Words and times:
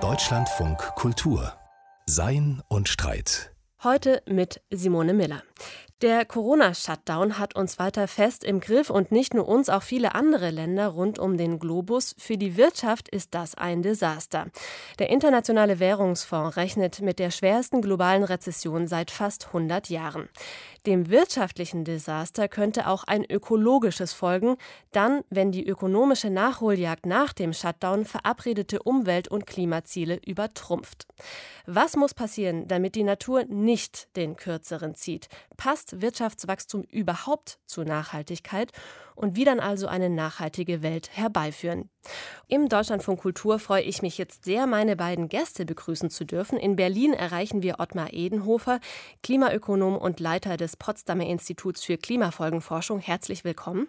Deutschlandfunk 0.00 0.78
Kultur 0.96 1.52
Sein 2.06 2.60
und 2.66 2.88
Streit. 2.88 3.54
Heute 3.84 4.20
mit 4.26 4.60
Simone 4.72 5.14
Miller. 5.14 5.44
Der 6.02 6.24
Corona-Shutdown 6.24 7.38
hat 7.38 7.54
uns 7.54 7.78
weiter 7.78 8.08
fest 8.08 8.42
im 8.42 8.58
Griff 8.58 8.90
und 8.90 9.12
nicht 9.12 9.32
nur 9.32 9.46
uns, 9.46 9.68
auch 9.68 9.84
viele 9.84 10.16
andere 10.16 10.50
Länder 10.50 10.88
rund 10.88 11.20
um 11.20 11.36
den 11.36 11.60
Globus. 11.60 12.16
Für 12.18 12.36
die 12.36 12.56
Wirtschaft 12.56 13.08
ist 13.08 13.32
das 13.32 13.54
ein 13.54 13.82
Desaster. 13.82 14.48
Der 14.98 15.08
Internationale 15.08 15.78
Währungsfonds 15.78 16.56
rechnet 16.56 17.00
mit 17.00 17.20
der 17.20 17.30
schwersten 17.30 17.80
globalen 17.80 18.24
Rezession 18.24 18.88
seit 18.88 19.12
fast 19.12 19.46
100 19.46 19.88
Jahren. 19.88 20.28
Dem 20.86 21.08
wirtschaftlichen 21.08 21.84
Desaster 21.84 22.46
könnte 22.46 22.88
auch 22.88 23.04
ein 23.04 23.24
ökologisches 23.24 24.12
folgen, 24.12 24.58
dann, 24.92 25.22
wenn 25.30 25.50
die 25.50 25.66
ökonomische 25.66 26.28
Nachholjagd 26.28 27.06
nach 27.06 27.32
dem 27.32 27.54
Shutdown 27.54 28.04
verabredete 28.04 28.82
Umwelt- 28.82 29.28
und 29.28 29.46
Klimaziele 29.46 30.20
übertrumpft. 30.26 31.06
Was 31.64 31.96
muss 31.96 32.12
passieren, 32.12 32.68
damit 32.68 32.96
die 32.96 33.02
Natur 33.02 33.44
nicht 33.44 34.14
den 34.16 34.36
kürzeren 34.36 34.94
zieht? 34.94 35.28
Passt 35.56 36.02
Wirtschaftswachstum 36.02 36.82
überhaupt 36.82 37.58
zur 37.64 37.86
Nachhaltigkeit? 37.86 38.70
Und 39.14 39.36
wie 39.36 39.44
dann 39.44 39.60
also 39.60 39.86
eine 39.86 40.10
nachhaltige 40.10 40.82
Welt 40.82 41.10
herbeiführen? 41.12 41.88
Im 42.48 42.68
Deutschlandfunk 42.68 43.20
Kultur 43.20 43.58
freue 43.58 43.82
ich 43.82 44.02
mich 44.02 44.18
jetzt 44.18 44.44
sehr, 44.44 44.66
meine 44.66 44.96
beiden 44.96 45.28
Gäste 45.28 45.64
begrüßen 45.64 46.10
zu 46.10 46.24
dürfen. 46.24 46.58
In 46.58 46.76
Berlin 46.76 47.12
erreichen 47.12 47.62
wir 47.62 47.78
Ottmar 47.78 48.12
Edenhofer, 48.12 48.80
Klimaökonom 49.22 49.96
und 49.96 50.20
Leiter 50.20 50.56
des 50.56 50.76
Potsdamer 50.76 51.26
Instituts 51.26 51.84
für 51.84 51.96
Klimafolgenforschung. 51.96 52.98
Herzlich 52.98 53.44
willkommen. 53.44 53.88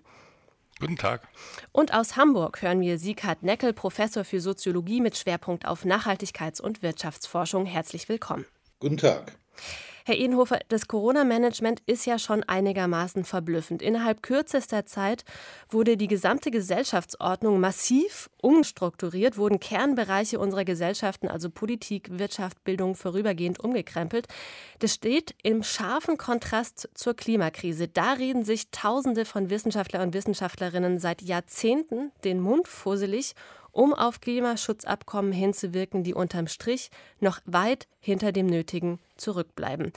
Guten 0.80 0.98
Tag. 0.98 1.28
Und 1.72 1.94
aus 1.94 2.18
Hamburg 2.18 2.62
hören 2.62 2.82
wir 2.82 3.00
Sieghard 3.00 3.44
Neckel, 3.44 3.72
Professor 3.72 4.26
für 4.26 4.42
Soziologie 4.42 5.00
mit 5.00 5.18
Schwerpunkt 5.18 5.66
auf 5.66 5.86
Nachhaltigkeits- 5.86 6.62
und 6.62 6.82
Wirtschaftsforschung. 6.82 7.66
Herzlich 7.66 8.10
willkommen. 8.10 8.46
Guten 8.80 8.98
Tag. 8.98 9.38
Herr 10.08 10.20
Edenhofer, 10.20 10.60
das 10.68 10.88
Corona-Management 10.88 11.82
ist 11.88 12.06
ja 12.06 12.20
schon 12.20 12.44
einigermaßen 12.44 13.24
verblüffend. 13.24 13.82
Innerhalb 13.82 14.22
kürzester 14.22 14.86
Zeit 14.86 15.26
wurde 15.68 15.98
die 15.98 16.08
gesamte 16.08 16.52
Gesellschaftsordnung 16.52 17.60
massiv 17.60 18.30
umstrukturiert, 18.40 19.40
wurden 19.40 19.60
Kernbereiche 19.60 20.38
unserer 20.38 20.64
Gesellschaften, 20.64 21.28
also 21.28 21.50
Politik, 21.50 22.20
Wirtschaft, 22.20 22.64
Bildung, 22.64 22.94
vorübergehend 22.94 23.60
umgekrempelt. 23.60 24.28
Das 24.78 24.94
steht 24.94 25.34
im 25.42 25.64
scharfen 25.64 26.18
Kontrast 26.18 26.88
zur 26.94 27.16
Klimakrise. 27.16 27.88
Da 27.88 28.14
reden 28.14 28.46
sich 28.46 28.70
Tausende 28.70 29.26
von 29.26 29.50
Wissenschaftler 29.50 30.04
und 30.04 30.14
Wissenschaftlerinnen 30.14 31.00
seit 31.00 31.24
Jahrzehnten 31.24 32.12
den 32.24 32.42
Mund 32.42 32.68
fusselig 32.68 33.34
um 33.76 33.94
auf 33.94 34.22
Klimaschutzabkommen 34.22 35.34
hinzuwirken, 35.34 36.04
die 36.04 36.14
unterm 36.14 36.48
Strich 36.48 36.90
noch 37.20 37.42
weit 37.46 37.88
hinter 38.00 38.32
dem 38.32 38.48
Nötigen 38.48 39.00
zurückbleiben. 39.18 39.92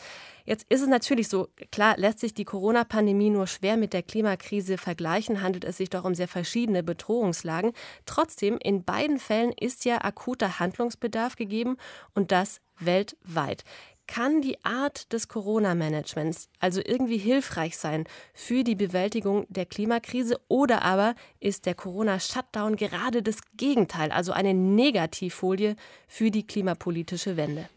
Jetzt 0.45 0.67
ist 0.69 0.83
es 0.83 0.89
natürlich 0.89 1.29
so, 1.29 1.49
klar 1.71 1.97
lässt 1.97 2.19
sich 2.19 2.35
die 2.35 2.45
Corona-Pandemie 2.45 3.31
nur 3.31 3.47
schwer 3.47 3.77
mit 3.77 3.93
der 3.93 4.03
Klimakrise 4.03 4.79
vergleichen, 4.79 5.43
handelt 5.43 5.65
es 5.65 5.77
sich 5.77 5.91
doch 5.91 6.05
um 6.05 6.17
sehr 6.17 6.27
verschiedene 6.27 6.83
Bedrohungslagen. 6.83 7.73
Trotzdem, 8.05 8.59
in 8.61 8.83
beiden 8.83 9.21
Fällen 9.21 9.53
ist 9.53 9.85
ja 9.85 10.05
akuter 10.05 10.59
Handlungsbedarf 10.59 11.37
gegeben 11.37 11.77
und 12.15 12.33
das 12.33 12.61
weltweit. 12.81 13.63
Kann 14.09 14.41
die 14.41 14.65
Art 14.65 15.13
des 15.13 15.29
Corona-Managements 15.29 16.49
also 16.59 16.81
irgendwie 16.85 17.19
hilfreich 17.19 17.77
sein 17.77 18.05
für 18.33 18.65
die 18.65 18.75
Bewältigung 18.75 19.47
der 19.51 19.67
Klimakrise 19.67 20.41
oder 20.49 20.83
aber 20.83 21.15
ist 21.41 21.67
der 21.67 21.75
Corona-Shutdown 21.75 22.77
gerade 22.77 23.23
das 23.23 23.37
Gegenteil, 23.57 24.11
also 24.11 24.33
eine 24.33 24.55
Negativfolie 24.55 25.77
für 26.09 26.31
die 26.31 26.47
klimapolitische 26.47 27.37
Wende? 27.37 27.69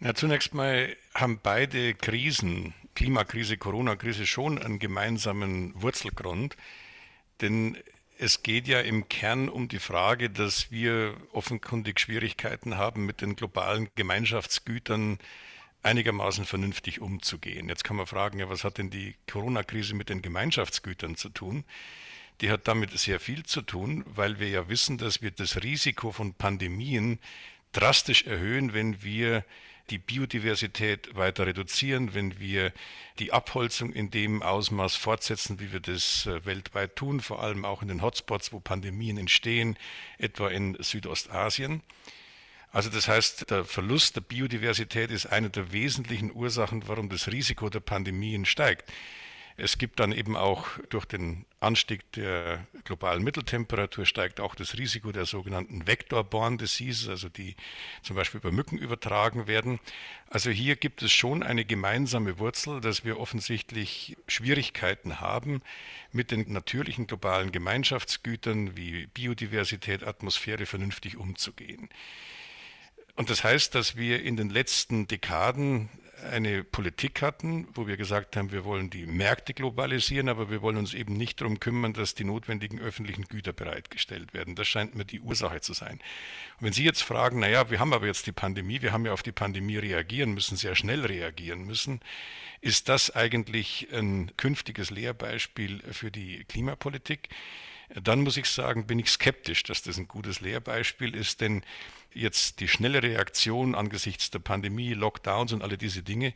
Ja, 0.00 0.14
zunächst 0.14 0.54
mal 0.54 0.96
haben 1.14 1.38
beide 1.42 1.94
Krisen, 1.94 2.74
Klimakrise, 2.94 3.58
Corona-Krise, 3.58 4.26
schon 4.26 4.58
einen 4.58 4.78
gemeinsamen 4.78 5.72
Wurzelgrund. 5.80 6.56
Denn 7.42 7.76
es 8.24 8.42
geht 8.42 8.66
ja 8.66 8.80
im 8.80 9.06
Kern 9.10 9.50
um 9.50 9.68
die 9.68 9.78
Frage, 9.78 10.30
dass 10.30 10.70
wir 10.70 11.14
offenkundig 11.32 12.00
Schwierigkeiten 12.00 12.78
haben, 12.78 13.04
mit 13.04 13.20
den 13.20 13.36
globalen 13.36 13.90
Gemeinschaftsgütern 13.96 15.18
einigermaßen 15.82 16.46
vernünftig 16.46 17.02
umzugehen. 17.02 17.68
Jetzt 17.68 17.84
kann 17.84 17.98
man 17.98 18.06
fragen, 18.06 18.38
ja, 18.38 18.48
was 18.48 18.64
hat 18.64 18.78
denn 18.78 18.88
die 18.88 19.14
Corona-Krise 19.30 19.94
mit 19.94 20.08
den 20.08 20.22
Gemeinschaftsgütern 20.22 21.16
zu 21.16 21.28
tun? 21.28 21.64
Die 22.40 22.50
hat 22.50 22.66
damit 22.66 22.98
sehr 22.98 23.20
viel 23.20 23.44
zu 23.44 23.60
tun, 23.60 24.04
weil 24.06 24.40
wir 24.40 24.48
ja 24.48 24.70
wissen, 24.70 24.96
dass 24.96 25.20
wir 25.20 25.30
das 25.30 25.62
Risiko 25.62 26.10
von 26.10 26.32
Pandemien 26.32 27.18
drastisch 27.72 28.24
erhöhen, 28.24 28.72
wenn 28.72 29.02
wir 29.02 29.44
die 29.90 29.98
Biodiversität 29.98 31.14
weiter 31.14 31.46
reduzieren, 31.46 32.14
wenn 32.14 32.38
wir 32.38 32.72
die 33.18 33.32
Abholzung 33.32 33.92
in 33.92 34.10
dem 34.10 34.42
Ausmaß 34.42 34.96
fortsetzen, 34.96 35.60
wie 35.60 35.72
wir 35.72 35.80
das 35.80 36.26
äh, 36.26 36.44
weltweit 36.46 36.96
tun, 36.96 37.20
vor 37.20 37.42
allem 37.42 37.64
auch 37.64 37.82
in 37.82 37.88
den 37.88 38.02
Hotspots, 38.02 38.52
wo 38.52 38.60
Pandemien 38.60 39.18
entstehen, 39.18 39.76
etwa 40.18 40.48
in 40.48 40.76
Südostasien. 40.80 41.82
Also 42.72 42.90
das 42.90 43.06
heißt, 43.06 43.50
der 43.50 43.64
Verlust 43.64 44.16
der 44.16 44.22
Biodiversität 44.22 45.10
ist 45.10 45.26
eine 45.26 45.48
der 45.48 45.70
wesentlichen 45.70 46.34
Ursachen, 46.34 46.88
warum 46.88 47.08
das 47.08 47.28
Risiko 47.28 47.68
der 47.68 47.80
Pandemien 47.80 48.44
steigt. 48.46 48.90
Es 49.56 49.78
gibt 49.78 50.00
dann 50.00 50.10
eben 50.10 50.36
auch 50.36 50.66
durch 50.88 51.04
den 51.04 51.46
Anstieg 51.64 52.10
der 52.12 52.66
globalen 52.84 53.24
Mitteltemperatur 53.24 54.06
steigt 54.06 54.40
auch 54.40 54.54
das 54.54 54.76
Risiko 54.78 55.10
der 55.10 55.24
sogenannten 55.24 55.86
Vector-Borne 55.86 56.58
Diseases, 56.58 57.08
also 57.08 57.28
die 57.28 57.56
zum 58.02 58.16
Beispiel 58.16 58.40
über 58.40 58.52
Mücken 58.52 58.78
übertragen 58.78 59.46
werden. 59.46 59.80
Also 60.28 60.50
hier 60.50 60.76
gibt 60.76 61.02
es 61.02 61.12
schon 61.12 61.42
eine 61.42 61.64
gemeinsame 61.64 62.38
Wurzel, 62.38 62.80
dass 62.80 63.04
wir 63.04 63.18
offensichtlich 63.18 64.16
Schwierigkeiten 64.28 65.20
haben, 65.20 65.62
mit 66.12 66.30
den 66.30 66.52
natürlichen 66.52 67.06
globalen 67.06 67.50
Gemeinschaftsgütern 67.50 68.76
wie 68.76 69.06
Biodiversität, 69.06 70.04
Atmosphäre 70.04 70.66
vernünftig 70.66 71.16
umzugehen. 71.16 71.88
Und 73.16 73.30
das 73.30 73.44
heißt, 73.44 73.74
dass 73.74 73.96
wir 73.96 74.22
in 74.22 74.36
den 74.36 74.50
letzten 74.50 75.06
Dekaden 75.06 75.88
eine 76.24 76.64
Politik 76.64 77.22
hatten, 77.22 77.68
wo 77.74 77.86
wir 77.86 77.96
gesagt 77.96 78.36
haben, 78.36 78.52
wir 78.52 78.64
wollen 78.64 78.90
die 78.90 79.06
Märkte 79.06 79.54
globalisieren, 79.54 80.28
aber 80.28 80.50
wir 80.50 80.62
wollen 80.62 80.76
uns 80.76 80.94
eben 80.94 81.16
nicht 81.16 81.40
darum 81.40 81.60
kümmern, 81.60 81.92
dass 81.92 82.14
die 82.14 82.24
notwendigen 82.24 82.80
öffentlichen 82.80 83.24
Güter 83.24 83.52
bereitgestellt 83.52 84.34
werden. 84.34 84.54
Das 84.54 84.66
scheint 84.66 84.94
mir 84.94 85.04
die 85.04 85.20
Ursache 85.20 85.60
zu 85.60 85.72
sein. 85.72 86.00
Und 86.58 86.66
wenn 86.66 86.72
Sie 86.72 86.84
jetzt 86.84 87.02
fragen, 87.02 87.40
naja, 87.40 87.70
wir 87.70 87.80
haben 87.80 87.92
aber 87.92 88.06
jetzt 88.06 88.26
die 88.26 88.32
Pandemie, 88.32 88.82
wir 88.82 88.92
haben 88.92 89.06
ja 89.06 89.12
auf 89.12 89.22
die 89.22 89.32
Pandemie 89.32 89.76
reagieren 89.76 90.34
müssen, 90.34 90.56
sehr 90.56 90.74
schnell 90.74 91.04
reagieren 91.04 91.64
müssen, 91.64 92.00
ist 92.60 92.88
das 92.88 93.14
eigentlich 93.14 93.88
ein 93.92 94.32
künftiges 94.36 94.90
Lehrbeispiel 94.90 95.82
für 95.92 96.10
die 96.10 96.44
Klimapolitik? 96.44 97.28
Dann 97.88 98.22
muss 98.22 98.36
ich 98.36 98.46
sagen, 98.46 98.86
bin 98.86 98.98
ich 98.98 99.10
skeptisch, 99.10 99.62
dass 99.62 99.82
das 99.82 99.98
ein 99.98 100.08
gutes 100.08 100.40
Lehrbeispiel 100.40 101.14
ist, 101.14 101.40
denn 101.40 101.62
jetzt 102.12 102.60
die 102.60 102.68
schnelle 102.68 103.02
Reaktion 103.02 103.74
angesichts 103.74 104.30
der 104.30 104.38
Pandemie, 104.38 104.94
Lockdowns 104.94 105.52
und 105.52 105.62
alle 105.62 105.76
diese 105.76 106.02
Dinge, 106.02 106.32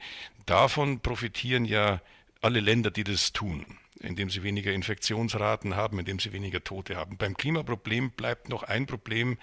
davon 0.47 1.01
profitieren 1.01 1.65
ja 1.65 2.01
alle 2.41 2.61
Länder, 2.61 2.91
die 2.91 3.05
das 3.05 3.33
tun, 3.33 3.65
indem 4.01 4.31
sie 4.31 4.43
weniger 4.43 4.73
Infektionsraten 4.73 5.77
haben, 5.77 5.99
indem 5.99 6.19
sie 6.19 6.33
weniger 6.33 6.63
Tote 6.63 6.97
haben. 6.97 7.17
Beim 7.17 7.37
Klimaproblem 7.37 8.11
bleibt 8.11 8.49
noch 8.49 8.63
ein 8.63 8.87
Problem 8.87 9.39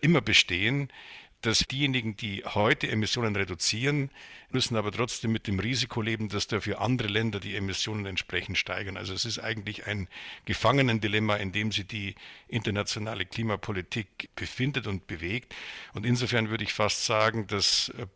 immer 0.00 0.20
bestehen, 0.20 0.88
dass 1.42 1.60
diejenigen, 1.60 2.16
die 2.16 2.44
heute 2.44 2.88
Emissionen 2.88 3.34
reduzieren, 3.34 4.10
müssen 4.50 4.76
aber 4.76 4.92
trotzdem 4.92 5.32
mit 5.32 5.46
dem 5.46 5.58
Risiko 5.58 6.02
leben, 6.02 6.28
dass 6.28 6.46
dafür 6.46 6.80
andere 6.80 7.08
Länder 7.08 7.40
die 7.40 7.56
Emissionen 7.56 8.04
entsprechend 8.06 8.58
steigern. 8.58 8.96
Also 8.96 9.14
es 9.14 9.24
ist 9.24 9.38
eigentlich 9.38 9.86
ein 9.86 10.08
Gefangenendilemma, 10.44 11.36
in 11.36 11.52
dem 11.52 11.72
sich 11.72 11.86
die 11.86 12.14
internationale 12.48 13.24
Klimapolitik 13.24 14.28
befindet 14.34 14.86
und 14.86 15.06
bewegt. 15.06 15.54
Und 15.94 16.04
insofern 16.04 16.50
würde 16.50 16.64
ich 16.64 16.72
fast 16.72 17.06
sagen, 17.06 17.46
dass 17.46 17.90
äh, 17.90 18.06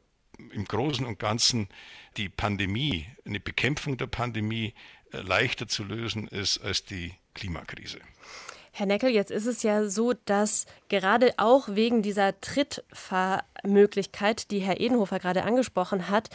im 0.52 0.64
Großen 0.64 1.06
und 1.06 1.18
Ganzen 1.18 1.68
die 2.16 2.28
Pandemie, 2.28 3.06
eine 3.24 3.40
Bekämpfung 3.40 3.96
der 3.96 4.06
Pandemie 4.06 4.74
äh, 5.12 5.18
leichter 5.18 5.68
zu 5.68 5.84
lösen 5.84 6.28
ist 6.28 6.58
als 6.58 6.84
die 6.84 7.14
Klimakrise. 7.34 8.00
Herr 8.76 8.86
Neckel, 8.86 9.10
jetzt 9.10 9.30
ist 9.30 9.46
es 9.46 9.62
ja 9.62 9.88
so, 9.88 10.14
dass 10.24 10.66
gerade 10.88 11.32
auch 11.36 11.68
wegen 11.68 12.02
dieser 12.02 12.40
Trittfahrmöglichkeit, 12.40 14.50
die 14.50 14.58
Herr 14.58 14.80
Edenhofer 14.80 15.20
gerade 15.20 15.44
angesprochen 15.44 16.08
hat, 16.08 16.28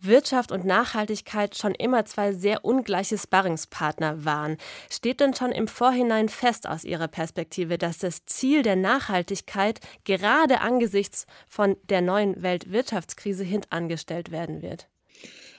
Wirtschaft 0.00 0.50
und 0.50 0.64
Nachhaltigkeit 0.64 1.58
schon 1.58 1.74
immer 1.74 2.06
zwei 2.06 2.32
sehr 2.32 2.64
ungleiche 2.64 3.18
Sparringspartner 3.18 4.24
waren. 4.24 4.56
Steht 4.88 5.20
denn 5.20 5.34
schon 5.34 5.52
im 5.52 5.68
Vorhinein 5.68 6.30
fest 6.30 6.66
aus 6.66 6.84
Ihrer 6.84 7.08
Perspektive, 7.08 7.76
dass 7.76 7.98
das 7.98 8.24
Ziel 8.24 8.62
der 8.62 8.76
Nachhaltigkeit 8.76 9.80
gerade 10.04 10.62
angesichts 10.62 11.26
von 11.46 11.76
der 11.90 12.00
neuen 12.00 12.42
Weltwirtschaftskrise 12.42 13.44
hintangestellt 13.44 14.30
werden 14.30 14.62
wird? 14.62 14.88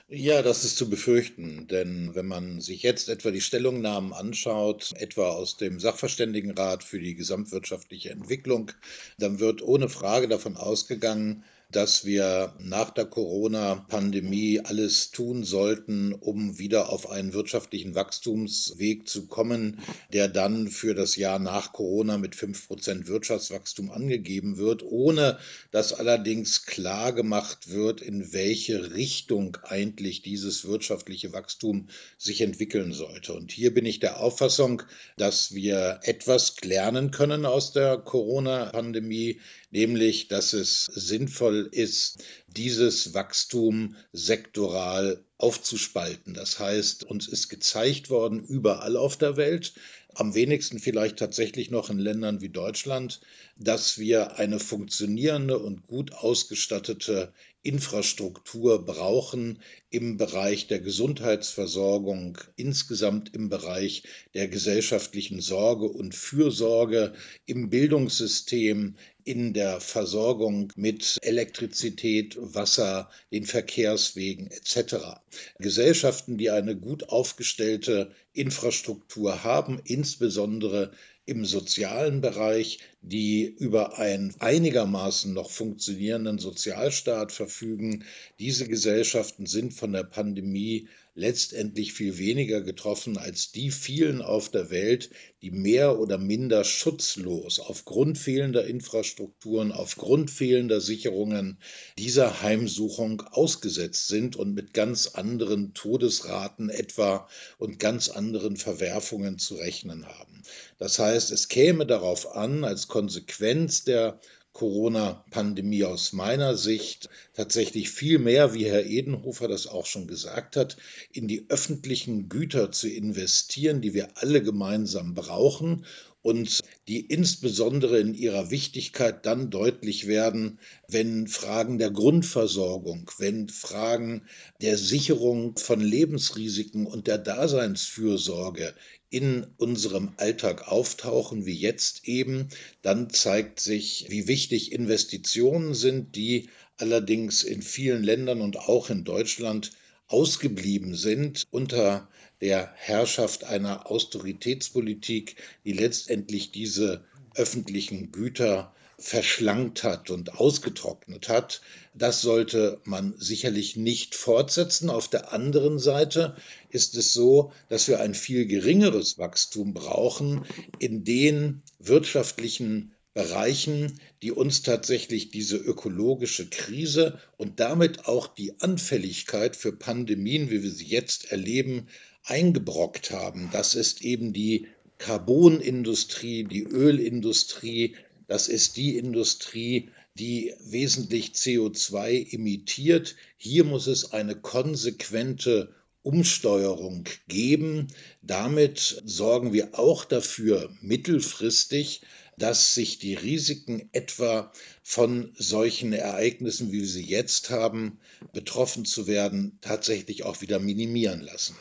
Ja, 0.08 0.42
das 0.42 0.64
ist 0.64 0.76
zu 0.76 0.88
befürchten, 0.88 1.66
denn 1.68 2.14
wenn 2.14 2.26
man 2.26 2.60
sich 2.60 2.82
jetzt 2.82 3.08
etwa 3.08 3.30
die 3.32 3.40
Stellungnahmen 3.40 4.12
anschaut, 4.12 4.92
etwa 4.96 5.30
aus 5.30 5.56
dem 5.56 5.80
Sachverständigenrat 5.80 6.84
für 6.84 7.00
die 7.00 7.14
gesamtwirtschaftliche 7.16 8.10
Entwicklung, 8.10 8.70
dann 9.18 9.40
wird 9.40 9.62
ohne 9.62 9.88
Frage 9.88 10.28
davon 10.28 10.56
ausgegangen, 10.56 11.42
dass 11.70 12.04
wir 12.04 12.54
nach 12.60 12.90
der 12.90 13.06
Corona-Pandemie 13.06 14.60
alles 14.60 15.10
tun 15.10 15.42
sollten, 15.42 16.12
um 16.12 16.58
wieder 16.58 16.90
auf 16.90 17.10
einen 17.10 17.32
wirtschaftlichen 17.32 17.94
Wachstumsweg 17.94 19.08
zu 19.08 19.26
kommen, 19.26 19.80
der 20.12 20.28
dann 20.28 20.68
für 20.68 20.94
das 20.94 21.16
Jahr 21.16 21.40
nach 21.40 21.72
Corona 21.72 22.18
mit 22.18 22.36
5% 22.36 23.08
Wirtschaftswachstum 23.08 23.90
angegeben 23.90 24.58
wird, 24.58 24.84
ohne 24.84 25.38
dass 25.72 25.92
allerdings 25.92 26.66
klar 26.66 27.12
gemacht 27.12 27.68
wird, 27.68 28.00
in 28.00 28.32
welche 28.32 28.94
Richtung 28.94 29.56
eigentlich 29.64 30.22
dieses 30.22 30.66
wirtschaftliche 30.66 31.32
Wachstum 31.32 31.88
sich 32.16 32.42
entwickeln 32.42 32.92
sollte. 32.92 33.34
Und 33.34 33.50
hier 33.50 33.74
bin 33.74 33.86
ich 33.86 33.98
der 33.98 34.20
Auffassung, 34.20 34.82
dass 35.16 35.52
wir 35.52 35.98
etwas 36.02 36.60
lernen 36.62 37.10
können 37.10 37.44
aus 37.44 37.72
der 37.72 37.98
Corona-Pandemie, 37.98 39.40
nämlich 39.70 40.28
dass 40.28 40.52
es 40.52 40.86
sinnvoll 40.94 41.68
ist, 41.72 42.24
dieses 42.46 43.14
Wachstum 43.14 43.96
sektoral 44.12 45.24
aufzuspalten. 45.38 46.34
Das 46.34 46.58
heißt, 46.58 47.04
uns 47.04 47.28
ist 47.28 47.48
gezeigt 47.48 48.10
worden, 48.10 48.42
überall 48.42 48.96
auf 48.96 49.16
der 49.16 49.36
Welt, 49.36 49.74
am 50.14 50.34
wenigsten 50.34 50.78
vielleicht 50.78 51.18
tatsächlich 51.18 51.70
noch 51.70 51.90
in 51.90 51.98
Ländern 51.98 52.40
wie 52.40 52.48
Deutschland, 52.48 53.20
dass 53.58 53.98
wir 53.98 54.38
eine 54.38 54.58
funktionierende 54.58 55.58
und 55.58 55.86
gut 55.86 56.12
ausgestattete 56.12 57.34
Infrastruktur 57.62 58.84
brauchen 58.84 59.60
im 59.90 60.16
Bereich 60.16 60.66
der 60.66 60.80
Gesundheitsversorgung, 60.80 62.38
insgesamt 62.56 63.34
im 63.34 63.48
Bereich 63.48 64.02
der 64.34 64.48
gesellschaftlichen 64.48 65.40
Sorge 65.40 65.86
und 65.86 66.14
Fürsorge, 66.14 67.14
im 67.46 67.70
Bildungssystem, 67.70 68.96
in 69.24 69.52
der 69.52 69.80
Versorgung 69.80 70.72
mit 70.76 71.18
Elektrizität, 71.22 72.36
Wasser, 72.38 73.10
den 73.32 73.44
Verkehrswegen 73.44 74.48
etc. 74.50 75.18
Gesellschaften, 75.58 76.38
die 76.38 76.50
eine 76.50 76.76
gut 76.76 77.08
aufgestellte 77.08 78.12
Infrastruktur 78.32 79.42
haben, 79.42 79.80
insbesondere 79.84 80.92
im 81.26 81.44
sozialen 81.44 82.20
Bereich, 82.20 82.78
die 83.02 83.44
über 83.44 83.98
einen 83.98 84.34
einigermaßen 84.38 85.32
noch 85.32 85.50
funktionierenden 85.50 86.38
Sozialstaat 86.38 87.32
verfügen. 87.32 88.04
Diese 88.38 88.68
Gesellschaften 88.68 89.46
sind 89.46 89.74
von 89.76 89.92
der 89.92 90.04
Pandemie 90.04 90.88
letztendlich 91.14 91.94
viel 91.94 92.18
weniger 92.18 92.60
getroffen 92.60 93.16
als 93.16 93.50
die 93.50 93.70
vielen 93.70 94.20
auf 94.20 94.50
der 94.50 94.70
Welt, 94.70 95.10
die 95.40 95.50
mehr 95.50 95.98
oder 95.98 96.18
minder 96.18 96.62
schutzlos 96.62 97.58
aufgrund 97.58 98.18
fehlender 98.18 98.66
Infrastrukturen, 98.66 99.72
aufgrund 99.72 100.30
fehlender 100.30 100.80
Sicherungen 100.80 101.58
dieser 101.98 102.42
Heimsuchung 102.42 103.22
ausgesetzt 103.22 104.08
sind 104.08 104.36
und 104.36 104.54
mit 104.54 104.74
ganz 104.74 105.06
anderen 105.06 105.72
Todesraten 105.72 106.68
etwa 106.68 107.28
und 107.56 107.78
ganz 107.78 108.10
anderen 108.10 108.56
Verwerfungen 108.56 109.38
zu 109.38 109.54
rechnen 109.54 110.06
haben. 110.06 110.42
Das 110.78 110.98
heißt, 110.98 111.30
es 111.30 111.48
käme 111.48 111.86
darauf 111.86 112.34
an, 112.36 112.64
als 112.64 112.88
Konsequenz 112.88 113.84
der 113.84 114.20
Corona-Pandemie 114.56 115.84
aus 115.84 116.14
meiner 116.14 116.56
Sicht 116.56 117.10
tatsächlich 117.34 117.90
viel 117.90 118.18
mehr, 118.18 118.54
wie 118.54 118.64
Herr 118.64 118.86
Edenhofer 118.86 119.48
das 119.48 119.66
auch 119.66 119.84
schon 119.84 120.06
gesagt 120.06 120.56
hat, 120.56 120.78
in 121.12 121.28
die 121.28 121.44
öffentlichen 121.50 122.30
Güter 122.30 122.72
zu 122.72 122.88
investieren, 122.88 123.82
die 123.82 123.92
wir 123.92 124.16
alle 124.16 124.42
gemeinsam 124.42 125.12
brauchen 125.12 125.84
und 126.26 126.64
die 126.88 127.02
insbesondere 127.06 128.00
in 128.00 128.12
ihrer 128.12 128.50
Wichtigkeit 128.50 129.24
dann 129.26 129.48
deutlich 129.48 130.08
werden, 130.08 130.58
wenn 130.88 131.28
Fragen 131.28 131.78
der 131.78 131.92
Grundversorgung, 131.92 133.08
wenn 133.18 133.48
Fragen 133.48 134.22
der 134.60 134.76
Sicherung 134.76 135.56
von 135.56 135.80
Lebensrisiken 135.80 136.84
und 136.88 137.06
der 137.06 137.18
Daseinsfürsorge 137.18 138.74
in 139.08 139.46
unserem 139.56 140.14
Alltag 140.16 140.66
auftauchen, 140.66 141.46
wie 141.46 141.54
jetzt 141.54 142.08
eben, 142.08 142.48
dann 142.82 143.08
zeigt 143.08 143.60
sich, 143.60 144.06
wie 144.08 144.26
wichtig 144.26 144.72
Investitionen 144.72 145.74
sind, 145.74 146.16
die 146.16 146.48
allerdings 146.76 147.44
in 147.44 147.62
vielen 147.62 148.02
Ländern 148.02 148.40
und 148.40 148.56
auch 148.56 148.90
in 148.90 149.04
Deutschland 149.04 149.70
ausgeblieben 150.08 150.94
sind 150.94 151.44
unter 151.50 152.08
der 152.40 152.72
Herrschaft 152.76 153.44
einer 153.44 153.90
Austeritätspolitik, 153.90 155.36
die 155.64 155.72
letztendlich 155.72 156.50
diese 156.50 157.04
öffentlichen 157.34 158.12
Güter 158.12 158.72
verschlankt 158.98 159.84
hat 159.84 160.10
und 160.10 160.34
ausgetrocknet 160.40 161.28
hat. 161.28 161.60
Das 161.94 162.22
sollte 162.22 162.80
man 162.84 163.14
sicherlich 163.18 163.76
nicht 163.76 164.14
fortsetzen. 164.14 164.88
Auf 164.88 165.08
der 165.08 165.32
anderen 165.32 165.78
Seite 165.78 166.36
ist 166.70 166.96
es 166.96 167.12
so, 167.12 167.52
dass 167.68 167.88
wir 167.88 168.00
ein 168.00 168.14
viel 168.14 168.46
geringeres 168.46 169.18
Wachstum 169.18 169.74
brauchen 169.74 170.46
in 170.78 171.04
den 171.04 171.62
wirtschaftlichen 171.78 172.95
Bereichen, 173.16 173.98
die 174.22 174.30
uns 174.30 174.60
tatsächlich 174.60 175.30
diese 175.30 175.56
ökologische 175.56 176.50
Krise 176.50 177.18
und 177.38 177.60
damit 177.60 178.04
auch 178.04 178.26
die 178.26 178.60
Anfälligkeit 178.60 179.56
für 179.56 179.72
Pandemien, 179.72 180.50
wie 180.50 180.62
wir 180.62 180.70
sie 180.70 180.84
jetzt 180.84 181.32
erleben, 181.32 181.88
eingebrockt 182.24 183.12
haben. 183.12 183.48
Das 183.54 183.74
ist 183.74 184.02
eben 184.02 184.34
die 184.34 184.66
Carbonindustrie, 184.98 186.44
die 186.44 186.64
Ölindustrie, 186.64 187.96
das 188.28 188.48
ist 188.48 188.76
die 188.76 188.98
Industrie, 188.98 189.88
die 190.18 190.52
wesentlich 190.60 191.28
CO2 191.30 192.34
emittiert. 192.34 193.16
Hier 193.38 193.64
muss 193.64 193.86
es 193.86 194.12
eine 194.12 194.36
konsequente 194.36 195.74
Umsteuerung 196.02 197.04
geben. 197.28 197.88
Damit 198.20 199.02
sorgen 199.06 199.54
wir 199.54 199.78
auch 199.78 200.04
dafür 200.04 200.70
mittelfristig, 200.82 202.02
dass 202.36 202.74
sich 202.74 202.98
die 202.98 203.14
Risiken 203.14 203.88
etwa 203.92 204.52
von 204.82 205.32
solchen 205.36 205.92
Ereignissen, 205.92 206.72
wie 206.72 206.80
wir 206.80 206.86
sie 206.86 207.04
jetzt 207.04 207.50
haben, 207.50 207.98
betroffen 208.32 208.84
zu 208.84 209.06
werden, 209.06 209.58
tatsächlich 209.60 210.24
auch 210.24 210.40
wieder 210.40 210.58
minimieren 210.58 211.20
lassen. 211.20 211.56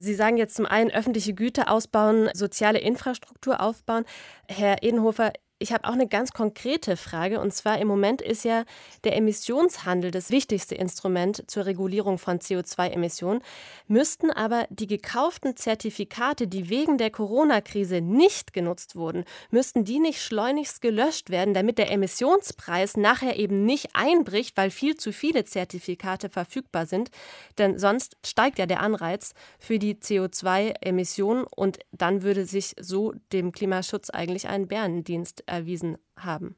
Sie 0.00 0.14
sagen 0.14 0.36
jetzt 0.36 0.54
zum 0.54 0.66
einen 0.66 0.90
öffentliche 0.90 1.34
Güter 1.34 1.70
ausbauen, 1.70 2.30
soziale 2.32 2.78
Infrastruktur 2.78 3.60
aufbauen. 3.60 4.04
Herr 4.46 4.82
Edenhofer, 4.84 5.32
ich 5.60 5.72
habe 5.72 5.88
auch 5.88 5.92
eine 5.92 6.06
ganz 6.06 6.32
konkrete 6.32 6.96
Frage. 6.96 7.40
Und 7.40 7.52
zwar 7.52 7.78
im 7.78 7.88
Moment 7.88 8.22
ist 8.22 8.44
ja 8.44 8.64
der 9.04 9.16
Emissionshandel 9.16 10.10
das 10.10 10.30
wichtigste 10.30 10.74
Instrument 10.76 11.50
zur 11.50 11.66
Regulierung 11.66 12.18
von 12.18 12.38
CO2-Emissionen. 12.38 13.42
Müssten 13.88 14.30
aber 14.30 14.66
die 14.70 14.86
gekauften 14.86 15.56
Zertifikate, 15.56 16.46
die 16.46 16.70
wegen 16.70 16.96
der 16.96 17.10
Corona-Krise 17.10 18.00
nicht 18.00 18.52
genutzt 18.52 18.94
wurden, 18.94 19.24
müssten 19.50 19.84
die 19.84 19.98
nicht 19.98 20.22
schleunigst 20.22 20.80
gelöscht 20.80 21.30
werden, 21.30 21.54
damit 21.54 21.78
der 21.78 21.90
Emissionspreis 21.90 22.96
nachher 22.96 23.36
eben 23.36 23.64
nicht 23.64 23.90
einbricht, 23.94 24.56
weil 24.56 24.70
viel 24.70 24.96
zu 24.96 25.12
viele 25.12 25.44
Zertifikate 25.44 26.28
verfügbar 26.28 26.86
sind. 26.86 27.10
Denn 27.58 27.78
sonst 27.78 28.16
steigt 28.24 28.58
ja 28.60 28.66
der 28.66 28.80
Anreiz 28.80 29.34
für 29.58 29.80
die 29.80 29.96
CO2-Emissionen 29.96 31.44
und 31.44 31.80
dann 31.90 32.22
würde 32.22 32.44
sich 32.44 32.76
so 32.78 33.12
dem 33.32 33.50
Klimaschutz 33.50 34.10
eigentlich 34.10 34.48
ein 34.48 34.68
Bärendienst 34.68 35.47
erwiesen 35.48 35.98
haben. 36.16 36.56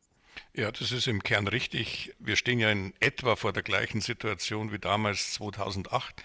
Ja, 0.54 0.70
das 0.70 0.92
ist 0.92 1.06
im 1.06 1.22
Kern 1.22 1.48
richtig. 1.48 2.14
Wir 2.18 2.36
stehen 2.36 2.58
ja 2.58 2.70
in 2.70 2.92
etwa 3.00 3.36
vor 3.36 3.52
der 3.52 3.62
gleichen 3.62 4.00
Situation 4.00 4.72
wie 4.72 4.78
damals 4.78 5.32
2008. 5.34 6.22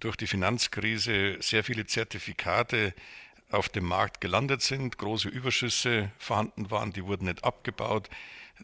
Durch 0.00 0.16
die 0.16 0.26
Finanzkrise 0.26 1.38
sehr 1.40 1.64
viele 1.64 1.86
Zertifikate 1.86 2.94
auf 3.50 3.68
dem 3.68 3.84
Markt 3.84 4.20
gelandet 4.20 4.62
sind, 4.62 4.98
große 4.98 5.28
Überschüsse 5.28 6.10
vorhanden 6.18 6.70
waren, 6.70 6.92
die 6.92 7.04
wurden 7.04 7.26
nicht 7.26 7.44
abgebaut. 7.44 8.10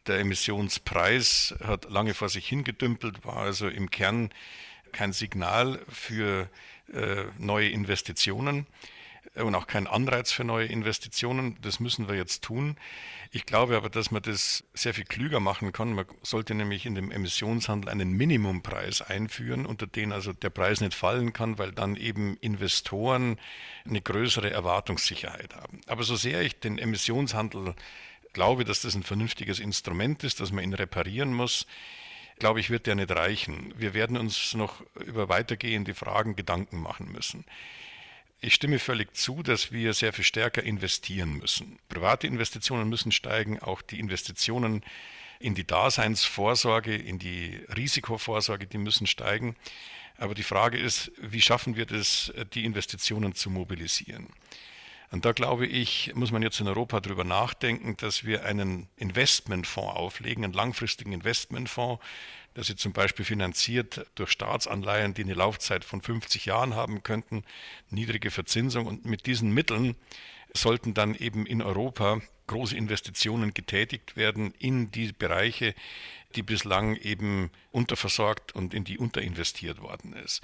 Der 0.07 0.19
Emissionspreis 0.19 1.55
hat 1.65 1.91
lange 1.91 2.15
vor 2.15 2.29
sich 2.29 2.47
hingedümpelt, 2.47 3.25
war 3.25 3.37
also 3.37 3.69
im 3.69 3.91
Kern 3.91 4.31
kein 4.93 5.13
Signal 5.13 5.81
für 5.89 6.49
äh, 6.93 7.25
neue 7.39 7.71
Investitionen 7.71 8.67
und 9.43 9.55
auch 9.55 9.67
kein 9.67 9.87
Anreiz 9.87 10.31
für 10.31 10.45
neue 10.45 10.67
Investitionen. 10.67 11.59
Das 11.61 11.81
müssen 11.81 12.09
wir 12.09 12.15
jetzt 12.15 12.45
tun. 12.45 12.77
Ich 13.33 13.47
glaube 13.47 13.77
aber, 13.77 13.91
dass 13.91 14.13
man 14.13 14.23
das 14.23 14.63
sehr 14.75 14.95
viel 14.95 15.05
klüger 15.05 15.41
machen 15.41 15.73
kann. 15.73 15.93
Man 15.93 16.07
sollte 16.23 16.55
nämlich 16.55 16.87
in 16.87 16.95
dem 16.95 17.11
Emissionshandel 17.11 17.91
einen 17.91 18.13
Minimumpreis 18.13 19.03
einführen, 19.03 19.67
unter 19.67 19.89
den 19.89 20.13
also 20.13 20.33
der 20.33 20.51
Preis 20.51 20.81
nicht 20.81 20.95
fallen 20.95 21.33
kann, 21.33 21.59
weil 21.59 21.73
dann 21.73 21.97
eben 21.97 22.37
Investoren 22.37 23.41
eine 23.85 24.01
größere 24.01 24.51
Erwartungssicherheit 24.51 25.57
haben. 25.57 25.81
Aber 25.87 26.05
so 26.05 26.15
sehr 26.15 26.43
ich 26.43 26.61
den 26.61 26.79
Emissionshandel 26.79 27.75
glaube, 28.33 28.65
dass 28.65 28.83
das 28.83 28.95
ein 28.95 29.03
vernünftiges 29.03 29.59
Instrument 29.59 30.23
ist, 30.23 30.41
dass 30.41 30.53
man 30.53 30.63
ihn 30.63 30.75
reparieren 30.75 31.33
muss, 31.33 31.67
glaube 32.39 32.61
ich, 32.61 32.71
wird 32.71 32.87
der 32.87 32.95
nicht 32.95 33.11
reichen. 33.11 33.73
Wir 33.77 33.95
werden 33.95 34.17
uns 34.17 34.55
noch 34.55 34.83
über 35.07 35.29
weitergehende 35.29 35.95
Fragen 35.95 36.37
Gedanken 36.37 36.81
machen 36.81 37.11
müssen. 37.11 37.45
Ich 38.47 38.53
stimme 38.53 38.79
völlig 38.79 39.17
zu, 39.17 39.43
dass 39.43 39.73
wir 39.73 39.95
sehr 39.95 40.13
viel 40.13 40.23
stärker 40.23 40.63
investieren 40.63 41.39
müssen. 41.39 41.79
Private 41.89 42.27
Investitionen 42.27 42.91
müssen 42.91 43.11
steigen, 43.11 43.59
auch 43.59 43.81
die 43.81 43.99
Investitionen 43.99 44.85
in 45.41 45.55
die 45.55 45.67
Daseinsvorsorge, 45.67 46.95
in 46.95 47.19
die 47.19 47.59
Risikovorsorge, 47.75 48.67
die 48.67 48.77
müssen 48.77 49.07
steigen. 49.07 49.57
Aber 50.19 50.35
die 50.35 50.43
Frage 50.43 50.77
ist, 50.77 51.11
wie 51.17 51.41
schaffen 51.41 51.77
wir 51.77 51.87
das, 51.87 52.35
die 52.53 52.67
Investitionen 52.67 53.35
zu 53.35 53.49
mobilisieren? 53.49 54.29
Und 55.15 55.25
da 55.25 55.31
glaube 55.31 55.65
ich, 55.65 56.11
muss 56.17 56.33
man 56.33 56.43
jetzt 56.43 56.59
in 56.59 56.67
Europa 56.67 56.99
darüber 56.99 57.23
nachdenken, 57.23 57.97
dass 57.99 58.25
wir 58.25 58.45
einen 58.45 58.89
Investmentfonds 58.97 59.95
auflegen, 59.95 60.43
einen 60.43 60.53
langfristigen 60.53 61.13
Investmentfonds, 61.13 62.03
der 62.57 62.65
sie 62.65 62.75
zum 62.75 62.93
Beispiel 62.93 63.25
finanziert 63.25 64.07
durch 64.17 64.33
Staatsanleihen, 64.33 65.15
die 65.15 65.23
eine 65.23 65.35
Laufzeit 65.35 65.85
von 65.85 66.03
50 66.03 66.47
Jahren 66.47 66.75
haben 66.75 67.05
könnten, 67.05 67.45
niedrige 67.91 68.33
Verzinsung. 68.33 68.89
Und 68.89 69.05
mit 69.05 69.27
diesen 69.27 69.55
Mitteln 69.55 69.95
sollten 70.53 70.95
dann 70.95 71.15
eben 71.15 71.47
in 71.47 71.63
Europa 71.63 72.21
große 72.49 72.77
Investitionen 72.77 73.55
getätigt 73.55 74.17
werden 74.17 74.53
in 74.59 74.91
die 74.91 75.13
Bereiche, 75.13 75.77
die 76.35 76.43
bislang 76.43 76.97
eben 76.97 77.53
unterversorgt 77.71 78.53
und 78.57 78.75
in 78.75 78.83
die 78.83 78.99
unterinvestiert 78.99 79.81
worden 79.81 80.13
ist. 80.15 80.43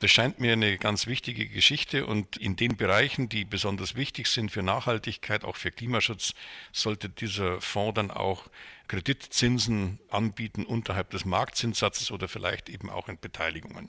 Das 0.00 0.10
scheint 0.10 0.40
mir 0.40 0.52
eine 0.52 0.76
ganz 0.76 1.06
wichtige 1.06 1.48
Geschichte 1.48 2.06
und 2.06 2.36
in 2.36 2.56
den 2.56 2.76
Bereichen, 2.76 3.28
die 3.28 3.44
besonders 3.44 3.94
wichtig 3.94 4.26
sind 4.26 4.50
für 4.50 4.62
Nachhaltigkeit, 4.62 5.44
auch 5.44 5.56
für 5.56 5.70
Klimaschutz, 5.70 6.34
sollte 6.72 7.08
dieser 7.08 7.60
Fonds 7.60 7.94
dann 7.94 8.10
auch 8.10 8.48
Kreditzinsen 8.88 9.98
anbieten 10.10 10.64
unterhalb 10.64 11.10
des 11.10 11.24
Marktzinssatzes 11.24 12.10
oder 12.10 12.28
vielleicht 12.28 12.68
eben 12.68 12.90
auch 12.90 13.08
in 13.08 13.18
Beteiligungen. 13.18 13.88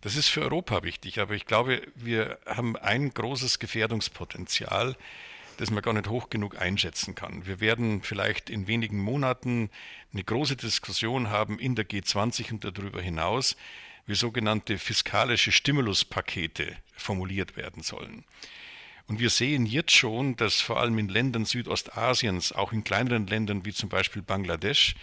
Das 0.00 0.16
ist 0.16 0.28
für 0.28 0.40
Europa 0.40 0.82
wichtig, 0.82 1.20
aber 1.20 1.34
ich 1.34 1.44
glaube, 1.44 1.82
wir 1.94 2.38
haben 2.46 2.76
ein 2.76 3.12
großes 3.12 3.58
Gefährdungspotenzial, 3.58 4.96
das 5.58 5.70
man 5.70 5.82
gar 5.82 5.92
nicht 5.92 6.08
hoch 6.08 6.30
genug 6.30 6.58
einschätzen 6.58 7.14
kann. 7.14 7.46
Wir 7.46 7.60
werden 7.60 8.00
vielleicht 8.00 8.48
in 8.48 8.66
wenigen 8.66 8.98
Monaten 8.98 9.68
eine 10.14 10.24
große 10.24 10.56
Diskussion 10.56 11.28
haben 11.28 11.58
in 11.58 11.74
der 11.74 11.86
G20 11.86 12.52
und 12.52 12.64
darüber 12.64 13.02
hinaus, 13.02 13.56
wie 14.06 14.14
sogenannte 14.14 14.78
fiskalische 14.78 15.52
Stimuluspakete 15.52 16.76
formuliert 16.94 17.56
werden 17.56 17.82
sollen. 17.82 18.24
Und 19.06 19.18
wir 19.18 19.30
sehen 19.30 19.66
jetzt 19.66 19.92
schon, 19.92 20.36
dass 20.36 20.60
vor 20.60 20.78
allem 20.78 20.98
in 20.98 21.08
Ländern 21.08 21.44
Südostasiens, 21.44 22.52
auch 22.52 22.72
in 22.72 22.84
kleineren 22.84 23.26
Ländern 23.26 23.64
wie 23.64 23.72
zum 23.72 23.88
Beispiel 23.88 24.22
Bangladesch, 24.22 24.94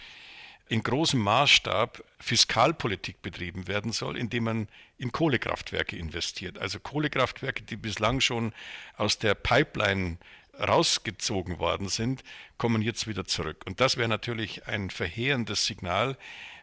in 0.68 0.82
großem 0.82 1.20
Maßstab 1.20 2.02
Fiskalpolitik 2.18 3.22
betrieben 3.22 3.68
werden 3.68 3.92
soll, 3.92 4.16
indem 4.16 4.44
man 4.44 4.68
in 4.98 5.12
Kohlekraftwerke 5.12 5.96
investiert. 5.96 6.58
Also 6.58 6.80
Kohlekraftwerke, 6.80 7.62
die 7.62 7.76
bislang 7.76 8.20
schon 8.20 8.52
aus 8.96 9.18
der 9.18 9.34
Pipeline 9.34 10.18
rausgezogen 10.58 11.58
worden 11.58 11.88
sind, 11.88 12.24
kommen 12.56 12.82
jetzt 12.82 13.06
wieder 13.06 13.24
zurück. 13.24 13.64
Und 13.66 13.80
das 13.80 13.96
wäre 13.96 14.08
natürlich 14.08 14.66
ein 14.66 14.90
verheerendes 14.90 15.66
Signal, 15.66 16.16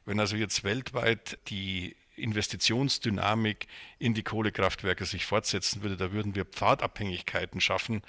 wenn 0.06 0.20
also 0.20 0.36
jetzt 0.36 0.64
weltweit 0.64 1.38
die 1.48 1.96
Investitionsdynamik 2.16 3.68
in 4.00 4.14
die 4.14 4.24
Kohlekraftwerke 4.24 5.06
sich 5.06 5.26
fortsetzen 5.26 5.84
würde, 5.84 5.98
da 5.98 6.12
würden 6.12 6.36
wir 6.36 6.46
Pfadabhängigkeiten 6.46 7.62
schaffen. 7.62 8.02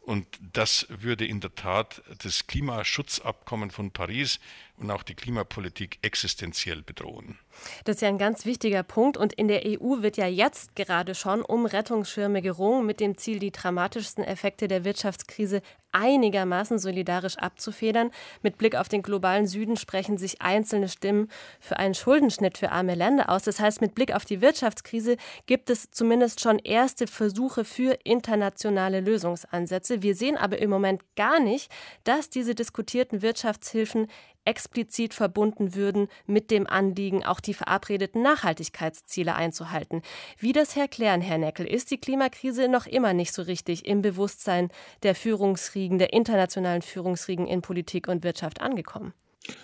Und 0.00 0.26
das 0.40 0.86
würde 0.88 1.26
in 1.26 1.40
der 1.40 1.54
Tat 1.54 2.02
das 2.22 2.46
Klimaschutzabkommen 2.46 3.70
von 3.70 3.90
Paris 3.90 4.40
und 4.78 4.90
auch 4.90 5.02
die 5.02 5.14
Klimapolitik 5.14 5.98
existenziell 6.02 6.82
bedrohen. 6.82 7.38
Das 7.84 7.96
ist 7.96 8.02
ja 8.02 8.08
ein 8.08 8.18
ganz 8.18 8.44
wichtiger 8.44 8.82
Punkt. 8.82 9.16
Und 9.16 9.32
in 9.32 9.48
der 9.48 9.62
EU 9.64 10.02
wird 10.02 10.16
ja 10.16 10.26
jetzt 10.26 10.76
gerade 10.76 11.14
schon 11.14 11.42
um 11.42 11.66
Rettungsschirme 11.66 12.42
gerungen, 12.42 12.86
mit 12.86 13.00
dem 13.00 13.16
Ziel, 13.16 13.38
die 13.38 13.50
dramatischsten 13.50 14.24
Effekte 14.24 14.68
der 14.68 14.84
Wirtschaftskrise 14.84 15.62
einigermaßen 15.90 16.78
solidarisch 16.78 17.38
abzufedern. 17.38 18.10
Mit 18.42 18.58
Blick 18.58 18.76
auf 18.76 18.88
den 18.88 19.02
globalen 19.02 19.46
Süden 19.46 19.76
sprechen 19.76 20.18
sich 20.18 20.42
einzelne 20.42 20.88
Stimmen 20.88 21.28
für 21.60 21.78
einen 21.78 21.94
Schuldenschnitt 21.94 22.58
für 22.58 22.70
arme 22.70 22.94
Länder 22.94 23.30
aus. 23.30 23.42
Das 23.44 23.58
heißt, 23.58 23.80
mit 23.80 23.94
Blick 23.94 24.14
auf 24.14 24.24
die 24.24 24.40
Wirtschaftskrise 24.40 25.16
gibt 25.46 25.70
es 25.70 25.90
zumindest 25.90 26.40
schon 26.40 26.58
erste 26.58 27.06
Versuche 27.06 27.64
für 27.64 27.98
internationale 28.04 29.00
Lösungsansätze. 29.00 30.02
Wir 30.02 30.14
sehen 30.14 30.36
aber 30.36 30.58
im 30.58 30.70
Moment 30.70 31.02
gar 31.16 31.40
nicht, 31.40 31.70
dass 32.04 32.28
diese 32.28 32.54
diskutierten 32.54 33.22
Wirtschaftshilfen 33.22 34.08
explizit 34.48 35.12
verbunden 35.12 35.74
würden 35.74 36.08
mit 36.26 36.50
dem 36.50 36.66
Anliegen, 36.66 37.22
auch 37.22 37.38
die 37.38 37.52
verabredeten 37.52 38.22
Nachhaltigkeitsziele 38.22 39.34
einzuhalten. 39.34 40.00
Wie 40.38 40.54
das 40.54 40.74
erklären, 40.74 41.20
Herr 41.20 41.36
Neckel, 41.38 41.66
ist 41.66 41.90
die 41.90 42.00
Klimakrise 42.00 42.68
noch 42.68 42.86
immer 42.86 43.12
nicht 43.12 43.34
so 43.34 43.42
richtig 43.42 43.84
im 43.84 44.00
Bewusstsein 44.00 44.70
der 45.02 45.14
Führungsriegen, 45.14 45.98
der 45.98 46.14
internationalen 46.14 46.82
Führungsriegen 46.82 47.46
in 47.46 47.60
Politik 47.60 48.08
und 48.08 48.24
Wirtschaft 48.24 48.62
angekommen? 48.62 49.12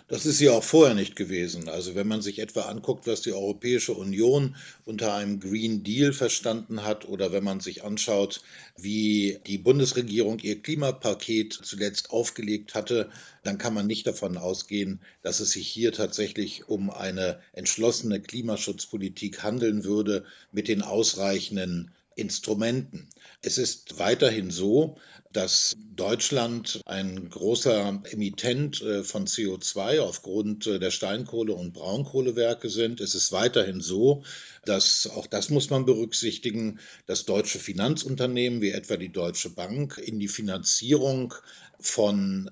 Das 0.07 0.27
ist 0.27 0.39
sie 0.39 0.49
auch 0.49 0.63
vorher 0.63 0.95
nicht 0.95 1.17
gewesen. 1.17 1.69
Also 1.69 1.95
wenn 1.95 2.07
man 2.07 2.23
sich 2.23 2.39
etwa 2.39 2.63
anguckt, 2.63 3.07
was 3.07 3.23
die 3.23 3.33
Europäische 3.33 3.93
Union 3.95 4.55
unter 4.85 5.15
einem 5.15 5.41
Green 5.41 5.83
Deal 5.83 6.13
verstanden 6.13 6.85
hat 6.85 7.09
oder 7.09 7.33
wenn 7.33 7.43
man 7.43 7.61
sich 7.61 7.85
anschaut, 7.85 8.43
wie 8.77 9.41
die 9.47 9.59
Bundesregierung 9.59 10.39
ihr 10.41 10.63
Klimapaket 10.63 11.55
zuletzt 11.55 12.11
aufgelegt 12.11 12.75
hatte, 12.75 13.11
dann 13.43 13.59
kann 13.59 13.75
man 13.75 13.87
nicht 13.87 14.07
davon 14.07 14.37
ausgehen, 14.37 15.01
dass 15.23 15.41
es 15.41 15.53
sich 15.53 15.69
hier 15.69 15.93
tatsächlich 15.93 16.69
um 16.69 16.91
eine 16.91 17.41
entschlossene 17.53 18.21
Klimaschutzpolitik 18.21 19.43
handeln 19.43 19.85
würde 19.85 20.25
mit 20.53 20.69
den 20.69 20.83
ausreichenden 20.83 21.91
Instrumenten. 22.17 23.09
Es 23.43 23.59
ist 23.59 23.99
weiterhin 23.99 24.51
so, 24.51 24.97
dass 25.35 25.77
Deutschland 25.97 26.81
ein 26.87 27.29
großer 27.29 28.03
Emittent 28.11 28.81
äh, 28.81 29.03
von 29.03 29.27
CO2 29.27 30.01
aufgrund 30.01 30.67
äh, 30.67 30.79
der 30.79 30.91
Steinkohle- 30.91 31.53
und 31.53 31.75
Braunkohlewerke 31.75 32.71
sind. 32.71 33.01
Es 33.01 33.15
ist 33.15 33.33
weiterhin 33.33 33.81
so, 33.81 34.23
dass, 34.65 35.09
auch 35.09 35.27
das 35.27 35.51
muss 35.51 35.71
man 35.71 35.85
berücksichtigen, 35.85 36.79
dass 37.07 37.27
deutsche 37.27 37.59
Finanzunternehmen 37.59 38.63
wie 38.63 38.71
etwa 38.71 38.97
die 38.97 39.13
Deutsche 39.13 39.51
Bank 39.51 39.99
in 39.99 40.19
die 40.19 40.29
Finanzierung 40.29 41.35
von 41.81 42.51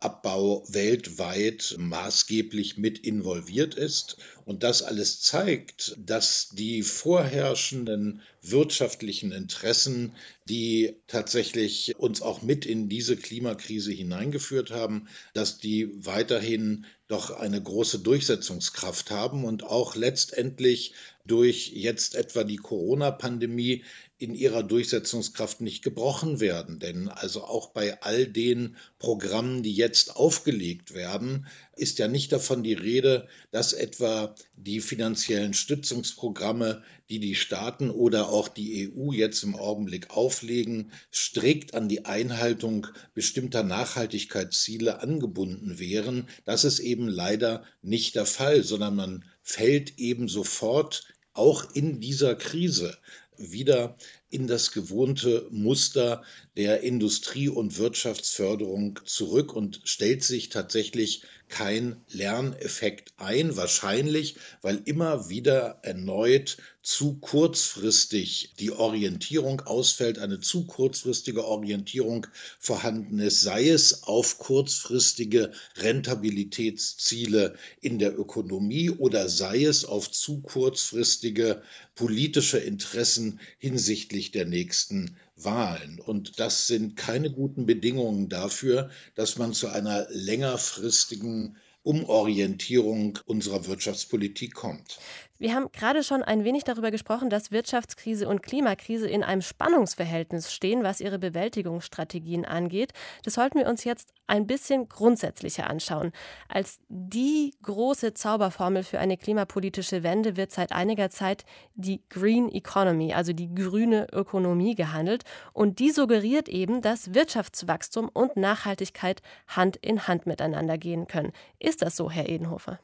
Kohleabbau 0.00 0.64
weltweit 0.68 1.76
maßgeblich 1.78 2.78
mit 2.78 2.98
involviert 2.98 3.74
ist. 3.74 4.16
Und 4.46 4.62
das 4.62 4.82
alles 4.82 5.20
zeigt, 5.20 5.94
dass 5.98 6.48
die 6.50 6.82
vorherrschenden 6.82 8.22
wirtschaftlichen 8.40 9.30
Interessen, 9.30 10.14
die 10.48 10.96
tatsächlich 11.06 11.96
uns 11.98 12.22
auch 12.22 12.40
mit 12.42 12.64
in 12.64 12.88
diese 12.88 13.16
Klimakrise 13.16 13.92
hineingeführt 13.92 14.70
haben, 14.70 15.06
dass 15.34 15.58
die 15.58 15.90
weiterhin 15.94 16.86
doch 17.10 17.30
eine 17.30 17.60
große 17.60 17.98
Durchsetzungskraft 17.98 19.10
haben 19.10 19.44
und 19.44 19.64
auch 19.64 19.96
letztendlich 19.96 20.94
durch 21.26 21.72
jetzt 21.74 22.14
etwa 22.14 22.44
die 22.44 22.56
Corona-Pandemie 22.56 23.84
in 24.18 24.34
ihrer 24.34 24.62
Durchsetzungskraft 24.62 25.60
nicht 25.60 25.82
gebrochen 25.82 26.40
werden. 26.40 26.78
Denn 26.78 27.08
also 27.08 27.42
auch 27.42 27.70
bei 27.70 28.00
all 28.02 28.26
den 28.26 28.76
Programmen, 28.98 29.62
die 29.62 29.74
jetzt 29.74 30.14
aufgelegt 30.16 30.94
werden, 30.94 31.46
ist 31.80 31.98
ja 31.98 32.08
nicht 32.08 32.30
davon 32.30 32.62
die 32.62 32.74
Rede, 32.74 33.26
dass 33.50 33.72
etwa 33.72 34.34
die 34.54 34.80
finanziellen 34.80 35.54
Stützungsprogramme, 35.54 36.82
die 37.08 37.18
die 37.18 37.34
Staaten 37.34 37.90
oder 37.90 38.28
auch 38.28 38.48
die 38.48 38.92
EU 38.94 39.12
jetzt 39.12 39.42
im 39.42 39.56
Augenblick 39.56 40.10
auflegen, 40.10 40.92
strikt 41.12 41.74
an 41.74 41.88
die 41.88 42.04
Einhaltung 42.04 42.86
bestimmter 43.14 43.62
Nachhaltigkeitsziele 43.62 45.00
angebunden 45.00 45.78
wären. 45.78 46.28
Das 46.44 46.64
ist 46.64 46.80
eben 46.80 47.08
leider 47.08 47.64
nicht 47.80 48.14
der 48.14 48.26
Fall, 48.26 48.62
sondern 48.62 48.96
man 48.96 49.24
fällt 49.42 49.98
eben 49.98 50.28
sofort 50.28 51.04
auch 51.32 51.74
in 51.74 52.00
dieser 52.00 52.34
Krise 52.34 52.98
wieder 53.38 53.96
in 54.30 54.46
das 54.46 54.70
gewohnte 54.70 55.46
Muster 55.50 56.22
der 56.56 56.82
Industrie- 56.82 57.48
und 57.48 57.78
Wirtschaftsförderung 57.78 59.00
zurück 59.04 59.52
und 59.52 59.80
stellt 59.84 60.22
sich 60.22 60.48
tatsächlich 60.48 61.22
kein 61.48 61.96
Lerneffekt 62.08 63.12
ein, 63.16 63.56
wahrscheinlich, 63.56 64.36
weil 64.62 64.80
immer 64.84 65.28
wieder 65.28 65.80
erneut 65.82 66.58
zu 66.82 67.18
kurzfristig 67.18 68.54
die 68.58 68.70
Orientierung 68.70 69.60
ausfällt, 69.60 70.18
eine 70.18 70.40
zu 70.40 70.66
kurzfristige 70.66 71.44
Orientierung 71.44 72.26
vorhanden 72.58 73.18
ist, 73.18 73.40
sei 73.40 73.68
es 73.68 74.04
auf 74.04 74.38
kurzfristige 74.38 75.52
Rentabilitätsziele 75.76 77.56
in 77.80 77.98
der 77.98 78.18
Ökonomie 78.18 78.90
oder 78.90 79.28
sei 79.28 79.64
es 79.64 79.84
auf 79.84 80.10
zu 80.10 80.40
kurzfristige 80.40 81.62
politische 81.96 82.58
Interessen 82.58 83.40
hinsichtlich 83.58 84.19
der 84.30 84.44
nächsten 84.44 85.16
Wahlen. 85.36 85.98
Und 85.98 86.38
das 86.38 86.66
sind 86.66 86.96
keine 86.96 87.30
guten 87.30 87.66
Bedingungen 87.66 88.28
dafür, 88.28 88.90
dass 89.14 89.38
man 89.38 89.52
zu 89.54 89.68
einer 89.68 90.06
längerfristigen 90.10 91.56
Umorientierung 91.82 93.18
unserer 93.24 93.66
Wirtschaftspolitik 93.66 94.54
kommt. 94.54 94.98
Wir 95.40 95.54
haben 95.54 95.72
gerade 95.72 96.02
schon 96.02 96.22
ein 96.22 96.44
wenig 96.44 96.64
darüber 96.64 96.90
gesprochen, 96.90 97.30
dass 97.30 97.50
Wirtschaftskrise 97.50 98.28
und 98.28 98.42
Klimakrise 98.42 99.08
in 99.08 99.24
einem 99.24 99.40
Spannungsverhältnis 99.40 100.52
stehen, 100.52 100.82
was 100.82 101.00
ihre 101.00 101.18
Bewältigungsstrategien 101.18 102.44
angeht. 102.44 102.92
Das 103.24 103.34
sollten 103.34 103.58
wir 103.58 103.66
uns 103.66 103.84
jetzt 103.84 104.12
ein 104.26 104.46
bisschen 104.46 104.90
grundsätzlicher 104.90 105.70
anschauen. 105.70 106.12
Als 106.50 106.80
die 106.90 107.54
große 107.62 108.12
Zauberformel 108.12 108.82
für 108.82 108.98
eine 108.98 109.16
klimapolitische 109.16 110.02
Wende 110.02 110.36
wird 110.36 110.52
seit 110.52 110.72
einiger 110.72 111.08
Zeit 111.08 111.46
die 111.74 112.02
Green 112.10 112.50
Economy, 112.50 113.14
also 113.14 113.32
die 113.32 113.54
grüne 113.54 114.08
Ökonomie 114.12 114.74
gehandelt. 114.74 115.24
Und 115.54 115.78
die 115.78 115.90
suggeriert 115.90 116.50
eben, 116.50 116.82
dass 116.82 117.14
Wirtschaftswachstum 117.14 118.10
und 118.12 118.36
Nachhaltigkeit 118.36 119.22
Hand 119.48 119.76
in 119.76 120.06
Hand 120.06 120.26
miteinander 120.26 120.76
gehen 120.76 121.06
können. 121.06 121.32
Ist 121.58 121.80
das 121.80 121.96
so, 121.96 122.10
Herr 122.10 122.28
Edenhofer? 122.28 122.78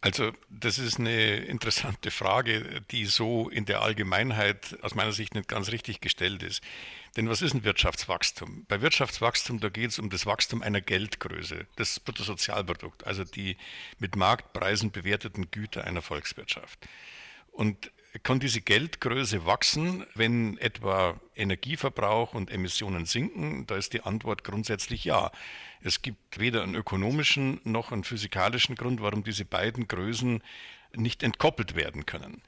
Also 0.00 0.32
das 0.48 0.78
ist 0.78 1.00
eine 1.00 1.36
interessante 1.36 2.12
Frage, 2.12 2.82
die 2.92 3.04
so 3.04 3.48
in 3.48 3.64
der 3.64 3.82
Allgemeinheit 3.82 4.78
aus 4.82 4.94
meiner 4.94 5.10
Sicht 5.10 5.34
nicht 5.34 5.48
ganz 5.48 5.72
richtig 5.72 6.00
gestellt 6.00 6.44
ist. 6.44 6.62
Denn 7.16 7.28
was 7.28 7.42
ist 7.42 7.52
ein 7.54 7.64
Wirtschaftswachstum? 7.64 8.64
Bei 8.68 8.80
Wirtschaftswachstum, 8.80 9.58
da 9.58 9.70
geht 9.70 9.90
es 9.90 9.98
um 9.98 10.08
das 10.08 10.24
Wachstum 10.24 10.62
einer 10.62 10.80
Geldgröße, 10.80 11.66
das 11.74 11.98
Bruttosozialprodukt, 11.98 13.08
also 13.08 13.24
die 13.24 13.56
mit 13.98 14.14
Marktpreisen 14.14 14.92
bewerteten 14.92 15.50
Güter 15.50 15.82
einer 15.82 16.02
Volkswirtschaft. 16.02 16.78
Und 17.50 17.90
kann 18.22 18.40
diese 18.40 18.60
Geldgröße 18.60 19.44
wachsen, 19.44 20.04
wenn 20.14 20.56
etwa 20.58 21.20
Energieverbrauch 21.36 22.34
und 22.34 22.50
Emissionen 22.50 23.04
sinken? 23.04 23.66
Da 23.66 23.76
ist 23.76 23.92
die 23.92 24.02
Antwort 24.02 24.44
grundsätzlich 24.44 25.04
ja. 25.04 25.30
Es 25.82 26.00
gibt 26.00 26.38
weder 26.38 26.62
einen 26.62 26.74
ökonomischen 26.74 27.60
noch 27.64 27.92
einen 27.92 28.04
physikalischen 28.04 28.76
Grund, 28.76 29.02
warum 29.02 29.24
diese 29.24 29.44
beiden 29.44 29.88
Größen 29.88 30.42
nicht 30.94 31.22
entkoppelt 31.22 31.74
werden 31.74 32.06
können. 32.06 32.42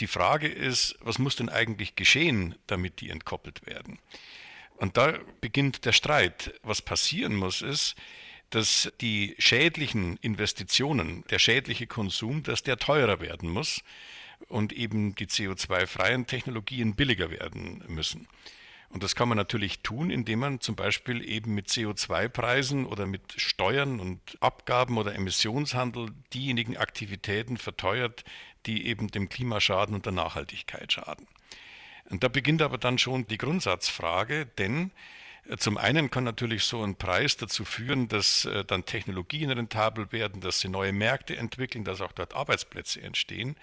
Die 0.00 0.06
Frage 0.06 0.48
ist, 0.48 0.96
was 1.00 1.18
muss 1.18 1.36
denn 1.36 1.50
eigentlich 1.50 1.94
geschehen, 1.94 2.54
damit 2.66 3.00
die 3.00 3.10
entkoppelt 3.10 3.66
werden? 3.66 3.98
Und 4.76 4.96
da 4.96 5.18
beginnt 5.40 5.84
der 5.84 5.92
Streit. 5.92 6.54
Was 6.62 6.80
passieren 6.80 7.36
muss, 7.36 7.60
ist, 7.60 7.94
dass 8.50 8.92
die 9.00 9.34
schädlichen 9.38 10.16
Investitionen, 10.16 11.24
der 11.30 11.38
schädliche 11.38 11.86
Konsum, 11.86 12.42
dass 12.42 12.62
der 12.62 12.78
teurer 12.78 13.20
werden 13.20 13.50
muss 13.50 13.82
und 14.48 14.72
eben 14.72 15.14
die 15.14 15.26
CO2-freien 15.26 16.26
Technologien 16.26 16.94
billiger 16.94 17.30
werden 17.30 17.82
müssen. 17.88 18.28
Und 18.92 19.02
das 19.02 19.14
kann 19.14 19.28
man 19.28 19.38
natürlich 19.38 19.80
tun, 19.80 20.10
indem 20.10 20.40
man 20.40 20.60
zum 20.60 20.76
Beispiel 20.76 21.26
eben 21.26 21.54
mit 21.54 21.68
CO2-Preisen 21.68 22.84
oder 22.84 23.06
mit 23.06 23.22
Steuern 23.36 24.00
und 24.00 24.20
Abgaben 24.40 24.98
oder 24.98 25.14
Emissionshandel 25.14 26.10
diejenigen 26.34 26.76
Aktivitäten 26.76 27.56
verteuert, 27.56 28.22
die 28.66 28.86
eben 28.86 29.08
dem 29.08 29.30
Klimaschaden 29.30 29.94
und 29.94 30.04
der 30.04 30.12
Nachhaltigkeit 30.12 30.92
schaden. 30.92 31.26
Und 32.10 32.22
da 32.22 32.28
beginnt 32.28 32.60
aber 32.60 32.76
dann 32.76 32.98
schon 32.98 33.26
die 33.26 33.38
Grundsatzfrage, 33.38 34.44
denn 34.58 34.90
zum 35.58 35.76
einen 35.76 36.10
kann 36.10 36.24
natürlich 36.24 36.64
so 36.64 36.82
ein 36.82 36.96
Preis 36.96 37.36
dazu 37.36 37.64
führen, 37.64 38.08
dass 38.08 38.44
äh, 38.44 38.64
dann 38.64 38.84
Technologien 38.84 39.50
rentabel 39.50 40.12
werden, 40.12 40.40
dass 40.40 40.60
sie 40.60 40.68
neue 40.68 40.92
Märkte 40.92 41.36
entwickeln, 41.36 41.84
dass 41.84 42.00
auch 42.00 42.12
dort 42.12 42.34
Arbeitsplätze 42.34 43.02
entstehen. 43.02 43.56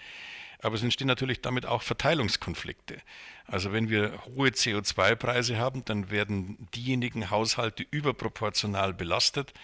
Aber 0.62 0.74
es 0.74 0.82
entstehen 0.82 1.06
natürlich 1.06 1.40
damit 1.40 1.64
auch 1.64 1.82
Verteilungskonflikte. 1.82 3.00
Also 3.46 3.72
wenn 3.72 3.88
wir 3.88 4.22
hohe 4.26 4.50
CO2-Preise 4.50 5.56
haben, 5.58 5.84
dann 5.86 6.10
werden 6.10 6.68
diejenigen 6.74 7.30
Haushalte 7.30 7.84
überproportional 7.90 8.92
belastet, 8.92 9.54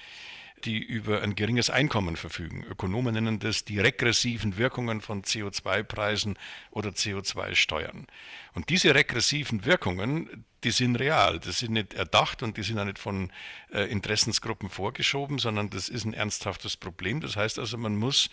die 0.65 0.83
über 0.83 1.23
ein 1.23 1.35
geringes 1.35 1.71
Einkommen 1.71 2.17
verfügen. 2.17 2.65
Ökonomen 2.65 3.15
nennen 3.15 3.39
das 3.39 3.65
die 3.65 3.79
regressiven 3.79 4.57
Wirkungen 4.57 5.01
von 5.01 5.23
CO2-Preisen 5.23 6.39
oder 6.71 6.91
CO2-Steuern. 6.91 8.07
Und 8.55 8.71
diese 8.71 8.95
regressiven 8.95 9.65
Wirkungen, 9.65 10.45
die 10.65 10.71
sind 10.71 10.97
real, 10.97 11.39
das 11.39 11.59
sind 11.59 11.73
nicht 11.73 11.95
erdacht 11.95 12.43
und 12.43 12.57
die 12.57 12.63
sind 12.63 12.79
auch 12.79 12.85
nicht 12.85 12.99
von 12.99 13.31
äh, 13.73 13.83
Interessensgruppen 13.83 14.71
vorgeschoben, 14.71 15.39
sondern 15.39 15.71
das 15.71 15.89
ist 15.89 16.05
ein 16.05 16.15
ernsthaftes 16.15 16.77
Problem. 16.77 17.21
Das 17.21 17.37
heißt 17.37 17.59
also, 17.59 17.77
man 17.77 17.97
muss, 17.97 18.31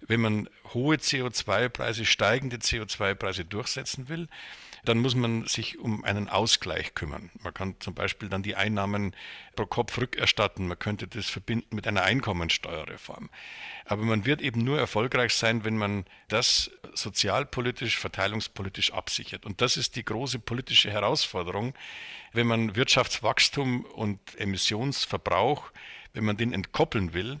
wenn 0.00 0.20
man 0.20 0.48
hohe 0.72 0.96
CO2-Preise, 0.96 2.04
steigende 2.04 2.56
CO2-Preise 2.56 3.44
durchsetzen 3.44 4.08
will, 4.08 4.28
dann 4.88 4.98
muss 4.98 5.14
man 5.14 5.46
sich 5.46 5.78
um 5.78 6.04
einen 6.04 6.28
Ausgleich 6.28 6.94
kümmern. 6.94 7.30
Man 7.42 7.52
kann 7.52 7.76
zum 7.80 7.94
Beispiel 7.94 8.28
dann 8.28 8.42
die 8.42 8.54
Einnahmen 8.54 9.14
pro 9.54 9.66
Kopf 9.66 9.98
rückerstatten. 9.98 10.68
Man 10.68 10.78
könnte 10.78 11.08
das 11.08 11.28
verbinden 11.28 11.74
mit 11.74 11.86
einer 11.86 12.02
Einkommensteuerreform. 12.02 13.30
Aber 13.84 14.02
man 14.02 14.24
wird 14.24 14.40
eben 14.40 14.64
nur 14.64 14.78
erfolgreich 14.78 15.34
sein, 15.34 15.64
wenn 15.64 15.76
man 15.76 16.04
das 16.28 16.70
sozialpolitisch, 16.94 17.98
verteilungspolitisch 17.98 18.92
absichert. 18.92 19.44
Und 19.44 19.60
das 19.60 19.76
ist 19.76 19.96
die 19.96 20.04
große 20.04 20.38
politische 20.38 20.90
Herausforderung, 20.90 21.74
wenn 22.32 22.46
man 22.46 22.76
Wirtschaftswachstum 22.76 23.84
und 23.84 24.20
Emissionsverbrauch, 24.38 25.70
wenn 26.12 26.24
man 26.24 26.36
den 26.36 26.52
entkoppeln 26.52 27.12
will, 27.12 27.40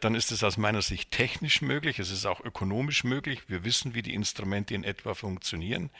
dann 0.00 0.14
ist 0.14 0.30
es 0.30 0.44
aus 0.44 0.56
meiner 0.58 0.82
Sicht 0.82 1.10
technisch 1.10 1.62
möglich, 1.62 1.98
es 1.98 2.10
ist 2.10 2.26
auch 2.26 2.40
ökonomisch 2.40 3.04
möglich. 3.04 3.48
Wir 3.48 3.64
wissen, 3.64 3.94
wie 3.94 4.02
die 4.02 4.14
Instrumente 4.14 4.74
in 4.74 4.84
etwa 4.84 5.14
funktionieren. 5.14 5.90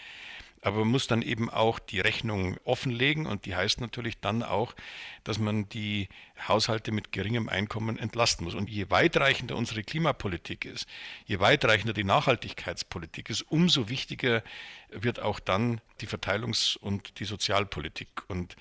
Aber 0.62 0.80
man 0.80 0.88
muss 0.88 1.06
dann 1.06 1.22
eben 1.22 1.48
auch 1.50 1.78
die 1.78 2.00
Rechnung 2.00 2.56
offenlegen 2.64 3.26
und 3.26 3.46
die 3.46 3.54
heißt 3.54 3.80
natürlich 3.80 4.20
dann 4.20 4.42
auch, 4.42 4.74
dass 5.22 5.38
man 5.38 5.68
die 5.68 6.08
Haushalte 6.48 6.92
mit 6.92 7.12
geringem 7.12 7.48
Einkommen 7.48 7.98
entlasten 7.98 8.44
muss. 8.44 8.54
Und 8.54 8.68
je 8.68 8.90
weitreichender 8.90 9.56
unsere 9.56 9.82
Klimapolitik 9.82 10.64
ist, 10.64 10.88
je 11.26 11.38
weitreichender 11.40 11.92
die 11.92 12.04
Nachhaltigkeitspolitik 12.04 13.30
ist, 13.30 13.42
umso 13.42 13.88
wichtiger 13.88 14.42
wird 14.90 15.20
auch 15.20 15.40
dann 15.40 15.80
die 16.00 16.08
Verteilungs- 16.08 16.76
und 16.76 17.20
die 17.20 17.24
Sozialpolitik. 17.24 18.08
Und 18.28 18.56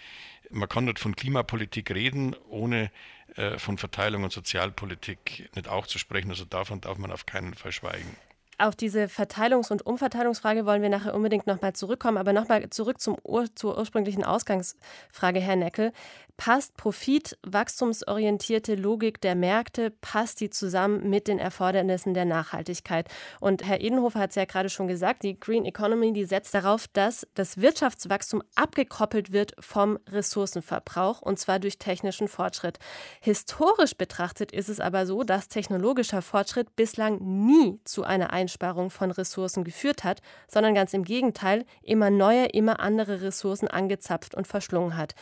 man 0.50 0.70
kann 0.70 0.86
nicht 0.86 1.00
von 1.00 1.16
Klimapolitik 1.16 1.92
reden, 1.92 2.36
ohne 2.50 2.92
äh, 3.36 3.58
von 3.58 3.78
Verteilung 3.78 4.24
und 4.24 4.32
Sozialpolitik 4.32 5.50
nicht 5.56 5.68
auch 5.68 5.88
zu 5.88 6.00
sprechen. 6.00 6.30
Also 6.30 6.46
davon 6.46 6.82
darf 6.82 6.98
man 6.98 7.12
auf 7.12 7.26
keinen 7.26 7.54
Fall 7.54 7.72
schweigen. 7.72 8.16
Auf 8.58 8.76
diese 8.76 9.10
Verteilungs- 9.10 9.70
und 9.70 9.86
Umverteilungsfrage 9.86 10.66
wollen 10.66 10.82
wir 10.82 10.90
nachher 10.90 11.14
unbedingt 11.14 11.46
nochmal 11.46 11.74
zurückkommen. 11.74 12.18
Aber 12.18 12.32
nochmal 12.32 12.70
zurück 12.70 13.02
zum 13.02 13.18
Ur 13.24 13.54
zur 13.54 13.78
ursprünglichen 13.78 14.24
Ausgangsfrage, 14.24 15.42
Herr 15.42 15.58
Neckel. 15.58 15.92
Passt 16.38 16.76
profitwachstumsorientierte 16.76 18.76
Logik 18.76 19.22
der 19.22 19.36
Märkte, 19.36 19.90
passt 19.90 20.42
die 20.42 20.50
zusammen 20.50 21.10
mit 21.10 21.30
den 21.30 21.40
Erfordernissen 21.40 22.14
der 22.14 22.26
Nachhaltigkeit? 22.26 23.08
Und 23.40 23.66
Herr 23.66 23.80
Edenhofer 23.80 24.20
hat 24.20 24.32
es 24.32 24.36
ja 24.36 24.44
gerade 24.44 24.70
schon 24.70 24.90
gesagt, 24.90 25.24
die 25.24 25.40
Green 25.40 25.64
Economy, 25.64 26.12
die 26.12 26.26
setzt 26.26 26.54
darauf, 26.54 26.90
dass 26.90 27.26
das 27.36 27.62
Wirtschaftswachstum 27.62 28.44
abgekoppelt 28.56 29.32
wird 29.32 29.54
vom 29.60 29.98
Ressourcenverbrauch 30.10 31.22
und 31.22 31.40
zwar 31.40 31.60
durch 31.60 31.78
technischen 31.78 32.28
Fortschritt. 32.28 32.80
Historisch 33.22 33.96
betrachtet 33.96 34.52
ist 34.52 34.68
es 34.68 34.82
aber 34.82 35.06
so, 35.06 35.24
dass 35.24 35.48
technologischer 35.48 36.22
Fortschritt 36.22 36.76
bislang 36.76 37.20
nie 37.22 37.80
zu 37.86 38.04
einer 38.04 38.34
Einsparung 38.34 38.90
von 38.90 39.12
Ressourcen 39.12 39.64
geführt 39.64 40.04
hat, 40.04 40.22
sondern 40.50 40.76
ganz 40.76 40.94
im 40.94 41.06
Gegenteil 41.06 41.64
immer 41.82 42.10
neue, 42.10 42.48
immer 42.48 42.82
andere 42.82 43.22
Ressourcen 43.22 43.70
angezapft 43.70 44.36
und 44.36 44.48
verschlungen 44.48 44.98
hat. 44.98 45.16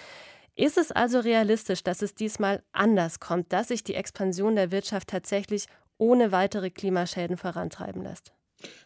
Ist 0.55 0.77
es 0.77 0.91
also 0.91 1.19
realistisch, 1.19 1.81
dass 1.83 2.03
es 2.03 2.13
diesmal 2.13 2.61
anders 2.73 3.19
kommt, 3.19 3.51
dass 3.51 3.69
sich 3.69 3.83
die 3.83 3.95
Expansion 3.95 4.55
der 4.55 4.71
Wirtschaft 4.71 5.09
tatsächlich 5.09 5.65
ohne 5.97 6.31
weitere 6.31 6.69
Klimaschäden 6.69 7.37
vorantreiben 7.37 8.03
lässt? 8.03 8.33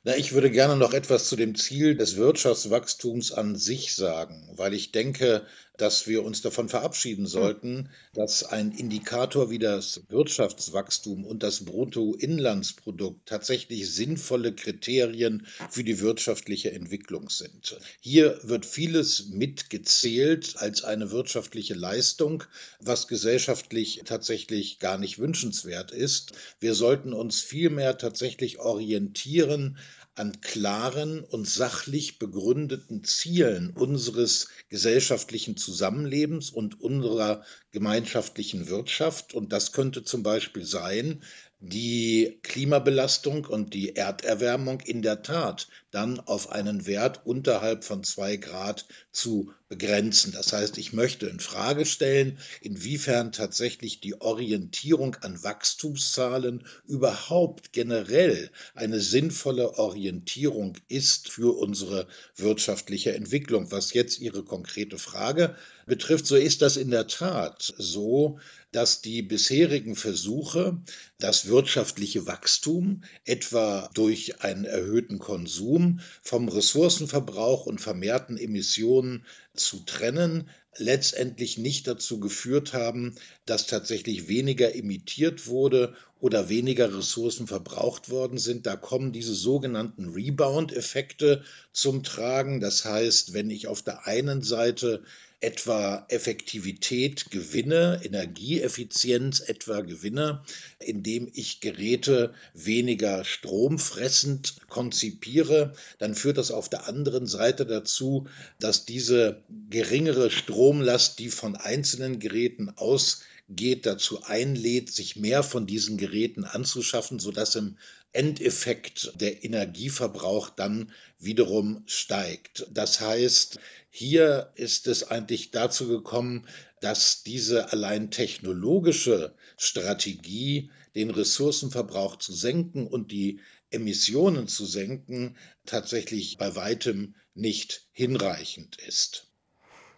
Na, 0.04 0.16
ich 0.16 0.32
würde 0.32 0.50
gerne 0.50 0.76
noch 0.78 0.94
etwas 0.94 1.28
zu 1.28 1.36
dem 1.36 1.56
Ziel 1.56 1.96
des 1.96 2.16
Wirtschaftswachstums 2.16 3.32
an 3.32 3.56
sich 3.56 3.96
sagen, 3.96 4.50
weil 4.56 4.74
ich 4.74 4.92
denke, 4.92 5.46
dass 5.78 6.08
wir 6.08 6.24
uns 6.24 6.42
davon 6.42 6.70
verabschieden 6.70 7.26
hm. 7.26 7.32
sollten, 7.32 7.90
dass 8.14 8.44
ein 8.44 8.72
Indikator 8.72 9.50
wie 9.50 9.60
das 9.60 10.02
Wirtschaftswachstum 10.10 11.26
und 11.26 11.44
das 11.44 11.66
Bruttoinlandsprodukt 11.66 13.28
tatsächlich 13.28 13.90
sinnvolle 13.94 14.54
Kriterien 14.54 15.48
für 15.70 15.84
die 15.84 16.00
wirtschaftliche 16.00 16.72
Entwicklung 16.72 17.30
sind. 17.30 17.78
Hier 18.00 18.40
wird 18.44 18.66
vieles 18.66 19.30
mitgezählt 19.30 20.56
als 20.58 20.84
eine 20.84 21.12
wirtschaftliche 21.12 21.76
Leistung, 21.76 22.44
was 22.80 23.08
gesellschaftlich 23.08 24.02
tatsächlich 24.06 24.80
gar 24.80 24.98
nicht 24.98 25.20
wünschenswert 25.20 25.92
ist. 25.92 26.34
Wir 26.60 26.74
sollten 26.74 27.14
uns 27.14 27.42
vielmehr 27.42 27.98
tatsächlich 27.98 28.60
orientieren 28.60 29.78
an 30.18 30.42
klaren 30.42 31.24
und 31.24 31.48
sachlich 31.48 32.20
begründeten 32.20 33.04
Zielen 33.04 33.72
unseres 33.72 34.48
gesellschaftlichen 34.70 35.58
Zusammenlebens 35.58 36.50
und 36.50 36.82
unserer 36.82 37.44
gemeinschaftlichen 37.72 38.68
Wirtschaft. 38.68 39.34
Und 39.34 39.54
das 39.54 39.72
könnte 39.72 40.04
zum 40.04 40.24
Beispiel 40.24 40.66
sein, 40.66 41.22
die 41.60 42.40
Klimabelastung 42.44 43.46
und 43.46 43.74
die 43.74 43.96
Erderwärmung 43.96 44.82
in 44.82 45.02
der 45.02 45.22
Tat 45.22 45.68
dann 45.98 46.20
auf 46.20 46.52
einen 46.52 46.86
Wert 46.86 47.26
unterhalb 47.26 47.84
von 47.84 48.04
zwei 48.04 48.38
Grad 48.38 48.86
zu 49.12 49.52
begrenzen. 49.68 50.32
Das 50.32 50.54
heißt, 50.54 50.78
ich 50.78 50.94
möchte 50.94 51.26
in 51.26 51.40
Frage 51.40 51.88
stellen, 51.88 52.38
inwiefern 52.62 53.32
tatsächlich 53.32 54.00
die 54.00 54.22
Orientierung 54.22 55.16
an 55.22 55.42
Wachstumszahlen 55.42 56.68
überhaupt 56.86 57.74
generell 57.74 58.52
eine 58.76 59.00
sinnvolle 59.00 59.80
Orientierung 59.80 60.78
ist 60.88 61.30
für 61.30 61.58
unsere 61.58 62.08
wirtschaftliche 62.36 63.16
Entwicklung. 63.16 63.72
Was 63.72 63.94
jetzt 63.94 64.20
Ihre 64.20 64.44
konkrete 64.44 65.00
Frage 65.00 65.56
betrifft, 65.88 66.28
so 66.28 66.36
ist 66.36 66.62
das 66.62 66.78
in 66.78 66.92
der 66.92 67.08
Tat 67.08 67.74
so, 67.80 68.40
dass 68.72 69.02
die 69.02 69.24
bisherigen 69.24 69.96
Versuche, 69.96 70.80
das 71.18 71.48
wirtschaftliche 71.48 72.28
Wachstum 72.28 73.04
etwa 73.26 73.90
durch 73.96 74.42
einen 74.42 74.66
erhöhten 74.66 75.18
Konsum 75.18 75.87
vom 76.22 76.50
Ressourcenverbrauch 76.50 77.66
und 77.66 77.82
vermehrten 77.82 78.38
Emissionen 78.38 79.26
zu 79.54 79.80
trennen, 79.86 80.50
letztendlich 80.78 81.58
nicht 81.58 81.88
dazu 81.88 82.20
geführt 82.20 82.74
haben, 82.74 83.16
dass 83.46 83.68
tatsächlich 83.68 84.28
weniger 84.28 84.76
emittiert 84.76 85.48
wurde 85.48 85.96
oder 86.20 86.50
weniger 86.50 86.96
Ressourcen 86.96 87.48
verbraucht 87.48 88.10
worden 88.10 88.38
sind. 88.38 88.66
Da 88.66 88.76
kommen 88.76 89.12
diese 89.12 89.34
sogenannten 89.34 90.10
Rebound-Effekte 90.10 91.44
zum 91.72 92.04
Tragen. 92.04 92.60
Das 92.60 92.86
heißt, 92.86 93.34
wenn 93.34 93.50
ich 93.50 93.68
auf 93.68 93.82
der 93.82 94.08
einen 94.08 94.42
Seite 94.42 95.04
etwa 95.40 96.06
Effektivität 96.10 97.30
gewinne, 97.30 98.02
Energieeffizienz 98.04 99.40
etwa 99.42 99.82
gewinne, 99.82 100.44
indem 100.80 101.30
ich 101.34 101.62
Geräte 101.62 102.34
weniger 102.54 103.24
stromfressend 103.24 104.56
konzipiere, 104.68 105.74
dann 106.00 106.16
führt 106.16 106.38
das 106.38 106.50
auf 106.50 106.70
der 106.70 106.88
anderen 106.88 107.28
Seite 107.28 107.68
dazu, 107.68 108.28
dass 108.60 108.86
diese 108.86 109.44
geringere 109.70 110.32
Stromlast, 110.32 111.20
die 111.20 111.30
von 111.30 111.56
einzelnen 111.56 112.20
Geräten 112.20 112.70
ausgeht, 112.76 113.86
dazu 113.86 114.24
einlädt, 114.24 114.92
sich 114.92 115.18
mehr 115.18 115.44
von 115.44 115.68
diesen 115.68 115.98
Geräten 115.98 116.46
anzuschaffen, 116.46 117.20
sodass 117.20 117.56
im 117.56 117.78
Endeffekt 118.18 119.14
der 119.22 119.44
Energieverbrauch 119.44 120.50
dann 120.50 120.92
wiederum 121.20 121.84
steigt. 121.86 122.66
Das 122.72 123.00
heißt, 123.00 123.60
hier 123.92 124.52
ist 124.56 124.88
es 124.88 125.04
eigentlich 125.04 125.52
dazu 125.52 125.88
gekommen, 125.88 126.48
dass 126.82 127.22
diese 127.22 127.72
allein 127.72 128.10
technologische 128.10 129.36
Strategie, 129.56 130.72
den 130.96 131.12
Ressourcenverbrauch 131.12 132.16
zu 132.16 132.34
senken 132.34 132.88
und 132.88 133.12
die 133.12 133.40
Emissionen 133.70 134.48
zu 134.48 134.66
senken, 134.66 135.38
tatsächlich 135.68 136.40
bei 136.40 136.56
weitem 136.56 137.14
nicht 137.36 137.88
hinreichend 137.92 138.78
ist. 138.78 139.28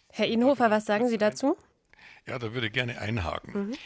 Herr 0.10 0.27
Inhofer, 0.27 0.69
was 0.69 0.86
sagen 0.86 1.08
Sie 1.08 1.17
dazu? 1.17 1.55
Ja, 2.27 2.38
da 2.38 2.53
würde 2.53 2.67
ich 2.67 2.73
gerne 2.73 2.99
einhaken. 2.99 3.69
Mhm. 3.69 3.77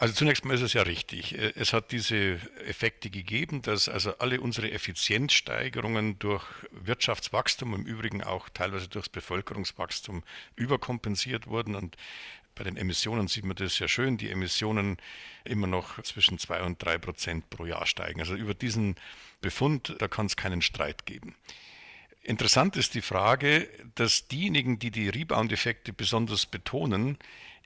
Also 0.00 0.14
zunächst 0.14 0.46
mal 0.46 0.54
ist 0.54 0.62
es 0.62 0.72
ja 0.72 0.80
richtig. 0.80 1.36
Äh, 1.38 1.52
es 1.56 1.74
hat 1.74 1.92
diese 1.92 2.40
Effekte 2.66 3.10
gegeben, 3.10 3.60
dass 3.60 3.86
also 3.86 4.16
alle 4.16 4.40
unsere 4.40 4.70
Effizienzsteigerungen 4.70 6.18
durch 6.18 6.42
Wirtschaftswachstum, 6.70 7.74
im 7.74 7.84
Übrigen 7.84 8.24
auch 8.24 8.48
teilweise 8.48 8.88
durchs 8.88 9.10
Bevölkerungswachstum 9.10 10.22
überkompensiert 10.56 11.48
wurden. 11.48 11.74
Und 11.74 11.98
bei 12.54 12.64
den 12.64 12.78
Emissionen 12.78 13.28
sieht 13.28 13.44
man 13.44 13.56
das 13.56 13.78
ja 13.78 13.88
schön, 13.88 14.16
die 14.16 14.30
Emissionen 14.30 14.96
immer 15.44 15.66
noch 15.66 16.02
zwischen 16.02 16.38
zwei 16.38 16.62
und 16.62 16.82
drei 16.82 16.96
Prozent 16.96 17.50
pro 17.50 17.66
Jahr 17.66 17.84
steigen. 17.84 18.20
Also 18.20 18.34
über 18.34 18.54
diesen 18.54 18.96
Befund, 19.42 19.96
da 19.98 20.08
kann 20.08 20.24
es 20.24 20.36
keinen 20.36 20.62
Streit 20.62 21.04
geben. 21.04 21.34
Interessant 22.22 22.78
ist 22.78 22.94
die 22.94 23.02
Frage, 23.02 23.68
dass 23.96 24.28
diejenigen, 24.28 24.78
die 24.78 24.90
die 24.90 25.10
Rebound-Effekte 25.10 25.92
besonders 25.92 26.46
betonen, 26.46 27.18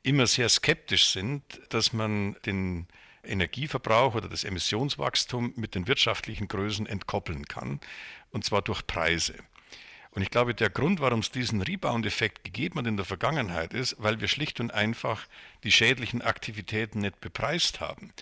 immer 0.04 0.26
sehr 0.26 0.48
skeptisch 0.48 1.06
sind, 1.06 1.42
dass 1.70 1.92
man 1.92 2.36
den 2.46 2.86
Energieverbrauch 3.24 4.14
oder 4.14 4.28
das 4.28 4.44
Emissionswachstum 4.44 5.54
mit 5.56 5.74
den 5.74 5.88
wirtschaftlichen 5.88 6.46
Größen 6.46 6.86
entkoppeln 6.86 7.46
kann, 7.46 7.80
und 8.30 8.44
zwar 8.44 8.62
durch 8.62 8.86
Preise. 8.86 9.34
Und 10.10 10.22
ich 10.22 10.30
glaube, 10.30 10.54
der 10.54 10.70
Grund, 10.70 11.00
warum 11.00 11.20
es 11.20 11.32
diesen 11.32 11.60
Rebound-Effekt 11.60 12.44
gegeben 12.44 12.78
hat 12.78 12.86
in 12.86 12.96
der 12.96 13.06
Vergangenheit, 13.06 13.74
ist, 13.74 13.96
weil 13.98 14.20
wir 14.20 14.28
schlicht 14.28 14.60
und 14.60 14.72
einfach 14.72 15.26
die 15.64 15.72
schädlichen 15.72 16.22
Aktivitäten 16.22 17.00
nicht 17.00 17.20
bepreist 17.20 17.80
haben. 17.80 18.12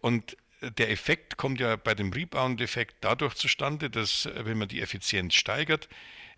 Und 0.00 0.36
der 0.60 0.90
Effekt 0.90 1.36
kommt 1.36 1.58
ja 1.58 1.76
bei 1.76 1.94
dem 1.94 2.12
Rebound-Effekt 2.12 2.96
dadurch 3.00 3.34
zustande, 3.34 3.90
dass, 3.90 4.28
wenn 4.32 4.58
man 4.58 4.68
die 4.68 4.80
Effizienz 4.80 5.34
steigert, 5.34 5.88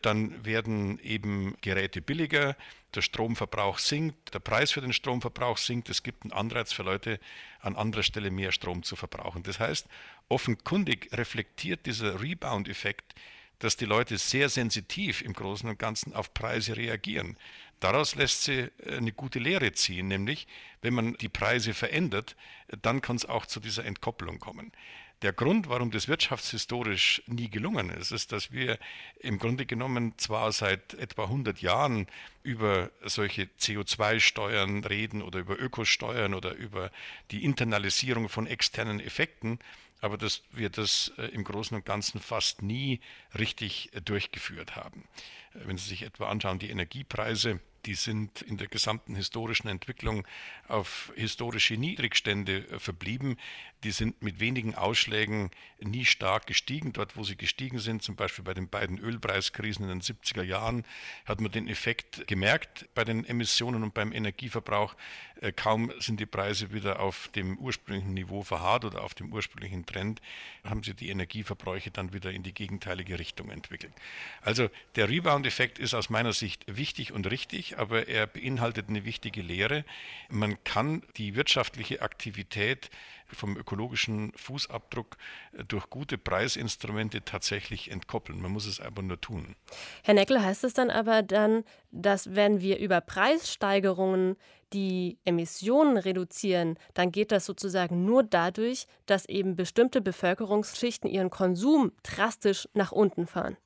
dann 0.01 0.44
werden 0.44 0.99
eben 1.01 1.57
Geräte 1.61 2.01
billiger, 2.01 2.57
der 2.97 3.03
Stromverbrauch 3.03 3.79
sinkt, 3.79 4.35
der 4.35 4.41
Preis 4.41 4.73
für 4.73 4.81
den 4.81 4.93
Stromverbrauch 4.93 5.59
sinkt, 5.59 5.89
es 5.91 6.03
gibt 6.03 6.25
einen 6.25 6.33
Anreiz 6.33 6.73
für 6.73 6.83
Leute, 6.83 7.21
an 7.61 7.77
anderer 7.77 8.03
Stelle 8.03 8.31
mehr 8.31 8.53
Strom 8.53 8.83
zu 8.83 8.97
verbrauchen. 8.97 9.43
Das 9.43 9.61
heißt, 9.61 9.87
offenkundig 10.29 11.11
reflektiert 11.13 11.87
dieser 11.87 12.21
Rebound-Effekt, 12.21 13.15
dass 13.59 13.77
die 13.77 13.85
Leute 13.85 14.19
sehr 14.19 14.49
sensitiv 14.49 15.23
im 15.23 15.33
Großen 15.33 15.69
und 15.69 15.79
Ganzen 15.79 16.15
auf 16.15 16.35
Preise 16.35 16.77
reagieren. 16.77 17.37
Daraus 17.81 18.15
lässt 18.15 18.45
sich 18.45 18.71
äh, 18.85 18.97
eine 18.97 19.13
gute 19.13 19.39
Lehre 19.39 19.73
ziehen, 19.73 20.09
nämlich 20.09 20.47
wenn 20.83 20.95
man 20.95 21.15
die 21.15 21.29
Preise 21.29 21.75
verändert, 21.75 22.37
dann 22.83 23.01
kann 23.01 23.17
es 23.17 23.25
auch 23.25 23.47
zu 23.47 23.61
dieser 23.61 23.85
Entkopplung 23.85 24.39
kommen. 24.39 24.73
Der 25.22 25.33
Grund, 25.33 25.70
warum 25.70 25.90
das 25.90 26.09
wirtschaftshistorisch 26.09 27.22
nie 27.26 27.48
gelungen 27.48 27.88
ist, 27.88 28.12
ist, 28.12 28.33
dass 28.33 28.52
wir 28.52 28.79
im 29.18 29.38
Grunde 29.38 29.64
genommen 29.64 30.12
zwar 30.18 30.52
seit 30.52 30.92
etwa 30.94 31.24
100 31.24 31.62
Jahren 31.62 32.07
über 32.42 32.90
solche 33.02 33.44
CO2-Steuern 33.59 34.85
reden 34.85 35.22
oder 35.22 35.38
über 35.38 35.59
Ökosteuern 35.59 36.35
oder 36.35 36.55
über 36.55 36.90
die 37.31 37.44
Internalisierung 37.44 38.29
von 38.29 38.46
externen 38.46 39.00
Effekten, 39.00 39.59
aber 40.02 40.18
dass 40.18 40.42
wir 40.52 40.68
das 40.68 41.12
äh, 41.16 41.26
im 41.29 41.44
Großen 41.44 41.74
und 41.74 41.87
Ganzen 41.87 42.20
fast 42.20 42.61
nie 42.61 43.00
richtig 43.38 43.94
äh, 43.94 44.02
durchgeführt 44.02 44.76
haben. 44.76 45.09
Äh, 45.55 45.61
wenn 45.66 45.79
Sie 45.79 45.88
sich 45.88 46.02
etwa 46.02 46.29
anschauen, 46.29 46.59
die 46.59 46.68
Energiepreise, 46.68 47.61
die 47.87 47.94
sind 47.94 48.42
in 48.42 48.57
der 48.57 48.66
gesamten 48.66 49.14
historischen 49.14 49.68
Entwicklung 49.68 50.27
auf 50.68 51.12
historische 51.16 51.75
Niedrigstände 51.75 52.62
verblieben 52.79 53.37
die 53.85 53.90
sind 53.90 54.20
mit 54.22 54.40
wenigen 54.40 54.75
Ausschlägen 54.75 55.51
nie 55.81 56.05
stark 56.05 56.46
gestiegen. 56.46 56.92
Dort, 56.92 57.16
wo 57.16 57.25
sie 57.25 57.37
gestiegen 57.37 57.79
sind, 57.79 58.03
zum 58.03 58.16
Beispiel 58.16 58.44
bei 58.44 58.55
den 58.55 58.68
beiden 58.68 58.99
Ölpreiskrisen 58.99 59.85
in 59.85 60.01
den 60.01 60.01
70er 60.01 60.42
Jahren, 60.42 60.85
hat 61.25 61.40
man 61.40 61.53
den 61.53 61.68
Effekt 61.68 62.27
gemerkt 62.27 62.88
bei 62.94 63.05
den 63.05 63.25
Emissionen 63.25 63.83
und 63.83 63.94
beim 63.94 64.12
Energieverbrauch. 64.12 64.96
Äh, 65.40 65.53
kaum 65.53 65.92
sind 65.99 66.18
die 66.18 66.27
Preise 66.27 66.72
wieder 66.72 67.01
auf 67.01 67.29
dem 67.29 67.59
ursprünglichen 67.59 68.14
Niveau 68.14 68.42
verharrt 68.42 68.87
oder 68.87 69.05
auf 69.05 69.14
dem 69.14 69.33
ursprünglichen 69.33 69.85
Trend, 69.85 70.22
haben 70.64 70.83
sie 70.83 70.94
die 70.94 71.11
Energieverbräuche 71.11 71.90
dann 71.90 72.12
wieder 72.12 72.33
in 72.33 72.42
die 72.42 72.55
gegenteilige 72.55 73.18
Richtung 73.18 73.51
entwickelt. 73.51 73.92
Also 74.40 74.70
der 74.96 75.09
Rebound-Effekt 75.09 75.79
ist 75.79 75.94
aus 75.94 76.09
meiner 76.09 76.33
Sicht 76.33 76.64
wichtig 76.66 77.12
und 77.12 77.31
richtig, 77.31 77.76
aber 77.77 78.09
er 78.09 78.27
beinhaltet 78.27 78.89
eine 78.89 79.05
wichtige 79.05 79.43
Lehre. 79.43 79.85
Man 80.29 80.62
kann 80.65 81.03
die 81.17 81.37
wirtschaftliche 81.37 82.03
Aktivität 82.03 82.91
vom 83.27 83.57
ökologischen 83.57 84.33
Fußabdruck 84.37 85.17
äh, 85.53 85.65
durch 85.65 85.91
gute 85.91 86.19
Preisinstrumente 86.19 87.23
tatsächlich 87.23 87.91
entkoppeln. 87.91 88.41
Man 88.41 88.53
muss 88.53 88.67
es 88.67 88.81
aber 88.81 89.03
nur 89.03 89.21
tun. 89.21 89.57
Herr 90.03 90.15
Neckel, 90.15 90.43
heißt 90.43 90.65
es 90.65 90.75
dann 90.75 90.91
aber 90.91 91.23
dann, 91.23 91.65
dass 91.91 92.35
wenn 92.35 92.61
wir 92.61 92.79
über 92.79 93.01
Preissteigerungen 93.01 94.37
die 94.73 95.19
Emissionen 95.25 95.97
reduzieren, 95.97 96.79
dann 96.95 97.12
geht 97.12 97.31
das 97.33 97.47
sozusagen 97.47 98.05
nur 98.05 98.23
dadurch, 98.23 98.87
dass 99.07 99.27
eben 99.27 99.57
bestimmte 99.57 100.01
Bevölkerungsschichten 100.01 101.09
ihren 101.09 101.31
Konsum 101.31 101.93
drastisch 102.03 102.69
nach 102.75 102.93
unten 102.93 103.27
fahren? 103.27 103.57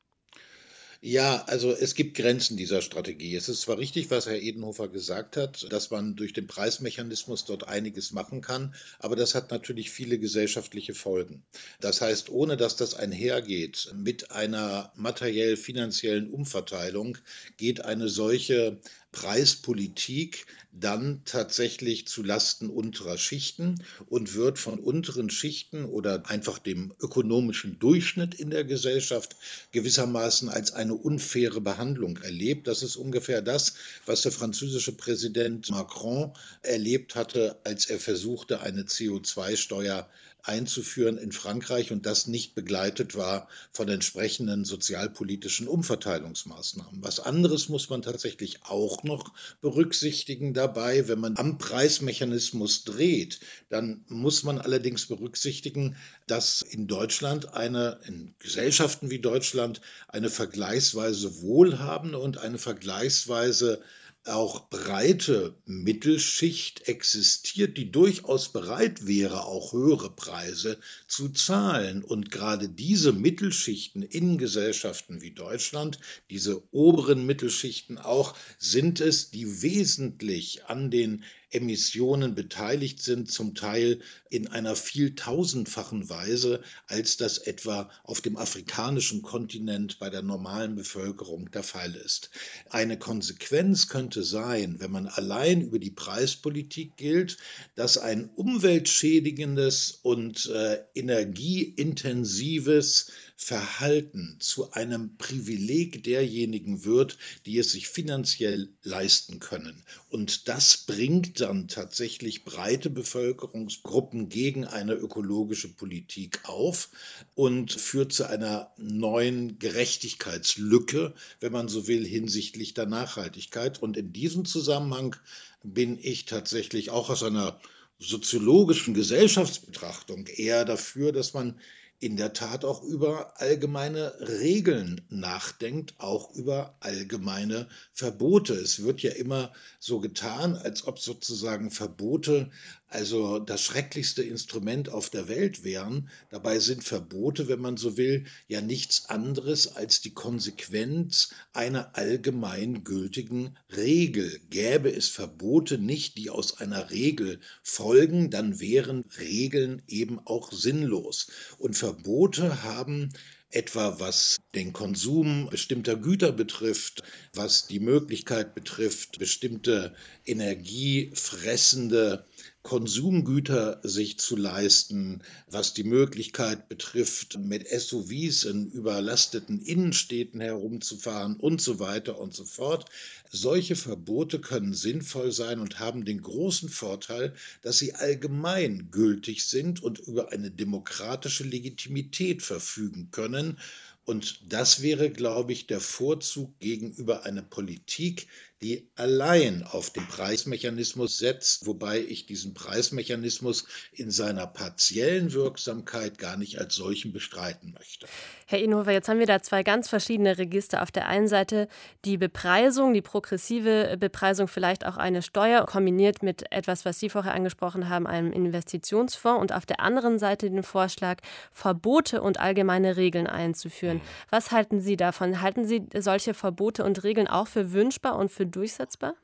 Ja, 1.03 1.45
also 1.47 1.73
es 1.73 1.95
gibt 1.95 2.15
Grenzen 2.15 2.59
dieser 2.59 2.83
Strategie. 2.83 3.35
Es 3.35 3.49
ist 3.49 3.63
zwar 3.63 3.79
richtig, 3.79 4.11
was 4.11 4.27
Herr 4.27 4.39
Edenhofer 4.39 4.87
gesagt 4.89 5.39
hat, 5.39 5.67
dass 5.73 5.91
man 5.91 6.15
durch 6.15 6.35
den 6.35 6.47
Preismechanismus 6.47 7.47
dort 7.47 7.67
einiges 7.67 8.13
machen 8.13 8.43
kann, 8.43 8.75
aber 8.99 9.17
das 9.17 9.35
hat 9.35 9.51
natürlich 9.51 9.91
viele 9.91 10.19
gesellschaftliche 10.19 10.93
Folgen. 10.93 11.43
Das 11.81 12.03
heißt, 12.03 12.29
ohne 12.29 12.59
dass 12.59 12.77
das 12.77 12.93
einhergeht 12.93 13.95
mit 13.97 14.31
einer 14.31 14.93
materiell-finanziellen 14.95 16.29
Umverteilung, 16.29 17.17
geht 17.57 17.83
eine 17.83 18.11
solche 18.11 18.79
Preispolitik 19.13 20.47
dann 20.73 21.23
tatsächlich 21.25 22.07
zu 22.07 22.23
Lasten 22.23 22.71
unterer 22.71 23.19
Schichten 23.19 23.83
und 24.07 24.35
wird 24.35 24.59
von 24.59 24.79
unteren 24.79 25.31
Schichten 25.31 25.85
oder 25.85 26.29
einfach 26.31 26.59
dem 26.59 26.95
ökonomischen 27.01 27.79
Durchschnitt 27.81 28.35
in 28.35 28.51
der 28.51 28.65
Gesellschaft 28.65 29.37
gewissermaßen 29.73 30.49
als 30.49 30.73
eine 30.73 30.95
unfaire 30.95 31.61
Behandlung 31.61 32.19
erlebt. 32.19 32.69
Das 32.69 32.83
ist 32.83 32.97
ungefähr 32.97 33.43
das, 33.43 33.75
was 34.07 34.23
der 34.23 34.33
französische 34.33 34.93
Präsident 34.93 35.71
Macron 35.71 36.33
erlebt 36.63 37.17
hatte, 37.17 37.61
als 37.65 37.87
er 37.87 37.99
versuchte, 37.99 38.61
eine 38.61 38.83
CO2-Steuer 38.83 40.09
einzuführen 40.43 41.19
in 41.19 41.33
Frankreich 41.33 41.93
und 41.93 42.07
das 42.07 42.27
nicht 42.27 42.55
begleitet 42.55 43.15
war 43.17 43.49
von 43.73 43.89
entsprechenden 43.89 44.65
sozialpolitischen 44.65 45.69
Umverteilungsmaßnahmen. 45.69 47.03
Was 47.03 47.21
anderes 47.21 47.69
muss 47.69 47.91
man 47.91 48.03
tatsächlich 48.03 48.65
auch 48.65 49.03
noch 49.03 49.33
berücksichtigen 49.61 50.55
dabei. 50.55 51.09
Wenn 51.09 51.21
man 51.21 51.37
am 51.37 51.59
Preismechanismus 51.59 52.85
dreht, 52.85 53.41
dann 53.69 54.05
muss 54.09 54.43
man 54.43 54.59
allerdings 54.59 55.07
berücksichtigen, 55.07 55.97
dass 56.27 56.63
in 56.63 56.87
Deutschland 56.87 57.55
eine, 57.55 58.01
in 58.07 58.35
Gesellschaften 58.39 59.11
wie 59.11 59.19
Deutschland, 59.19 59.81
eine 60.09 60.31
vergleichsweise 60.31 61.43
wohlhabende 61.43 62.19
und 62.19 62.39
eine 62.39 62.59
vergleichsweise 62.59 63.83
auch 64.27 64.69
breite 64.69 65.55
Mittelschicht 65.65 66.89
existiert, 66.89 67.77
die 67.79 67.91
durchaus 67.91 68.53
bereit 68.53 69.07
wäre, 69.07 69.45
auch 69.45 69.73
höhere 69.73 70.11
Preise 70.11 70.79
zu 71.07 71.31
zahlen. 71.31 72.05
Und 72.05 72.31
gerade 72.31 72.69
diese 72.69 73.13
Mittelschichten 73.13 74.03
in 74.03 74.37
Gesellschaften 74.39 75.23
wie 75.23 75.31
Deutschland, 75.31 75.99
diese 76.29 76.63
oberen 76.73 77.25
Mittelschichten 77.25 77.99
auch, 77.99 78.35
sind 78.59 79.01
es, 79.01 79.31
die 79.31 79.63
wesentlich 79.63 80.67
an 80.67 80.91
den 80.91 81.25
Emissionen 81.51 82.35
beteiligt 82.35 83.03
sind, 83.03 83.31
zum 83.31 83.55
Teil 83.55 84.01
in 84.29 84.49
einer 84.49 84.77
vieltausendfachen 84.77 86.09
Weise, 86.09 86.63
als 86.87 87.17
das 87.17 87.39
etwa 87.39 87.91
auf 88.05 88.21
dem 88.21 88.37
afrikanischen 88.37 89.23
Kontinent 89.23 89.99
bei 89.99 90.11
der 90.11 90.23
normalen 90.23 90.77
Bevölkerung 90.77 91.51
der 91.51 91.63
Fall 91.63 91.95
ist. 91.95 92.31
Eine 92.69 92.99
Konsequenz 92.99 93.89
könnte 93.89 94.23
sein, 94.23 94.77
wenn 94.79 94.93
man 94.93 95.07
allein 95.07 95.63
über 95.63 95.79
die 95.79 95.91
Preispolitik 95.91 96.97
gilt, 96.97 97.39
dass 97.75 97.99
ein 97.99 98.31
umweltschädigendes 98.37 99.99
und 100.03 100.47
äh, 100.47 100.79
energieintensives 100.95 103.11
Verhalten 103.43 104.37
zu 104.39 104.71
einem 104.73 105.17
Privileg 105.17 106.05
derjenigen 106.05 106.85
wird, 106.85 107.17
die 107.47 107.59
es 107.59 107.73
sich 107.73 107.89
finanziell 107.89 108.69
leisten 108.83 109.41
können. 109.41 109.83
Und 110.11 110.47
das 110.47 110.77
bringt 110.77 111.41
dann 111.41 111.67
tatsächlich 111.67 112.45
breite 112.45 112.91
Bevölkerungsgruppen 112.91 114.29
gegen 114.29 114.67
eine 114.67 114.93
ökologische 114.93 115.69
Politik 115.69 116.41
auf 116.45 116.91
und 117.35 117.73
führt 117.73 118.13
zu 118.13 118.29
einer 118.29 118.73
neuen 118.77 119.59
Gerechtigkeitslücke, 119.59 121.15
wenn 121.41 121.53
man 121.53 121.69
so 121.69 121.89
will, 121.89 122.07
hinsichtlich 122.07 122.75
der 122.75 122.87
Nachhaltigkeit. 122.87 123.83
Und 123.83 123.97
in 123.97 124.13
diesem 124.13 124.45
Zusammenhang 124.45 125.17
bin 125.63 125.99
ich 126.01 126.27
tatsächlich 126.27 126.91
auch 126.91 127.09
aus 127.09 127.23
einer 127.23 127.59
soziologischen 127.99 128.93
Gesellschaftsbetrachtung 128.93 130.27
eher 130.27 130.67
dafür, 130.67 131.13
dass 131.13 131.33
man 131.33 131.59
in 132.01 132.17
der 132.17 132.33
Tat 132.33 132.65
auch 132.65 132.83
über 132.83 133.39
allgemeine 133.41 134.15
Regeln 134.21 135.03
nachdenkt, 135.11 135.95
auch 135.99 136.35
über 136.35 136.75
allgemeine 136.81 137.69
Verbote. 137.93 138.55
Es 138.55 138.83
wird 138.83 139.03
ja 139.03 139.13
immer 139.13 139.53
so 139.79 140.01
getan, 140.01 140.57
als 140.57 140.87
ob 140.87 140.99
sozusagen 140.99 141.71
Verbote 141.71 142.51
also 142.91 143.39
das 143.39 143.63
schrecklichste 143.63 144.23
Instrument 144.23 144.89
auf 144.89 145.11
der 145.11 145.29
Welt 145.29 145.65
wären. 145.65 146.09
Dabei 146.29 146.59
sind 146.59 146.83
Verbote, 146.83 147.49
wenn 147.49 147.61
man 147.61 147.77
so 147.77 147.97
will, 147.97 148.25
ja 148.49 148.61
nichts 148.61 149.09
anderes 149.09 149.77
als 149.77 150.01
die 150.01 150.13
Konsequenz 150.13 151.33
einer 151.53 151.97
allgemein 151.97 152.83
gültigen 152.83 153.57
Regel. 153.75 154.41
Gäbe 154.51 154.93
es 154.93 155.09
Verbote 155.09 155.79
nicht, 155.79 156.19
die 156.19 156.31
aus 156.31 156.59
einer 156.59 156.91
Regel 156.91 157.39
folgen, 157.63 158.31
dann 158.31 158.59
wären 158.59 159.05
Regeln 159.19 159.83
eben 159.87 160.19
auch 160.19 160.53
sinnlos. 160.53 161.29
Und 161.59 161.77
Verbote 161.77 162.65
haben 162.65 163.13
etwa 163.51 163.99
was 163.99 164.39
den 164.55 164.73
Konsum 164.73 165.49
bestimmter 165.51 165.97
Güter 165.97 166.33
betrifft, 166.33 167.03
was 167.35 167.67
die 167.67 167.81
Möglichkeit 167.81 168.55
betrifft, 168.55 169.19
bestimmte 169.19 169.95
energiefressende 170.25 172.25
Konsumgüter 172.63 173.81
sich 173.83 174.19
zu 174.19 174.37
leisten, 174.37 175.23
was 175.47 175.73
die 175.73 175.83
Möglichkeit 175.83 176.69
betrifft, 176.69 177.39
mit 177.39 177.67
SUVs 177.67 178.45
in 178.45 178.71
überlasteten 178.71 179.63
Innenstädten 179.63 180.41
herumzufahren 180.41 181.37
und 181.37 181.63
so 181.63 181.79
weiter 181.79 182.19
und 182.19 182.35
so 182.35 182.45
fort. 182.45 182.85
Solche 183.31 183.77
Verbote 183.77 184.41
können 184.41 184.75
sinnvoll 184.75 185.33
sein 185.33 185.59
und 185.59 185.79
haben 185.79 186.05
den 186.05 186.21
großen 186.21 186.69
Vorteil, 186.69 187.35
dass 187.63 187.79
sie 187.79 187.95
allgemein 187.95 188.91
gültig 188.91 189.47
sind 189.47 189.83
und 189.83 189.99
über 189.99 190.33
eine 190.33 190.51
demokratische 190.51 191.45
Legitimität 191.45 192.43
verfügen 192.43 193.09
können. 193.11 193.59
Und 194.05 194.41
das 194.53 194.83
wäre, 194.83 195.11
glaube 195.11 195.53
ich, 195.53 195.67
der 195.67 195.81
Vorzug 195.81 196.59
gegenüber 196.59 197.25
einer 197.25 197.43
Politik, 197.43 198.27
die 198.63 198.91
allein 198.95 199.63
auf 199.63 199.91
den 199.91 200.07
Preismechanismus 200.07 201.17
setzt, 201.17 201.67
wobei 201.67 202.01
ich 202.01 202.27
diesen 202.27 202.53
Preismechanismus 202.53 203.65
in 203.93 204.11
seiner 204.11 204.47
partiellen 204.47 205.33
Wirksamkeit 205.33 206.19
gar 206.19 206.37
nicht 206.37 206.59
als 206.59 206.75
solchen 206.75 207.13
bestreiten 207.13 207.73
möchte. 207.73 208.07
Herr 208.47 208.59
Inhofer, 208.59 208.93
jetzt 208.93 209.09
haben 209.09 209.19
wir 209.19 209.27
da 209.27 209.41
zwei 209.41 209.63
ganz 209.63 209.89
verschiedene 209.89 210.37
Register. 210.37 210.83
Auf 210.83 210.91
der 210.91 211.07
einen 211.07 211.29
Seite 211.29 211.69
die 212.05 212.19
Bepreisung, 212.19 212.93
die 212.93 213.01
progressive 213.01 213.97
Bepreisung, 213.99 214.47
vielleicht 214.47 214.85
auch 214.85 214.99
eine 214.99 215.23
Steuer, 215.23 215.65
kombiniert 215.65 216.23
mit 216.23 216.53
etwas, 216.53 216.85
was 216.85 217.01
Sie 217.01 217.09
vorher 217.09 217.33
angesprochen 217.33 217.89
haben, 217.89 218.07
einem 218.07 218.31
Investitionsfonds 218.31 219.41
und 219.41 219.53
auf 219.55 219.65
der 219.65 219.81
anderen 219.81 220.19
Seite 220.19 220.51
den 220.51 220.63
Vorschlag, 220.65 221.19
Verbote 221.53 222.21
und 222.21 222.41
allgemeine 222.41 222.99
Regeln 222.99 223.27
einzuführen. 223.27 224.03
Was 224.29 224.51
halten 224.51 224.81
Sie 224.81 224.97
davon? 224.97 225.41
Halten 225.41 225.65
Sie 225.65 225.87
solche 225.97 226.35
Verbote 226.35 226.85
und 226.85 227.03
Regeln 227.05 227.27
auch 227.27 227.47
für 227.47 227.73
wünschbar 227.73 228.17
und 228.19 228.31
für 228.31 228.50
durchsetzbar? 228.51 229.15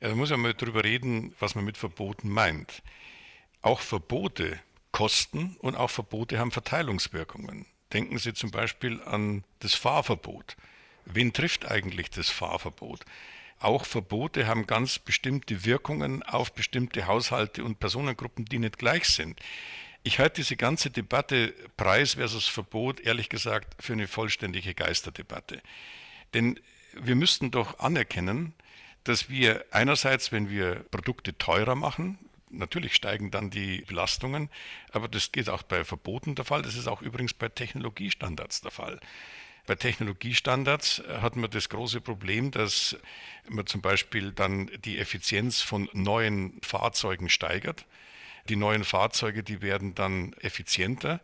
Ja, 0.00 0.08
da 0.08 0.14
muss 0.14 0.30
man 0.30 0.40
mal 0.40 0.54
drüber 0.54 0.84
reden, 0.84 1.34
was 1.38 1.54
man 1.54 1.64
mit 1.64 1.76
Verboten 1.76 2.28
meint. 2.28 2.82
Auch 3.62 3.80
Verbote 3.80 4.60
kosten 4.92 5.56
und 5.60 5.76
auch 5.76 5.90
Verbote 5.90 6.38
haben 6.38 6.50
Verteilungswirkungen. 6.50 7.66
Denken 7.92 8.18
Sie 8.18 8.34
zum 8.34 8.50
Beispiel 8.50 9.02
an 9.02 9.44
das 9.60 9.74
Fahrverbot. 9.74 10.56
Wen 11.04 11.32
trifft 11.32 11.70
eigentlich 11.70 12.10
das 12.10 12.30
Fahrverbot? 12.30 13.04
Auch 13.60 13.84
Verbote 13.86 14.46
haben 14.46 14.66
ganz 14.66 14.98
bestimmte 14.98 15.64
Wirkungen 15.64 16.22
auf 16.22 16.52
bestimmte 16.52 17.06
Haushalte 17.06 17.64
und 17.64 17.78
Personengruppen, 17.80 18.44
die 18.44 18.58
nicht 18.58 18.78
gleich 18.78 19.04
sind. 19.08 19.40
Ich 20.02 20.18
halte 20.18 20.42
diese 20.42 20.56
ganze 20.56 20.90
Debatte 20.90 21.54
Preis 21.76 22.14
versus 22.14 22.46
Verbot 22.46 23.00
ehrlich 23.00 23.30
gesagt 23.30 23.82
für 23.82 23.94
eine 23.94 24.06
vollständige 24.06 24.74
Geisterdebatte. 24.74 25.62
Denn 26.34 26.60
wir 26.92 27.14
müssten 27.14 27.50
doch 27.50 27.78
anerkennen, 27.78 28.54
dass 29.04 29.28
wir 29.28 29.64
einerseits, 29.70 30.32
wenn 30.32 30.50
wir 30.50 30.76
Produkte 30.90 31.36
teurer 31.36 31.74
machen, 31.74 32.18
natürlich 32.50 32.94
steigen 32.94 33.30
dann 33.30 33.50
die 33.50 33.82
Belastungen, 33.82 34.48
aber 34.92 35.08
das 35.08 35.32
geht 35.32 35.48
auch 35.48 35.62
bei 35.62 35.84
Verboten 35.84 36.34
der 36.34 36.44
Fall, 36.44 36.62
das 36.62 36.76
ist 36.76 36.86
auch 36.86 37.02
übrigens 37.02 37.34
bei 37.34 37.48
Technologiestandards 37.48 38.60
der 38.60 38.70
Fall. 38.70 39.00
Bei 39.66 39.74
Technologiestandards 39.76 41.02
hat 41.08 41.36
man 41.36 41.50
das 41.50 41.70
große 41.70 42.02
Problem, 42.02 42.50
dass 42.50 42.96
man 43.48 43.66
zum 43.66 43.80
Beispiel 43.80 44.32
dann 44.32 44.70
die 44.84 44.98
Effizienz 44.98 45.62
von 45.62 45.88
neuen 45.94 46.60
Fahrzeugen 46.62 47.30
steigert. 47.30 47.86
Die 48.50 48.56
neuen 48.56 48.84
Fahrzeuge, 48.84 49.42
die 49.42 49.62
werden 49.62 49.94
dann 49.94 50.34
effizienter, 50.34 51.20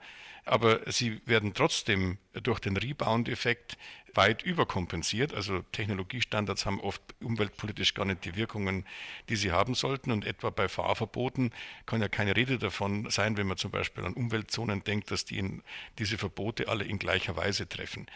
aber 0.46 0.90
sie 0.90 1.20
werden 1.27 1.53
trotzdem 1.53 2.16
durch 2.33 2.61
den 2.61 2.79
Rebound-Effekt 2.79 3.77
weit 4.14 4.42
überkompensiert. 4.42 5.35
Also 5.35 5.61
Technologiestandards 5.73 6.66
haben 6.66 6.81
oft 6.81 7.03
umweltpolitisch 7.20 7.94
gar 7.94 8.05
nicht 8.05 8.25
die 8.25 8.37
Wirkungen, 8.37 8.85
die 9.29 9.37
sie 9.37 9.53
haben 9.53 9.75
sollten. 9.75 10.11
Und 10.11 10.25
etwa 10.25 10.51
bei 10.51 10.68
Fahrverboten 10.68 11.53
kann 11.87 12.01
ja 12.01 12.09
keine 12.09 12.37
Rede 12.37 12.59
davon 12.59 13.09
sein, 13.11 13.37
wenn 13.37 13.46
man 13.46 13.57
zum 13.57 13.70
Beispiel 13.70 14.05
an 14.05 14.14
Umweltzonen 14.14 14.85
denkt, 14.85 15.11
dass 15.11 15.25
die 15.25 15.38
in, 15.38 15.62
diese 15.99 16.18
Verbote 16.18 16.68
alle 16.68 16.85
in 16.85 16.99
gleicher 16.99 17.37
Weise 17.37 17.68
treffen. 17.68 18.07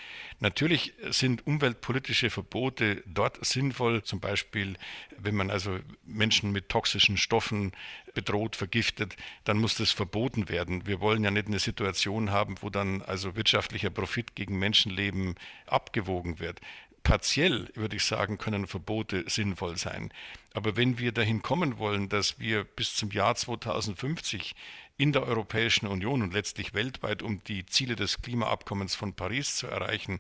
Natürlich 0.41 0.93
sind 1.11 1.47
umweltpolitische 1.47 2.31
Verbote 2.31 3.03
dort 3.07 3.45
sinnvoll, 3.45 4.03
zum 4.03 4.21
Beispiel 4.21 4.77
wenn 5.17 5.35
man 5.35 5.51
also 5.51 5.79
Menschen 6.05 6.53
mit 6.53 6.69
toxischen 6.69 7.17
Stoffen 7.17 7.73
bedroht, 8.15 8.57
vergiftet, 8.57 9.17
dann 9.45 9.59
muss 9.59 9.77
das 9.77 9.91
verboten 9.91 10.49
werden. 10.49 10.87
Wir 10.87 11.01
wollen 11.01 11.23
ja 11.23 11.31
nicht 11.31 11.47
eine 11.47 11.59
Situation 11.59 12.31
haben, 12.31 12.57
wo 12.61 12.71
dann 12.71 13.03
also 13.03 13.37
wirtschaftlicher 13.37 13.91
Profit 13.91 14.35
gegen 14.35 14.59
Menschenleben 14.59 15.35
ab 15.67 15.85
abgewogen 15.85 16.41
wird. 16.41 16.61
partiell, 17.03 17.69
würde 17.75 17.97
ich 17.97 18.05
sagen, 18.05 18.39
können 18.39 18.67
Verbote 18.67 19.25
sinnvoll 19.29 19.77
sein. 19.77 20.11
Aber 20.55 20.75
wenn 20.75 20.99
wir 20.99 21.13
dahin 21.13 21.43
kommen 21.43 21.77
wollen, 21.77 22.09
dass 22.09 22.39
wir 22.39 22.65
bis 22.65 22.97
zum 22.97 23.11
Jahr 23.11 23.35
2050 23.35 24.55
in 24.97 25.13
der 25.13 25.25
Europäischen 25.25 25.87
Union 25.87 26.23
und 26.23 26.33
letztlich 26.33 26.73
weltweit, 26.73 27.23
um 27.23 27.45
die 27.45 27.67
Ziele 27.67 27.95
des 27.95 28.23
Klimaabkommens 28.23 28.95
von 28.95 29.13
Paris 29.13 29.57
zu 29.57 29.67
erreichen, 29.67 30.19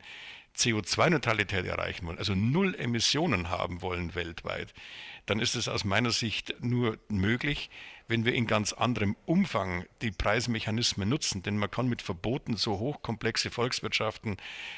CO2-Neutralität 0.58 1.64
erreichen 1.64 2.06
wollen, 2.06 2.18
also 2.18 2.34
null 2.34 2.74
Emissionen 2.74 3.48
haben 3.48 3.80
wollen 3.80 4.14
weltweit, 4.14 4.74
dann 5.26 5.40
ist 5.40 5.54
es 5.54 5.68
aus 5.68 5.84
meiner 5.84 6.10
Sicht 6.10 6.54
nur 6.60 6.98
möglich, 7.08 7.70
wenn 8.06 8.24
wir 8.24 8.34
in 8.34 8.46
ganz 8.46 8.72
anderem 8.72 9.16
Umfang 9.24 9.86
die 10.02 10.10
Preismechanismen 10.10 11.08
nutzen. 11.08 11.42
Denn 11.42 11.56
man 11.56 11.70
kann 11.70 11.88
mit 11.88 12.02
Verboten 12.02 12.56
so 12.56 12.78
hochkomplexe 12.78 13.50
Volkswirtschaften 13.50 14.36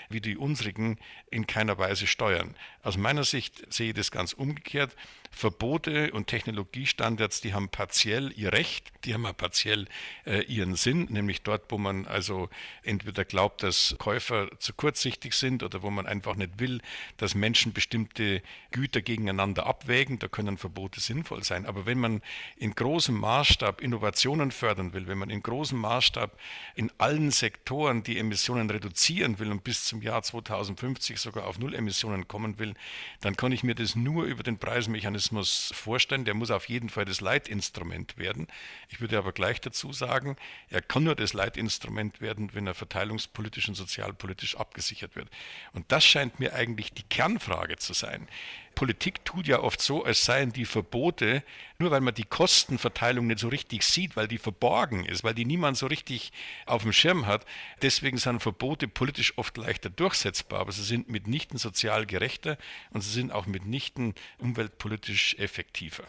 wie 0.08 0.20
die 0.20 0.36
unsrigen 0.36 0.98
in 1.30 1.46
keiner 1.46 1.78
Weise 1.78 2.06
steuern. 2.06 2.54
Aus 2.82 2.96
meiner 2.96 3.24
Sicht 3.24 3.72
sehe 3.72 3.88
ich 3.88 3.94
das 3.94 4.10
ganz 4.10 4.32
umgekehrt. 4.32 4.94
Verbote 5.32 6.12
und 6.12 6.28
Technologiestandards, 6.28 7.40
die 7.40 7.52
haben 7.52 7.68
partiell 7.68 8.32
ihr 8.36 8.52
Recht, 8.52 8.90
die 9.04 9.12
haben 9.12 9.26
auch 9.26 9.36
partiell 9.36 9.86
äh, 10.24 10.42
ihren 10.44 10.76
Sinn, 10.76 11.08
nämlich 11.10 11.42
dort, 11.42 11.70
wo 11.70 11.78
man 11.78 12.06
also 12.06 12.48
entweder 12.84 13.24
glaubt, 13.24 13.62
dass 13.62 13.96
Käufer 13.98 14.48
zu 14.60 14.72
kurzsichtig 14.72 15.34
sind 15.34 15.62
oder 15.62 15.82
wo 15.82 15.90
man 15.90 16.06
einfach 16.06 16.36
nicht 16.36 16.58
will, 16.58 16.80
dass 17.16 17.34
Menschen 17.34 17.72
bestimmte 17.72 18.40
Güter 18.70 19.02
gegeneinander 19.02 19.66
abwägen, 19.66 20.18
da 20.18 20.28
können 20.36 20.58
Verbote 20.58 21.00
sinnvoll 21.00 21.42
sein. 21.44 21.64
Aber 21.64 21.86
wenn 21.86 21.98
man 21.98 22.20
in 22.58 22.74
großem 22.74 23.18
Maßstab 23.18 23.80
Innovationen 23.80 24.50
fördern 24.50 24.92
will, 24.92 25.06
wenn 25.06 25.16
man 25.16 25.30
in 25.30 25.42
großem 25.42 25.78
Maßstab 25.78 26.38
in 26.74 26.92
allen 26.98 27.30
Sektoren 27.30 28.02
die 28.02 28.18
Emissionen 28.18 28.68
reduzieren 28.68 29.38
will 29.38 29.50
und 29.50 29.64
bis 29.64 29.86
zum 29.86 30.02
Jahr 30.02 30.22
2050 30.22 31.18
sogar 31.18 31.46
auf 31.46 31.58
Null 31.58 31.74
Emissionen 31.74 32.28
kommen 32.28 32.58
will, 32.58 32.74
dann 33.22 33.34
kann 33.34 33.50
ich 33.50 33.62
mir 33.62 33.74
das 33.74 33.96
nur 33.96 34.24
über 34.24 34.42
den 34.42 34.58
Preismechanismus 34.58 35.72
vorstellen. 35.74 36.26
Der 36.26 36.34
muss 36.34 36.50
auf 36.50 36.68
jeden 36.68 36.90
Fall 36.90 37.06
das 37.06 37.22
Leitinstrument 37.22 38.18
werden. 38.18 38.46
Ich 38.90 39.00
würde 39.00 39.16
aber 39.16 39.32
gleich 39.32 39.62
dazu 39.62 39.94
sagen, 39.94 40.36
er 40.68 40.82
kann 40.82 41.04
nur 41.04 41.14
das 41.14 41.32
Leitinstrument 41.32 42.20
werden, 42.20 42.50
wenn 42.52 42.66
er 42.66 42.74
verteilungspolitisch 42.74 43.68
und 43.68 43.74
sozialpolitisch 43.74 44.58
abgesichert 44.58 45.16
wird. 45.16 45.30
Und 45.72 45.90
das 45.90 46.04
scheint 46.04 46.40
mir 46.40 46.52
eigentlich 46.52 46.92
die 46.92 47.04
Kernfrage 47.04 47.76
zu 47.76 47.94
sein. 47.94 48.28
Politik 48.76 49.24
tut 49.24 49.48
ja 49.48 49.60
oft 49.60 49.80
so, 49.80 50.04
als 50.04 50.26
seien 50.26 50.52
die 50.52 50.66
Verbote, 50.66 51.42
nur 51.78 51.90
weil 51.90 52.02
man 52.02 52.14
die 52.14 52.24
Kostenverteilung 52.24 53.26
nicht 53.26 53.40
so 53.40 53.48
richtig 53.48 53.82
sieht, 53.82 54.16
weil 54.16 54.28
die 54.28 54.36
verborgen 54.36 55.06
ist, 55.06 55.24
weil 55.24 55.34
die 55.34 55.46
niemand 55.46 55.78
so 55.78 55.86
richtig 55.86 56.30
auf 56.66 56.82
dem 56.82 56.92
Schirm 56.92 57.26
hat. 57.26 57.46
Deswegen 57.80 58.18
sind 58.18 58.40
Verbote 58.40 58.86
politisch 58.86 59.32
oft 59.38 59.56
leichter 59.56 59.88
durchsetzbar, 59.88 60.60
aber 60.60 60.72
sie 60.72 60.84
sind 60.84 61.08
mitnichten 61.08 61.58
sozial 61.58 62.04
gerechter 62.04 62.58
und 62.90 63.00
sie 63.00 63.12
sind 63.12 63.32
auch 63.32 63.46
mitnichten 63.46 64.14
umweltpolitisch 64.38 65.36
effektiver. 65.38 66.04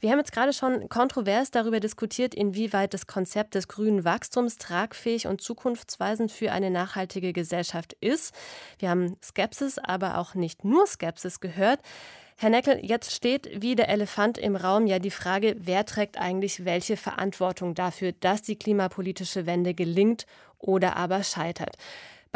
Wir 0.00 0.10
haben 0.10 0.18
jetzt 0.18 0.32
gerade 0.32 0.52
schon 0.52 0.88
kontrovers 0.88 1.50
darüber 1.50 1.80
diskutiert, 1.80 2.34
inwieweit 2.34 2.94
das 2.94 3.06
Konzept 3.06 3.54
des 3.54 3.68
grünen 3.68 4.04
Wachstums 4.04 4.58
tragfähig 4.58 5.26
und 5.26 5.40
zukunftsweisend 5.40 6.30
für 6.30 6.52
eine 6.52 6.70
nachhaltige 6.70 7.32
Gesellschaft 7.32 7.94
ist. 8.00 8.34
Wir 8.78 8.90
haben 8.90 9.16
Skepsis, 9.22 9.78
aber 9.78 10.18
auch 10.18 10.34
nicht 10.34 10.64
nur 10.64 10.86
Skepsis 10.86 11.40
gehört. 11.40 11.80
Herr 12.38 12.50
Neckel, 12.50 12.78
jetzt 12.82 13.12
steht 13.12 13.62
wie 13.62 13.76
der 13.76 13.88
Elefant 13.88 14.36
im 14.36 14.56
Raum 14.56 14.86
ja 14.86 14.98
die 14.98 15.10
Frage, 15.10 15.56
wer 15.58 15.86
trägt 15.86 16.18
eigentlich 16.18 16.66
welche 16.66 16.98
Verantwortung 16.98 17.74
dafür, 17.74 18.12
dass 18.12 18.42
die 18.42 18.58
klimapolitische 18.58 19.46
Wende 19.46 19.72
gelingt 19.72 20.26
oder 20.58 20.96
aber 20.96 21.22
scheitert. 21.22 21.76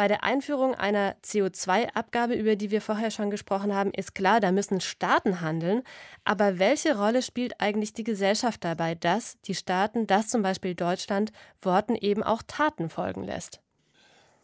Bei 0.01 0.07
der 0.07 0.23
Einführung 0.23 0.73
einer 0.73 1.15
CO2-Abgabe, 1.23 2.33
über 2.33 2.55
die 2.55 2.71
wir 2.71 2.81
vorher 2.81 3.11
schon 3.11 3.29
gesprochen 3.29 3.75
haben, 3.75 3.91
ist 3.91 4.15
klar, 4.15 4.39
da 4.39 4.51
müssen 4.51 4.81
Staaten 4.81 5.41
handeln. 5.41 5.83
Aber 6.23 6.57
welche 6.57 6.97
Rolle 6.97 7.21
spielt 7.21 7.61
eigentlich 7.61 7.93
die 7.93 8.03
Gesellschaft 8.03 8.63
dabei, 8.63 8.95
dass 8.95 9.39
die 9.45 9.53
Staaten, 9.53 10.07
dass 10.07 10.29
zum 10.29 10.41
Beispiel 10.41 10.73
Deutschland, 10.73 11.31
Worten 11.61 11.93
eben 11.93 12.23
auch 12.23 12.41
Taten 12.41 12.89
folgen 12.89 13.25
lässt? 13.25 13.59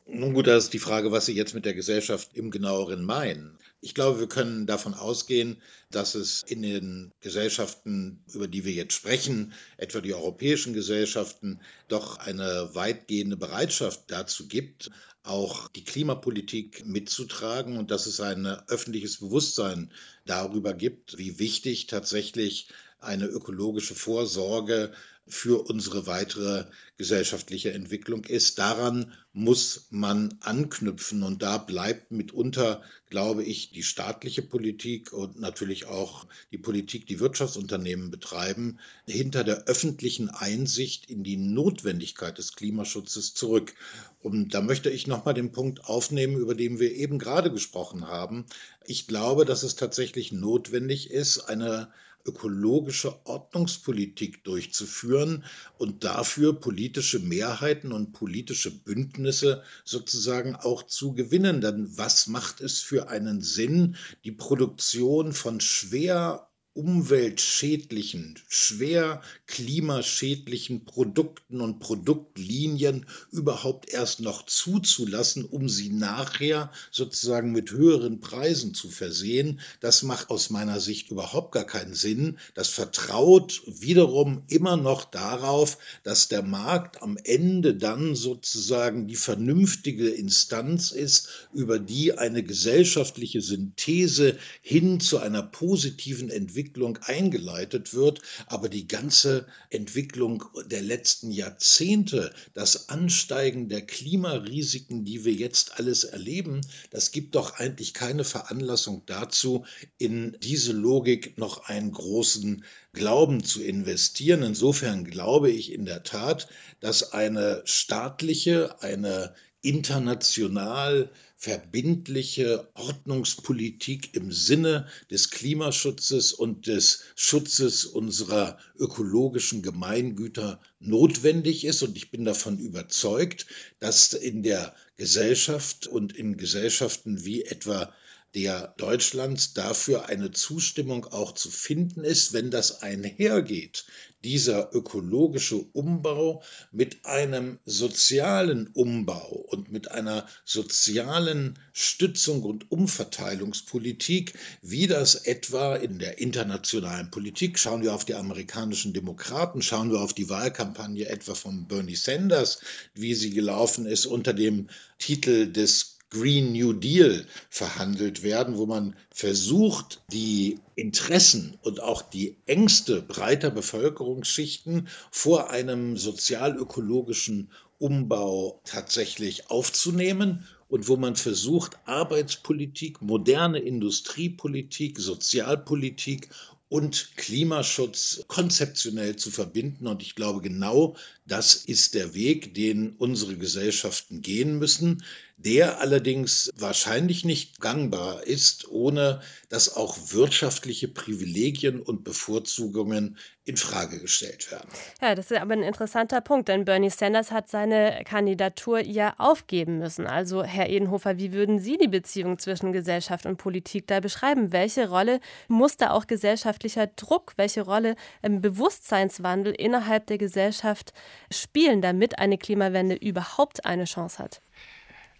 Nun 0.10 0.34
gut, 0.34 0.46
da 0.48 0.56
ist 0.56 0.74
die 0.74 0.80
Frage, 0.80 1.12
was 1.12 1.26
Sie 1.26 1.34
jetzt 1.34 1.54
mit 1.54 1.65
der 1.65 1.74
Gesellschaft 1.74 2.30
im 2.34 2.50
genaueren 2.50 3.04
meinen. 3.04 3.58
Ich 3.82 3.93
glaube, 3.93 4.20
wir 4.22 4.30
können 4.30 4.65
davon 4.65 4.93
ausgehen, 4.93 5.62
dass 5.91 6.15
es 6.15 6.43
in 6.43 6.62
den 6.62 7.12
Gesellschaften, 7.20 8.24
über 8.32 8.48
die 8.48 8.63
wir 8.63 8.72
jetzt 8.72 8.93
sprechen, 8.93 9.54
etwa 9.76 10.00
die 10.00 10.13
europäischen 10.13 10.74
Gesellschaften, 10.74 11.60
doch 11.89 12.20
eine 12.20 12.70
weitgehende 12.74 13.36
Bereitschaft 13.36 14.04
dazu 14.08 14.48
gibt, 14.48 14.91
auch 15.28 15.68
die 15.70 15.84
Klimapolitik 15.84 16.86
mitzutragen 16.86 17.78
und 17.78 17.92
dass 17.92 18.06
es 18.06 18.20
ein 18.22 18.46
öffentliches 18.46 19.18
Bewusstsein 19.18 19.92
darüber 20.26 20.74
gibt, 20.74 21.18
wie 21.18 21.40
wichtig 21.40 21.88
tatsächlich 21.88 22.70
eine 23.00 23.26
ökologische 23.26 23.96
Vorsorge 23.96 24.94
für 25.28 25.68
unsere 25.70 26.08
weitere 26.08 26.66
gesellschaftliche 26.98 27.74
Entwicklung 27.74 28.24
ist. 28.26 28.58
Daran 28.60 29.13
muss 29.34 29.88
man 29.92 30.36
anknüpfen 30.40 31.22
und 31.22 31.44
da 31.44 31.58
bleibt 31.58 32.12
mitunter, 32.12 32.82
glaube 33.10 33.44
ich, 33.44 33.72
die 33.72 33.84
staatliche 33.84 34.42
Politik 34.42 35.13
und 35.13 35.40
natürlich 35.40 35.86
auch 35.86 36.26
die 36.52 36.58
Politik, 36.58 37.06
die 37.06 37.20
Wirtschaftsunternehmen 37.20 38.10
betreiben, 38.10 38.80
hinter 39.06 39.44
der 39.44 39.66
öffentlichen 39.66 40.30
Einsicht 40.30 41.10
in 41.10 41.24
die 41.24 41.38
Notwendigkeit 41.38 42.38
des 42.38 42.54
Klimaschutzes 42.54 43.34
zurück. 43.34 43.76
Und 44.20 44.54
da 44.54 44.62
möchte 44.62 44.90
ich 44.90 45.08
nochmal 45.08 45.34
den 45.34 45.52
Punkt 45.52 45.86
aufnehmen, 45.86 46.38
über 46.38 46.56
den 46.56 46.80
wir 46.80 46.94
eben 46.96 47.20
gerade 47.20 47.52
gesprochen 47.52 48.08
haben. 48.08 48.46
Ich 48.86 49.08
glaube, 49.08 49.46
dass 49.46 49.63
es 49.63 49.76
tatsächlich 49.76 50.32
notwendig 50.32 51.12
ist, 51.12 51.42
eine 51.42 51.90
ökologische 52.28 53.26
Ordnungspolitik 53.26 54.44
durchzuführen 54.44 55.46
und 55.78 56.04
dafür 56.04 56.60
politische 56.60 57.20
Mehrheiten 57.20 57.92
und 57.92 58.12
politische 58.13 58.72
Bündnisse 58.72 59.63
sozusagen 59.86 60.56
auch 60.56 60.84
zu 60.84 61.13
gewinnen. 61.13 61.62
Denn 61.62 61.98
was 61.98 62.28
macht 62.28 62.62
es 62.62 62.82
für 62.82 63.10
einen 63.10 63.42
Sinn, 63.42 63.96
die 64.24 64.32
Produktion 64.32 65.34
von 65.34 65.60
schwer 65.60 66.48
umweltschädlichen, 66.78 68.38
schwer 68.48 69.24
klimaschädlichen 69.48 70.86
Produkten 70.86 71.60
und 71.60 71.80
Produktlinien 71.80 73.08
überhaupt 73.32 73.90
erst 73.90 74.20
noch 74.20 74.46
zuzulassen, 74.46 75.44
um 75.44 75.70
sie 75.70 75.90
nachher 75.90 76.72
sozusagen 76.92 77.52
mit 77.52 77.72
höheren 77.72 78.20
Preisen 78.20 78.76
zu 78.76 78.92
versehen. 78.92 79.60
Das 79.80 80.04
macht 80.04 80.30
aus 80.30 80.52
meiner 80.52 80.80
Sicht 80.80 81.10
überhaupt 81.10 81.52
gar 81.52 81.66
keinen 81.66 81.96
Sinn. 81.96 82.38
Das 82.54 82.68
vertraut 82.68 83.63
wiederum 83.66 84.44
immer 84.48 84.78
noch 84.78 85.06
darauf, 85.06 85.80
dass 86.04 86.28
der 86.28 86.44
Markt 86.44 87.02
am 87.02 87.18
Ende 87.24 87.76
dann 87.76 88.13
sozusagen 88.13 89.08
die 89.08 89.16
vernünftige 89.16 90.10
Instanz 90.10 90.92
ist, 90.92 91.48
über 91.56 91.80
die 91.80 92.16
eine 92.16 92.44
gesellschaftliche 92.44 93.42
Synthese 93.42 94.38
hin 94.62 95.00
zu 95.00 95.18
einer 95.18 95.42
positiven 95.42 96.30
Entwicklung 96.30 96.67
Entwicklung 96.68 97.00
eingeleitet 97.04 97.94
wird, 97.94 98.22
aber 98.48 98.68
die 98.68 98.90
ganze 98.90 99.48
Entwicklung 99.70 100.44
der 100.66 100.82
letzten 100.82 101.32
Jahrzehnte, 101.32 102.34
das 102.54 102.90
Ansteigen 102.90 103.70
der 103.70 103.86
Klimarisiken, 103.86 105.06
die 105.06 105.24
wir 105.24 105.32
jetzt 105.32 105.80
alles 105.80 106.04
erleben, 106.04 106.60
das 106.90 107.12
gibt 107.12 107.36
doch 107.36 107.58
eigentlich 107.58 107.94
keine 107.94 108.26
Veranlassung 108.26 109.04
dazu, 109.06 109.66
in 109.98 110.36
diese 110.44 110.74
Logik 110.74 111.38
noch 111.38 111.70
einen 111.70 111.94
großen 111.94 112.66
Glauben 112.92 113.46
zu 113.46 113.64
investieren. 113.64 114.44
Insofern 114.44 115.06
glaube 115.06 115.50
ich 115.50 115.72
in 115.72 115.86
der 115.86 116.04
Tat, 116.04 116.50
dass 116.82 117.14
eine 117.14 117.62
staatliche, 117.64 118.82
eine 118.82 119.34
international 119.62 121.12
verbindliche 121.39 122.67
Ordnungspolitik 122.73 124.15
im 124.15 124.32
Sinne 124.32 124.88
des 125.12 125.30
Klimaschutzes 125.30 126.34
und 126.34 126.65
des 126.65 127.04
Schutzes 127.15 127.86
unserer 127.86 128.58
ökologischen 128.80 129.62
Gemeingüter 129.62 130.60
notwendig 130.80 131.63
ist. 131.63 131.84
Und 131.84 131.95
ich 131.95 132.10
bin 132.10 132.26
davon 132.26 132.58
überzeugt, 132.58 133.45
dass 133.80 134.13
in 134.13 134.41
der 134.41 134.73
Gesellschaft 134.97 135.86
und 135.86 136.17
in 136.17 136.38
Gesellschaften 136.38 137.23
wie 137.23 137.43
etwa 137.43 137.93
der 138.36 138.74
Deutschlands 138.78 139.54
dafür 139.54 140.10
eine 140.10 140.32
Zustimmung 140.32 141.06
auch 141.06 141.32
zu 141.34 141.50
finden 141.50 142.04
ist, 142.04 142.34
wenn 142.34 142.52
das 142.52 142.82
einhergeht, 142.82 143.86
dieser 144.24 144.74
ökologische 144.74 145.56
Umbau 145.56 146.44
mit 146.72 147.06
einem 147.06 147.60
sozialen 147.66 148.68
Umbau 148.74 149.46
und 149.48 149.72
mit 149.72 149.92
einer 149.92 150.28
sozialen 150.44 151.60
Stützung 151.72 152.44
und 152.44 152.72
Umverteilungspolitik, 152.72 154.34
wie 154.62 154.88
das 154.88 155.16
etwa 155.16 155.76
in 155.76 156.00
der 156.00 156.20
internationalen 156.20 157.12
Politik, 157.12 157.58
schauen 157.60 157.84
wir 157.84 157.94
auf 157.94 158.06
die 158.06 158.16
amerikanischen 158.16 158.94
Demokraten, 158.94 159.62
schauen 159.62 159.92
wir 159.92 160.02
auf 160.02 160.13
die 160.13 160.30
Wahlkampagne 160.30 161.08
etwa 161.08 161.36
von 161.36 161.68
Bernie 161.68 161.96
Sanders, 161.96 162.60
wie 162.96 163.13
sie 163.13 163.30
gelaufen 163.30 163.86
ist 163.86 164.08
unter 164.08 164.34
dem 164.34 164.68
Titel 164.98 165.52
des 165.52 165.97
Green 166.10 166.54
New 166.54 166.74
Deal 166.74 167.26
verhandelt 167.50 168.23
werden, 168.23 168.58
wo 168.58 168.65
man 168.65 168.96
versucht, 169.12 170.02
die 170.12 170.60
Interessen 170.75 171.58
und 171.62 171.82
auch 171.82 172.02
die 172.02 172.38
Ängste 172.46 173.02
breiter 173.02 173.50
Bevölkerungsschichten 173.50 174.88
vor 175.12 175.50
einem 175.50 175.98
sozialökologischen 175.98 177.52
Umbau 177.79 178.62
tatsächlich 178.63 179.50
aufzunehmen 179.50 180.48
und 180.69 180.88
wo 180.88 180.98
man 180.98 181.15
versucht, 181.15 181.77
Arbeitspolitik, 181.86 183.02
moderne 183.02 183.60
Industriepolitik, 183.60 185.00
Sozialpolitik 185.00 186.29
und 186.69 187.15
Klimaschutz 187.15 188.25
konzeptionell 188.27 189.15
zu 189.15 189.32
verbinden. 189.32 189.88
Und 189.88 190.02
ich 190.02 190.15
glaube, 190.15 190.42
genau 190.42 190.98
das 191.25 191.56
ist 191.56 191.94
der 191.94 192.13
Weg, 192.13 192.54
den 192.56 192.96
unsere 192.98 193.38
Gesellschaften 193.38 194.21
gehen 194.21 194.60
müssen 194.60 195.04
der 195.38 195.79
allerdings 195.79 196.52
wahrscheinlich 196.56 197.23
nicht 197.23 197.62
gangbar 197.62 198.23
ist, 198.23 198.67
ohne 198.69 199.21
dass 199.50 199.75
auch 199.75 199.96
wirtschaftliche 200.08 200.88
Privilegien 200.88 201.79
und 201.79 202.04
Bevorzugungen 202.04 203.17
in 203.46 203.56
Frage 203.56 204.00
gestellt 204.00 204.52
werden. 204.52 204.67
Ja, 205.00 205.13
das 205.13 205.29
ist 205.29 205.40
aber 205.40 205.54
ein 205.54 205.63
interessanter 205.63 206.21
Punkt, 206.21 206.50
denn 206.50 206.65
Bernie 206.65 206.90
Sanders 206.90 207.31
hat 207.31 207.50
seine 207.50 208.02
Kandidatur 208.04 208.79
ja 208.79 209.13
aufgeben 209.19 209.77
müssen. 209.77 210.08
Also, 210.08 210.44
Herr 210.44 210.69
Edenhofer, 210.69 211.17
wie 211.19 211.31
würden 211.31 211.60
Sie 211.60 211.77
die 211.77 211.88
Beziehung 211.88 212.40
zwischen 212.40 212.73
Gesellschaft 212.73 213.27
und 213.27 213.38
Politik 213.38 213.85
da 213.88 214.00
beschreiben? 214.00 214.52
Welche 214.52 214.90
Rolle 214.90 215.19
muss 215.48 215.77
da 215.77 215.92
auch 215.92 216.08
gesellschaftlicher 216.08 216.88
Druck, 216.88 217.33
welche 217.38 217.62
Rolle 217.62 217.96
im 218.23 218.42
Bewusstseinswandel 218.42 219.54
innerhalb 219.54 220.08
der 220.08 220.17
Gesellschaft 220.17 220.94
spielen, 221.31 221.81
damit 221.81 222.17
eine 222.17 222.40
Klimawende 222.40 222.96
überhaupt 222.96 223.65
eine 223.65 223.85
Chance 223.85 224.17
hat? 224.17 224.42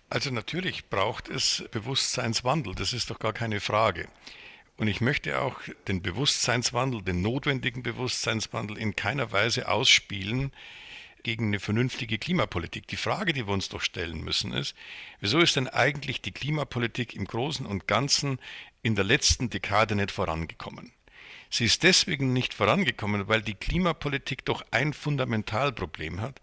Also 0.10 0.32
natürlich 0.32 0.90
braucht 0.90 1.28
es 1.28 1.66
Bewusstseinswandel, 1.72 2.76
das 2.76 2.94
ist 2.94 3.10
doch 3.10 3.20
gar 3.20 3.34
keine 3.34 3.60
Frage. 3.60 4.08
Und 4.78 4.88
ich 4.88 5.02
möchte 5.02 5.42
auch 5.42 5.60
den 5.88 6.02
Bewusstseinswandel, 6.02 7.02
den 7.02 7.22
notwendigen 7.22 7.84
Bewusstseinswandel 7.84 8.78
in 8.78 8.96
keiner 8.96 9.32
Weise 9.32 9.68
ausspielen 9.68 10.54
gegen 11.24 11.48
eine 11.48 11.60
vernünftige 11.60 12.20
Klimapolitik. 12.20 12.88
Die 12.88 12.96
Frage, 12.96 13.34
die 13.34 13.48
wir 13.48 13.54
uns 13.54 13.68
doch 13.68 13.82
stellen 13.82 14.24
müssen, 14.24 14.54
ist, 14.54 14.76
wieso 15.20 15.40
ist 15.40 15.58
denn 15.58 15.68
eigentlich 15.68 16.22
die 16.22 16.32
Klimapolitik 16.32 17.14
im 17.14 17.26
Großen 17.26 17.66
und 17.66 17.88
Ganzen 17.88 18.40
in 18.84 18.96
der 18.96 19.04
letzten 19.04 19.50
Dekade 19.50 19.96
nicht 19.96 20.12
vorangekommen? 20.12 20.94
Sie 21.50 21.66
ist 21.66 21.84
deswegen 21.84 22.32
nicht 22.32 22.54
vorangekommen, 22.54 23.28
weil 23.28 23.42
die 23.42 23.56
Klimapolitik 23.56 24.46
doch 24.46 24.64
ein 24.72 24.94
Fundamentalproblem 24.94 26.22
hat, 26.22 26.40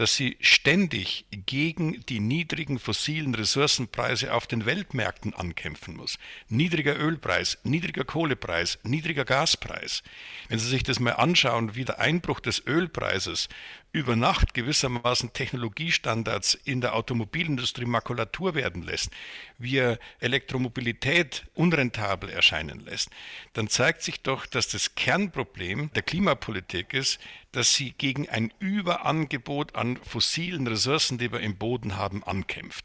dass 0.00 0.16
sie 0.16 0.38
ständig 0.40 1.26
gegen 1.30 2.00
die 2.06 2.20
niedrigen 2.20 2.78
fossilen 2.78 3.34
Ressourcenpreise 3.34 4.32
auf 4.32 4.46
den 4.46 4.64
Weltmärkten 4.64 5.34
ankämpfen 5.34 5.94
muss. 5.94 6.18
Niedriger 6.48 6.98
Ölpreis, 6.98 7.58
niedriger 7.64 8.04
Kohlepreis, 8.04 8.78
niedriger 8.82 9.26
Gaspreis. 9.26 10.02
Wenn 10.48 10.58
Sie 10.58 10.70
sich 10.70 10.84
das 10.84 11.00
mal 11.00 11.12
anschauen, 11.12 11.74
wie 11.74 11.84
der 11.84 12.00
Einbruch 12.00 12.40
des 12.40 12.66
Ölpreises 12.66 13.50
über 13.92 14.14
Nacht 14.14 14.54
gewissermaßen 14.54 15.32
Technologiestandards 15.32 16.54
in 16.54 16.80
der 16.80 16.94
Automobilindustrie 16.94 17.84
Makulatur 17.84 18.54
werden 18.54 18.82
lässt, 18.82 19.10
wie 19.58 19.78
er 19.78 19.98
Elektromobilität 20.20 21.46
unrentabel 21.54 22.30
erscheinen 22.30 22.80
lässt, 22.80 23.10
dann 23.52 23.68
zeigt 23.68 24.02
sich 24.02 24.22
doch, 24.22 24.46
dass 24.46 24.68
das 24.68 24.94
Kernproblem 24.94 25.90
der 25.94 26.02
Klimapolitik 26.02 26.94
ist, 26.94 27.18
dass 27.52 27.74
sie 27.74 27.92
gegen 27.92 28.28
ein 28.28 28.52
Überangebot 28.60 29.74
an 29.74 29.96
fossilen 29.96 30.66
Ressourcen, 30.66 31.18
die 31.18 31.32
wir 31.32 31.40
im 31.40 31.56
Boden 31.56 31.96
haben, 31.96 32.22
ankämpft. 32.22 32.84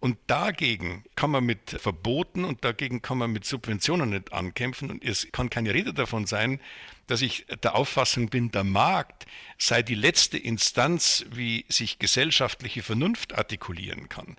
Und 0.00 0.16
dagegen 0.28 1.04
kann 1.14 1.30
man 1.30 1.44
mit 1.44 1.76
Verboten 1.78 2.44
und 2.44 2.64
dagegen 2.64 3.02
kann 3.02 3.18
man 3.18 3.32
mit 3.32 3.44
Subventionen 3.44 4.10
nicht 4.10 4.32
ankämpfen. 4.32 4.90
Und 4.90 5.04
es 5.04 5.28
kann 5.30 5.50
keine 5.50 5.74
Rede 5.74 5.92
davon 5.92 6.26
sein, 6.26 6.58
dass 7.06 7.20
ich 7.20 7.44
der 7.62 7.74
Auffassung 7.74 8.30
bin, 8.30 8.50
der 8.50 8.64
Markt 8.64 9.26
sei 9.58 9.82
die 9.82 9.94
letzte 9.94 10.38
Instanz, 10.38 11.26
wie 11.30 11.66
sich 11.68 11.98
gesellschaftliche 11.98 12.82
Vernunft 12.82 13.36
artikulieren 13.36 14.08
kann. 14.08 14.36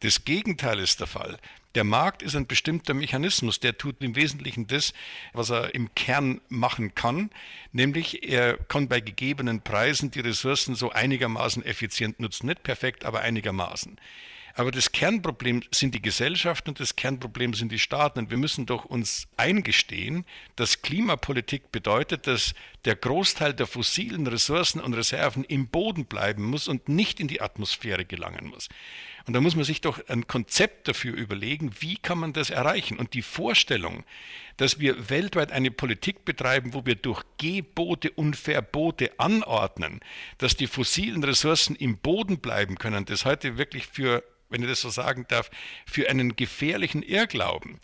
Das 0.00 0.24
Gegenteil 0.24 0.80
ist 0.80 0.98
der 0.98 1.06
Fall. 1.06 1.38
Der 1.76 1.84
Markt 1.84 2.22
ist 2.22 2.34
ein 2.34 2.46
bestimmter 2.46 2.94
Mechanismus, 2.94 3.60
der 3.60 3.78
tut 3.78 4.02
im 4.02 4.16
Wesentlichen 4.16 4.66
das, 4.66 4.92
was 5.34 5.50
er 5.50 5.74
im 5.74 5.94
Kern 5.94 6.40
machen 6.48 6.94
kann, 6.94 7.30
nämlich 7.70 8.26
er 8.28 8.56
kann 8.56 8.88
bei 8.88 9.00
gegebenen 9.00 9.60
Preisen 9.60 10.10
die 10.10 10.20
Ressourcen 10.20 10.74
so 10.74 10.90
einigermaßen 10.90 11.64
effizient 11.64 12.18
nutzen, 12.18 12.46
nicht 12.46 12.62
perfekt, 12.62 13.04
aber 13.04 13.20
einigermaßen. 13.20 13.98
Aber 14.58 14.70
das 14.70 14.90
Kernproblem 14.90 15.62
sind 15.70 15.94
die 15.94 16.00
Gesellschaften 16.00 16.70
und 16.70 16.80
das 16.80 16.96
Kernproblem 16.96 17.52
sind 17.52 17.70
die 17.72 17.78
Staaten. 17.78 18.20
Und 18.20 18.30
wir 18.30 18.38
müssen 18.38 18.64
doch 18.64 18.86
uns 18.86 19.28
eingestehen, 19.36 20.24
dass 20.56 20.80
Klimapolitik 20.80 21.70
bedeutet, 21.70 22.26
dass 22.26 22.54
der 22.86 22.96
Großteil 22.96 23.52
der 23.52 23.66
fossilen 23.66 24.26
Ressourcen 24.26 24.80
und 24.80 24.94
Reserven 24.94 25.44
im 25.44 25.68
Boden 25.68 26.06
bleiben 26.06 26.42
muss 26.42 26.68
und 26.68 26.88
nicht 26.88 27.20
in 27.20 27.28
die 27.28 27.42
Atmosphäre 27.42 28.06
gelangen 28.06 28.46
muss. 28.46 28.70
Und 29.26 29.34
da 29.34 29.42
muss 29.42 29.56
man 29.56 29.64
sich 29.64 29.82
doch 29.82 30.00
ein 30.08 30.26
Konzept 30.26 30.88
dafür 30.88 31.14
überlegen, 31.14 31.72
wie 31.80 31.96
kann 31.96 32.16
man 32.16 32.32
das 32.32 32.48
erreichen. 32.48 32.98
Und 32.98 33.12
die 33.12 33.22
Vorstellung, 33.22 34.04
dass 34.56 34.78
wir 34.80 35.10
weltweit 35.10 35.52
eine 35.52 35.70
Politik 35.70 36.24
betreiben, 36.24 36.72
wo 36.72 36.86
wir 36.86 36.94
durch 36.94 37.24
Gebote 37.36 38.10
und 38.12 38.36
Verbote 38.36 39.10
anordnen, 39.18 40.00
dass 40.38 40.56
die 40.56 40.66
fossilen 40.66 41.22
Ressourcen 41.24 41.76
im 41.76 41.98
Boden 41.98 42.38
bleiben 42.38 42.76
können, 42.78 43.04
das 43.04 43.26
halte 43.26 43.48
ich 43.48 43.58
wirklich 43.58 43.86
für 43.88 44.24
wenn 44.48 44.62
ich 44.62 44.68
das 44.68 44.80
so 44.80 44.90
sagen 44.90 45.26
darf, 45.28 45.50
für 45.86 46.08
einen 46.08 46.36
gefährlichen 46.36 47.02
Irrglauben. 47.02 47.78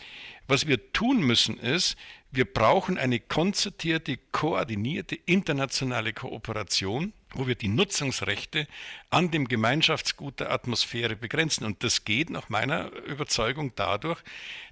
Was 0.49 0.67
wir 0.67 0.93
tun 0.93 1.21
müssen 1.21 1.59
ist, 1.59 1.97
wir 2.31 2.47
brauchen 2.47 2.99
eine 2.99 3.21
konzertierte, 3.21 4.19
koordinierte 4.33 5.17
internationale 5.27 6.13
Kooperation, 6.13 7.13
wo 7.35 7.47
wir 7.47 7.55
die 7.55 7.69
Nutzungsrechte 7.69 8.67
an 9.11 9.31
dem 9.31 9.49
Gemeinschaftsgut 9.49 10.41
der 10.41 10.51
Atmosphäre 10.51 11.15
begrenzen. 11.15 11.65
Und 11.65 11.85
das 11.85 12.05
geht 12.05 12.31
nach 12.31 12.49
meiner 12.49 12.91
Überzeugung 13.05 13.73
dadurch, 13.77 14.21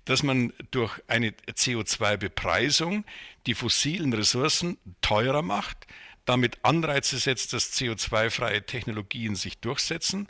dass 0.06 0.22
man 0.22 0.52
durch 0.70 1.00
eine 1.06 1.30
CO2-Bepreisung 1.30 3.04
die 3.46 3.54
fossilen 3.54 4.12
Ressourcen 4.12 4.78
teurer 5.02 5.42
macht, 5.42 5.86
damit 6.24 6.58
Anreize 6.62 7.18
setzt, 7.18 7.52
dass 7.52 7.72
CO2-freie 7.72 8.64
Technologien 8.64 9.34
sich 9.34 9.58
durchsetzen, 9.58 10.28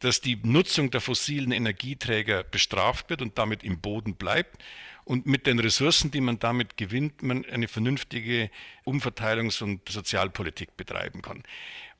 dass 0.00 0.20
die 0.20 0.38
Nutzung 0.42 0.90
der 0.90 1.00
fossilen 1.00 1.52
Energieträger 1.52 2.42
bestraft 2.42 3.10
wird 3.10 3.22
und 3.22 3.38
damit 3.38 3.62
im 3.62 3.80
Boden 3.80 4.16
bleibt 4.16 4.62
und 5.04 5.26
mit 5.26 5.46
den 5.46 5.58
Ressourcen, 5.58 6.10
die 6.10 6.20
man 6.20 6.38
damit 6.38 6.76
gewinnt, 6.76 7.22
man 7.22 7.44
eine 7.46 7.68
vernünftige 7.68 8.50
Umverteilungs- 8.84 9.62
und 9.62 9.88
Sozialpolitik 9.88 10.76
betreiben 10.76 11.22
kann. 11.22 11.42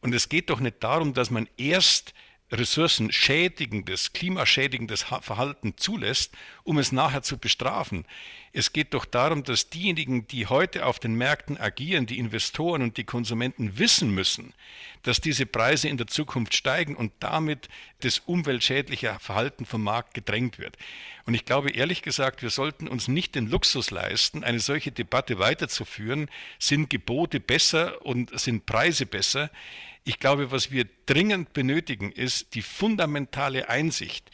Und 0.00 0.14
es 0.14 0.28
geht 0.28 0.50
doch 0.50 0.60
nicht 0.60 0.82
darum, 0.82 1.12
dass 1.12 1.30
man 1.30 1.48
erst 1.56 2.14
ressourcenschädigendes, 2.52 4.12
klimaschädigendes 4.12 5.02
Verhalten 5.02 5.76
zulässt, 5.76 6.34
um 6.64 6.78
es 6.78 6.90
nachher 6.90 7.22
zu 7.22 7.38
bestrafen. 7.38 8.06
Es 8.52 8.72
geht 8.72 8.94
doch 8.94 9.04
darum, 9.04 9.44
dass 9.44 9.70
diejenigen, 9.70 10.26
die 10.26 10.46
heute 10.46 10.84
auf 10.84 10.98
den 10.98 11.14
Märkten 11.14 11.56
agieren, 11.56 12.06
die 12.06 12.18
Investoren 12.18 12.82
und 12.82 12.96
die 12.96 13.04
Konsumenten 13.04 13.78
wissen 13.78 14.12
müssen, 14.12 14.54
dass 15.04 15.20
diese 15.20 15.46
Preise 15.46 15.88
in 15.88 15.98
der 15.98 16.08
Zukunft 16.08 16.54
steigen 16.54 16.96
und 16.96 17.12
damit 17.20 17.68
das 18.00 18.18
umweltschädliche 18.18 19.16
Verhalten 19.20 19.66
vom 19.66 19.84
Markt 19.84 20.14
gedrängt 20.14 20.58
wird. 20.58 20.76
Und 21.26 21.34
ich 21.34 21.44
glaube 21.44 21.70
ehrlich 21.70 22.02
gesagt, 22.02 22.42
wir 22.42 22.50
sollten 22.50 22.88
uns 22.88 23.06
nicht 23.06 23.36
den 23.36 23.48
Luxus 23.48 23.92
leisten, 23.92 24.42
eine 24.42 24.58
solche 24.58 24.90
Debatte 24.90 25.38
weiterzuführen. 25.38 26.28
Sind 26.58 26.90
Gebote 26.90 27.38
besser 27.38 28.04
und 28.04 28.36
sind 28.38 28.66
Preise 28.66 29.06
besser? 29.06 29.50
Ich 30.02 30.18
glaube, 30.18 30.50
was 30.50 30.72
wir 30.72 30.86
dringend 31.06 31.52
benötigen, 31.52 32.10
ist 32.10 32.54
die 32.54 32.62
fundamentale 32.62 33.68
Einsicht, 33.68 34.28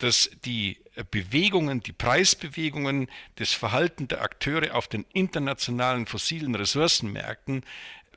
dass 0.00 0.30
die 0.44 0.78
Bewegungen, 1.10 1.80
die 1.80 1.92
Preisbewegungen, 1.92 3.08
das 3.36 3.52
Verhalten 3.52 4.08
der 4.08 4.22
Akteure 4.22 4.74
auf 4.74 4.88
den 4.88 5.04
internationalen 5.12 6.06
fossilen 6.06 6.54
Ressourcenmärkten 6.54 7.62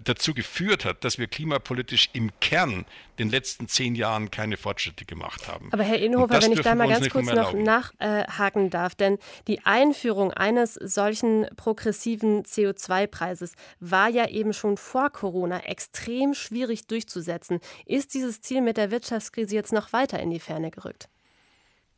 dazu 0.03 0.33
geführt 0.33 0.85
hat, 0.85 1.03
dass 1.03 1.17
wir 1.17 1.27
klimapolitisch 1.27 2.09
im 2.13 2.31
Kern 2.39 2.85
den 3.19 3.29
letzten 3.29 3.67
zehn 3.67 3.95
Jahren 3.95 4.31
keine 4.31 4.57
Fortschritte 4.57 5.05
gemacht 5.05 5.47
haben. 5.47 5.69
Aber 5.71 5.83
Herr 5.83 5.99
Innenhofer, 5.99 6.41
wenn 6.41 6.51
ich 6.51 6.61
da 6.61 6.75
mal 6.75 6.89
ganz 6.89 7.09
kurz 7.09 7.27
noch 7.27 7.53
nachhaken 7.53 8.69
darf, 8.69 8.95
denn 8.95 9.19
die 9.47 9.63
Einführung 9.65 10.33
eines 10.33 10.73
solchen 10.73 11.47
progressiven 11.55 12.43
CO2-Preises 12.43 13.53
war 13.79 14.09
ja 14.09 14.27
eben 14.27 14.53
schon 14.53 14.77
vor 14.77 15.11
Corona 15.11 15.59
extrem 15.59 16.33
schwierig 16.33 16.87
durchzusetzen. 16.87 17.59
Ist 17.85 18.13
dieses 18.13 18.41
Ziel 18.41 18.61
mit 18.61 18.77
der 18.77 18.89
Wirtschaftskrise 18.91 19.55
jetzt 19.55 19.73
noch 19.73 19.93
weiter 19.93 20.19
in 20.19 20.31
die 20.31 20.39
Ferne 20.39 20.71
gerückt? 20.71 21.07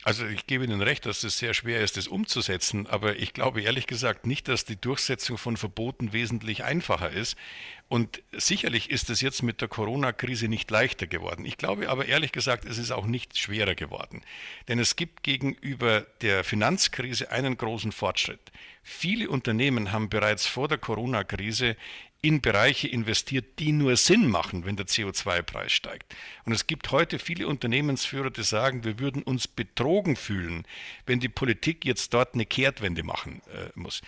Also 0.08 0.28
ich 0.28 0.46
gebe 0.46 0.64
Ihnen 0.64 0.84
recht, 0.84 1.08
dass 1.08 1.24
es 1.24 1.40
sehr 1.40 1.56
schwer 1.56 1.82
ist, 1.82 1.98
das 1.98 2.08
umzusetzen, 2.08 2.86
aber 2.86 3.16
ich 3.16 3.34
glaube 3.34 3.62
ehrlich 3.64 3.88
gesagt 3.88 4.28
nicht, 4.28 4.48
dass 4.48 4.64
die 4.64 4.80
Durchsetzung 4.80 5.40
von 5.40 5.58
Verboten 5.58 6.14
wesentlich 6.14 6.64
einfacher 6.64 7.10
ist, 7.10 7.36
Und 7.88 8.24
sicherlich 8.32 8.90
ist 8.90 9.12
es 9.12 9.22
jetzt 9.22 9.44
mit 9.44 9.62
der 9.62 9.68
Corona-Krise 9.68 10.48
nicht 10.48 10.72
leichter 10.72 11.06
geworden. 11.06 11.46
Ich 11.46 11.58
glaube 11.58 11.88
aber 11.90 12.08
ehrlich 12.08 12.32
gesagt, 12.32 12.66
es 12.66 12.80
ist 12.80 12.90
auch 12.90 13.06
nicht 13.06 13.38
schwerer 13.38 13.76
geworden. 13.76 14.24
Denn 14.68 14.80
es 14.80 14.96
gibt 14.96 15.22
gegenüber 15.22 16.02
der 16.22 16.44
Finanzkrise 16.44 17.30
einen 17.30 17.58
großen 17.58 17.92
Fortschritt. 17.92 18.52
Viele 18.82 19.30
Unternehmen 19.30 19.92
haben 19.92 20.10
bereits 20.10 20.48
vor 20.48 20.68
der 20.68 20.80
Corona-Krise 20.80 21.78
in 22.22 22.42
Bereiche 22.42 22.88
investiert, 22.88 23.60
die 23.60 23.72
nur 23.72 23.96
Sinn 23.98 24.28
machen, 24.28 24.66
wenn 24.66 24.76
der 24.76 24.88
CO2-Preis 24.88 25.72
steigt. 25.72 26.16
Und 26.46 26.54
es 26.54 26.66
gibt 26.66 26.92
heute 26.92 27.20
viele 27.20 27.48
Unternehmensführer, 27.48 28.32
die 28.32 28.44
sagen, 28.44 28.84
wir 28.84 29.00
würden 29.00 29.22
uns 29.22 29.48
betrogen 29.48 30.16
fühlen, 30.16 30.66
wenn 31.06 31.20
die 31.20 31.30
Politik 31.30 31.86
jetzt 31.86 32.14
dort 32.14 32.34
eine 32.34 32.46
Kehrtwende 32.46 33.04
machen 33.04 33.42
äh, 33.54 33.70
muss. 33.76 34.02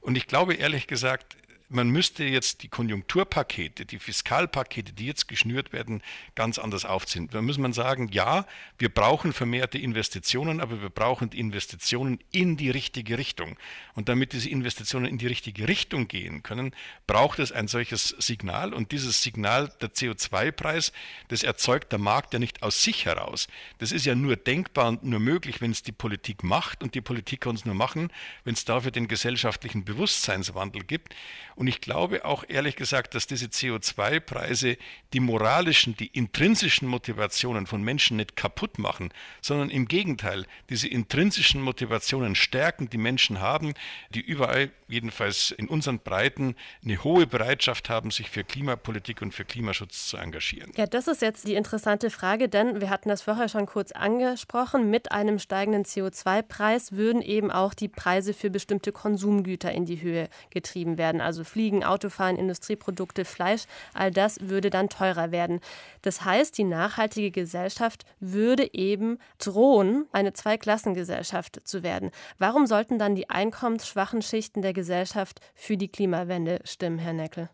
Und 0.00 0.16
ich 0.16 0.26
glaube 0.26 0.54
ehrlich 0.54 0.86
gesagt, 0.86 1.36
man 1.74 1.90
müsste 1.90 2.24
jetzt 2.24 2.62
die 2.62 2.68
Konjunkturpakete, 2.68 3.84
die 3.84 3.98
Fiskalpakete, 3.98 4.92
die 4.92 5.06
jetzt 5.06 5.26
geschnürt 5.26 5.72
werden, 5.72 6.02
ganz 6.34 6.58
anders 6.58 6.84
aufziehen. 6.84 7.28
Da 7.30 7.42
muss 7.42 7.58
man 7.58 7.72
sagen, 7.72 8.08
ja, 8.12 8.46
wir 8.78 8.88
brauchen 8.88 9.32
vermehrte 9.32 9.78
Investitionen, 9.78 10.60
aber 10.60 10.80
wir 10.80 10.88
brauchen 10.88 11.30
die 11.30 11.40
Investitionen 11.40 12.20
in 12.30 12.56
die 12.56 12.70
richtige 12.70 13.18
Richtung. 13.18 13.56
Und 13.94 14.08
damit 14.08 14.32
diese 14.32 14.48
Investitionen 14.48 15.06
in 15.06 15.18
die 15.18 15.26
richtige 15.26 15.66
Richtung 15.66 16.06
gehen 16.06 16.42
können, 16.42 16.74
braucht 17.06 17.40
es 17.40 17.50
ein 17.50 17.66
solches 17.66 18.14
Signal. 18.18 18.72
Und 18.72 18.92
dieses 18.92 19.22
Signal, 19.22 19.72
der 19.80 19.90
CO2-Preis, 19.90 20.92
das 21.28 21.42
erzeugt 21.42 21.90
der 21.90 21.98
Markt 21.98 22.32
ja 22.32 22.38
nicht 22.38 22.62
aus 22.62 22.82
sich 22.82 23.04
heraus. 23.04 23.48
Das 23.78 23.90
ist 23.90 24.06
ja 24.06 24.14
nur 24.14 24.36
denkbar 24.36 24.88
und 24.88 25.02
nur 25.02 25.20
möglich, 25.20 25.60
wenn 25.60 25.72
es 25.72 25.82
die 25.82 25.92
Politik 25.92 26.44
macht. 26.44 26.82
Und 26.84 26.94
die 26.94 27.00
Politik 27.00 27.40
kann 27.40 27.56
es 27.56 27.64
nur 27.64 27.74
machen, 27.74 28.12
wenn 28.44 28.54
es 28.54 28.64
dafür 28.64 28.92
den 28.92 29.08
gesellschaftlichen 29.08 29.84
Bewusstseinswandel 29.84 30.84
gibt. 30.84 31.14
Und 31.56 31.63
ich 31.68 31.80
glaube 31.80 32.24
auch 32.24 32.44
ehrlich 32.48 32.76
gesagt, 32.76 33.14
dass 33.14 33.26
diese 33.26 33.46
CO2-Preise 33.46 34.76
die 35.12 35.20
moralischen, 35.20 35.96
die 35.96 36.08
intrinsischen 36.08 36.88
Motivationen 36.88 37.66
von 37.66 37.82
Menschen 37.82 38.16
nicht 38.16 38.36
kaputt 38.36 38.78
machen, 38.78 39.12
sondern 39.40 39.70
im 39.70 39.86
Gegenteil, 39.86 40.46
diese 40.70 40.88
intrinsischen 40.88 41.62
Motivationen 41.62 42.34
stärken, 42.34 42.90
die 42.90 42.98
Menschen 42.98 43.40
haben, 43.40 43.74
die 44.10 44.20
überall, 44.20 44.70
jedenfalls 44.88 45.52
in 45.52 45.68
unseren 45.68 46.00
Breiten, 46.00 46.56
eine 46.84 47.02
hohe 47.04 47.26
Bereitschaft 47.26 47.88
haben, 47.88 48.10
sich 48.10 48.28
für 48.30 48.44
Klimapolitik 48.44 49.22
und 49.22 49.32
für 49.32 49.44
Klimaschutz 49.44 50.08
zu 50.08 50.16
engagieren. 50.16 50.72
Ja, 50.76 50.86
das 50.86 51.08
ist 51.08 51.22
jetzt 51.22 51.46
die 51.46 51.54
interessante 51.54 52.10
Frage, 52.10 52.48
denn 52.48 52.80
wir 52.80 52.90
hatten 52.90 53.08
das 53.08 53.22
vorher 53.22 53.48
schon 53.48 53.66
kurz 53.66 53.92
angesprochen. 53.92 54.90
Mit 54.90 55.12
einem 55.12 55.38
steigenden 55.38 55.84
CO2-Preis 55.84 56.92
würden 56.92 57.22
eben 57.22 57.50
auch 57.50 57.74
die 57.74 57.88
Preise 57.88 58.34
für 58.34 58.50
bestimmte 58.50 58.92
Konsumgüter 58.92 59.72
in 59.72 59.86
die 59.86 60.00
Höhe 60.00 60.28
getrieben 60.50 60.98
werden. 60.98 61.20
Also 61.20 61.44
Fliegen, 61.54 61.84
Autofahren, 61.84 62.36
Industrieprodukte, 62.36 63.24
Fleisch, 63.24 63.66
all 63.92 64.10
das 64.10 64.48
würde 64.48 64.70
dann 64.70 64.88
teurer 64.88 65.30
werden. 65.30 65.60
Das 66.02 66.24
heißt, 66.24 66.58
die 66.58 66.64
nachhaltige 66.64 67.30
Gesellschaft 67.30 68.04
würde 68.18 68.74
eben 68.74 69.18
drohen, 69.38 70.08
eine 70.10 70.32
Zweiklassengesellschaft 70.32 71.60
zu 71.62 71.84
werden. 71.84 72.10
Warum 72.38 72.66
sollten 72.66 72.98
dann 72.98 73.14
die 73.14 73.30
einkommensschwachen 73.30 74.20
Schichten 74.20 74.62
der 74.62 74.72
Gesellschaft 74.72 75.40
für 75.54 75.76
die 75.76 75.86
Klimawende 75.86 76.58
stimmen, 76.64 76.98
Herr 76.98 77.12
Neckel? 77.12 77.48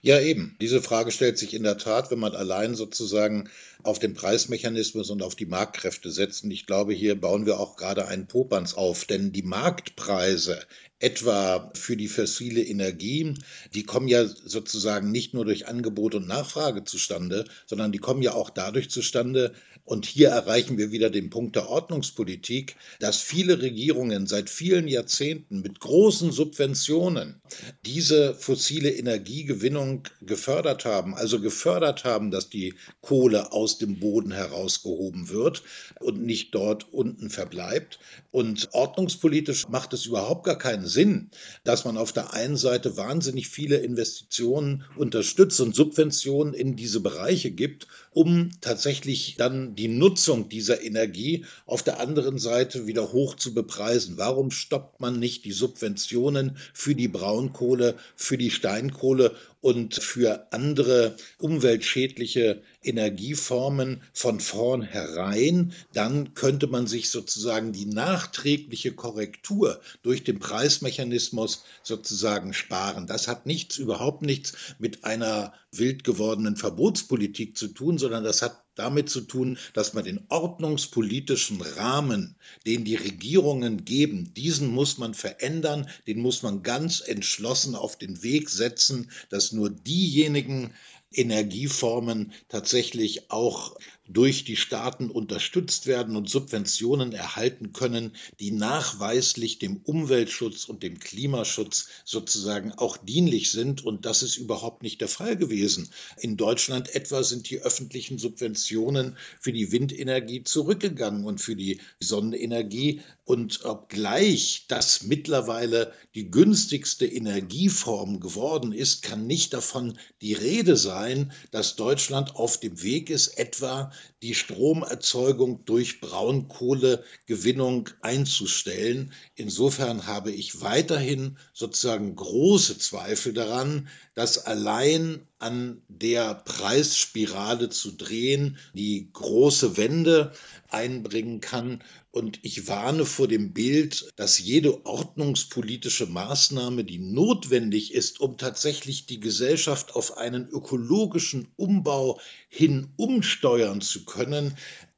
Ja, 0.00 0.18
eben. 0.18 0.56
Diese 0.62 0.80
Frage 0.80 1.10
stellt 1.10 1.36
sich 1.36 1.52
in 1.52 1.62
der 1.62 1.76
Tat, 1.76 2.10
wenn 2.10 2.18
man 2.18 2.34
allein 2.34 2.74
sozusagen 2.74 3.50
auf 3.82 3.98
den 3.98 4.14
Preismechanismus 4.14 5.10
und 5.10 5.22
auf 5.22 5.34
die 5.34 5.44
Marktkräfte 5.44 6.10
setzt. 6.10 6.44
Und 6.44 6.52
ich 6.52 6.64
glaube, 6.66 6.94
hier 6.94 7.20
bauen 7.20 7.44
wir 7.44 7.60
auch 7.60 7.76
gerade 7.76 8.06
einen 8.08 8.26
Popanz 8.26 8.72
auf, 8.74 9.04
denn 9.04 9.32
die 9.32 9.42
Marktpreise 9.42 10.62
etwa 11.00 11.70
für 11.74 11.98
die 11.98 12.08
fossile 12.08 12.62
Energie, 12.62 13.34
die 13.74 13.82
kommen 13.82 14.08
ja 14.08 14.24
sozusagen 14.24 15.10
nicht 15.10 15.34
nur 15.34 15.44
durch 15.44 15.68
Angebot 15.68 16.14
und 16.14 16.26
Nachfrage 16.26 16.84
zustande, 16.84 17.44
sondern 17.66 17.92
die 17.92 17.98
kommen 17.98 18.22
ja 18.22 18.32
auch 18.32 18.48
dadurch 18.48 18.88
zustande, 18.88 19.52
und 19.84 20.06
hier 20.06 20.30
erreichen 20.30 20.78
wir 20.78 20.92
wieder 20.92 21.10
den 21.10 21.28
Punkt 21.28 21.56
der 21.56 21.68
Ordnungspolitik, 21.68 22.76
dass 23.00 23.20
viele 23.20 23.60
Regierungen 23.60 24.26
seit 24.26 24.48
vielen 24.48 24.88
Jahrzehnten 24.88 25.60
mit 25.60 25.78
großen 25.78 26.32
Subventionen 26.32 27.42
diese 27.84 28.34
fossile 28.34 28.90
Energiegewinnung 28.90 30.04
gefördert 30.22 30.86
haben, 30.86 31.14
also 31.14 31.38
gefördert 31.38 32.04
haben, 32.04 32.30
dass 32.30 32.48
die 32.48 32.74
Kohle 33.02 33.52
aus 33.52 33.76
dem 33.76 34.00
Boden 34.00 34.30
herausgehoben 34.30 35.28
wird 35.28 35.62
und 36.00 36.24
nicht 36.24 36.54
dort 36.54 36.90
unten 36.92 37.28
verbleibt. 37.28 37.98
Und 38.30 38.70
ordnungspolitisch 38.72 39.68
macht 39.68 39.92
es 39.92 40.06
überhaupt 40.06 40.44
gar 40.44 40.58
keinen 40.58 40.86
Sinn, 40.86 41.30
dass 41.62 41.84
man 41.84 41.98
auf 41.98 42.12
der 42.12 42.32
einen 42.32 42.56
Seite 42.56 42.96
wahnsinnig 42.96 43.48
viele 43.48 43.76
Investitionen 43.76 44.84
unterstützt 44.96 45.60
und 45.60 45.74
Subventionen 45.74 46.54
in 46.54 46.74
diese 46.74 47.00
Bereiche 47.00 47.50
gibt, 47.50 47.86
um 48.12 48.50
tatsächlich 48.62 49.36
dann 49.36 49.73
die 49.74 49.88
Nutzung 49.88 50.48
dieser 50.48 50.82
Energie 50.82 51.44
auf 51.66 51.82
der 51.82 52.00
anderen 52.00 52.38
Seite 52.38 52.86
wieder 52.86 53.12
hoch 53.12 53.36
zu 53.36 53.54
bepreisen. 53.54 54.18
Warum 54.18 54.50
stoppt 54.50 55.00
man 55.00 55.18
nicht 55.18 55.44
die 55.44 55.52
Subventionen 55.52 56.56
für 56.72 56.94
die 56.94 57.08
Braunkohle, 57.08 57.96
für 58.16 58.38
die 58.38 58.50
Steinkohle 58.50 59.34
und 59.60 59.94
für 59.94 60.52
andere 60.52 61.16
umweltschädliche 61.38 62.62
Energieformen 62.84 64.02
von 64.12 64.40
vornherein, 64.40 65.72
dann 65.92 66.34
könnte 66.34 66.66
man 66.66 66.86
sich 66.86 67.10
sozusagen 67.10 67.72
die 67.72 67.86
nachträgliche 67.86 68.92
Korrektur 68.92 69.80
durch 70.02 70.24
den 70.24 70.38
Preismechanismus 70.38 71.64
sozusagen 71.82 72.52
sparen. 72.52 73.06
Das 73.06 73.28
hat 73.28 73.46
nichts, 73.46 73.78
überhaupt 73.78 74.22
nichts 74.22 74.54
mit 74.78 75.04
einer 75.04 75.52
wild 75.72 76.04
gewordenen 76.04 76.56
Verbotspolitik 76.56 77.56
zu 77.56 77.68
tun, 77.68 77.98
sondern 77.98 78.24
das 78.24 78.42
hat 78.42 78.64
damit 78.74 79.08
zu 79.08 79.20
tun, 79.20 79.58
dass 79.72 79.94
man 79.94 80.04
den 80.04 80.24
ordnungspolitischen 80.28 81.60
Rahmen, 81.60 82.36
den 82.66 82.84
die 82.84 82.96
Regierungen 82.96 83.84
geben, 83.84 84.34
diesen 84.34 84.68
muss 84.68 84.98
man 84.98 85.14
verändern, 85.14 85.88
den 86.06 86.20
muss 86.20 86.42
man 86.42 86.62
ganz 86.62 87.00
entschlossen 87.00 87.74
auf 87.74 87.96
den 87.96 88.22
Weg 88.22 88.50
setzen, 88.50 89.10
dass 89.30 89.52
nur 89.52 89.70
diejenigen 89.70 90.74
Energieformen 91.16 92.32
tatsächlich 92.48 93.30
auch 93.30 93.76
durch 94.06 94.44
die 94.44 94.56
Staaten 94.56 95.10
unterstützt 95.10 95.86
werden 95.86 96.16
und 96.16 96.28
Subventionen 96.28 97.12
erhalten 97.12 97.72
können, 97.72 98.12
die 98.38 98.50
nachweislich 98.50 99.58
dem 99.58 99.78
Umweltschutz 99.78 100.66
und 100.66 100.82
dem 100.82 100.98
Klimaschutz 100.98 101.88
sozusagen 102.04 102.72
auch 102.72 102.98
dienlich 102.98 103.50
sind. 103.50 103.84
Und 103.84 104.04
das 104.04 104.22
ist 104.22 104.36
überhaupt 104.36 104.82
nicht 104.82 105.00
der 105.00 105.08
Fall 105.08 105.36
gewesen. 105.36 105.88
In 106.18 106.36
Deutschland 106.36 106.94
etwa 106.94 107.22
sind 107.22 107.48
die 107.48 107.60
öffentlichen 107.60 108.18
Subventionen 108.18 109.16
für 109.40 109.52
die 109.52 109.72
Windenergie 109.72 110.44
zurückgegangen 110.44 111.24
und 111.24 111.40
für 111.40 111.56
die 111.56 111.80
Sonnenenergie. 112.00 113.00
Und 113.26 113.64
obgleich 113.64 114.66
das 114.68 115.04
mittlerweile 115.04 115.94
die 116.14 116.30
günstigste 116.30 117.06
Energieform 117.06 118.20
geworden 118.20 118.72
ist, 118.72 119.02
kann 119.02 119.26
nicht 119.26 119.54
davon 119.54 119.98
die 120.20 120.34
Rede 120.34 120.76
sein, 120.76 121.32
dass 121.50 121.74
Deutschland 121.74 122.36
auf 122.36 122.60
dem 122.60 122.82
Weg 122.82 123.08
ist, 123.08 123.28
etwa 123.38 123.90
die 124.24 124.34
Stromerzeugung 124.34 125.66
durch 125.66 126.00
Braunkohlegewinnung 126.00 127.90
einzustellen. 128.00 129.12
Insofern 129.34 130.06
habe 130.06 130.32
ich 130.32 130.62
weiterhin 130.62 131.36
sozusagen 131.52 132.16
große 132.16 132.78
Zweifel 132.78 133.34
daran, 133.34 133.86
dass 134.14 134.38
allein 134.38 135.28
an 135.38 135.82
der 135.88 136.36
Preisspirale 136.36 137.68
zu 137.68 137.90
drehen 137.92 138.56
die 138.72 139.10
große 139.12 139.76
Wende 139.76 140.32
einbringen 140.70 141.42
kann. 141.42 141.82
Und 142.10 142.38
ich 142.42 142.68
warne 142.68 143.04
vor 143.04 143.28
dem 143.28 143.52
Bild, 143.52 144.10
dass 144.16 144.38
jede 144.38 144.86
ordnungspolitische 144.86 146.06
Maßnahme, 146.06 146.84
die 146.84 146.98
notwendig 146.98 147.92
ist, 147.92 148.20
um 148.20 148.38
tatsächlich 148.38 149.04
die 149.04 149.20
Gesellschaft 149.20 149.94
auf 149.94 150.16
einen 150.16 150.48
ökologischen 150.48 151.48
Umbau 151.56 152.20
hin 152.48 152.92
umsteuern 152.96 153.80
zu 153.80 154.04
können, 154.04 154.13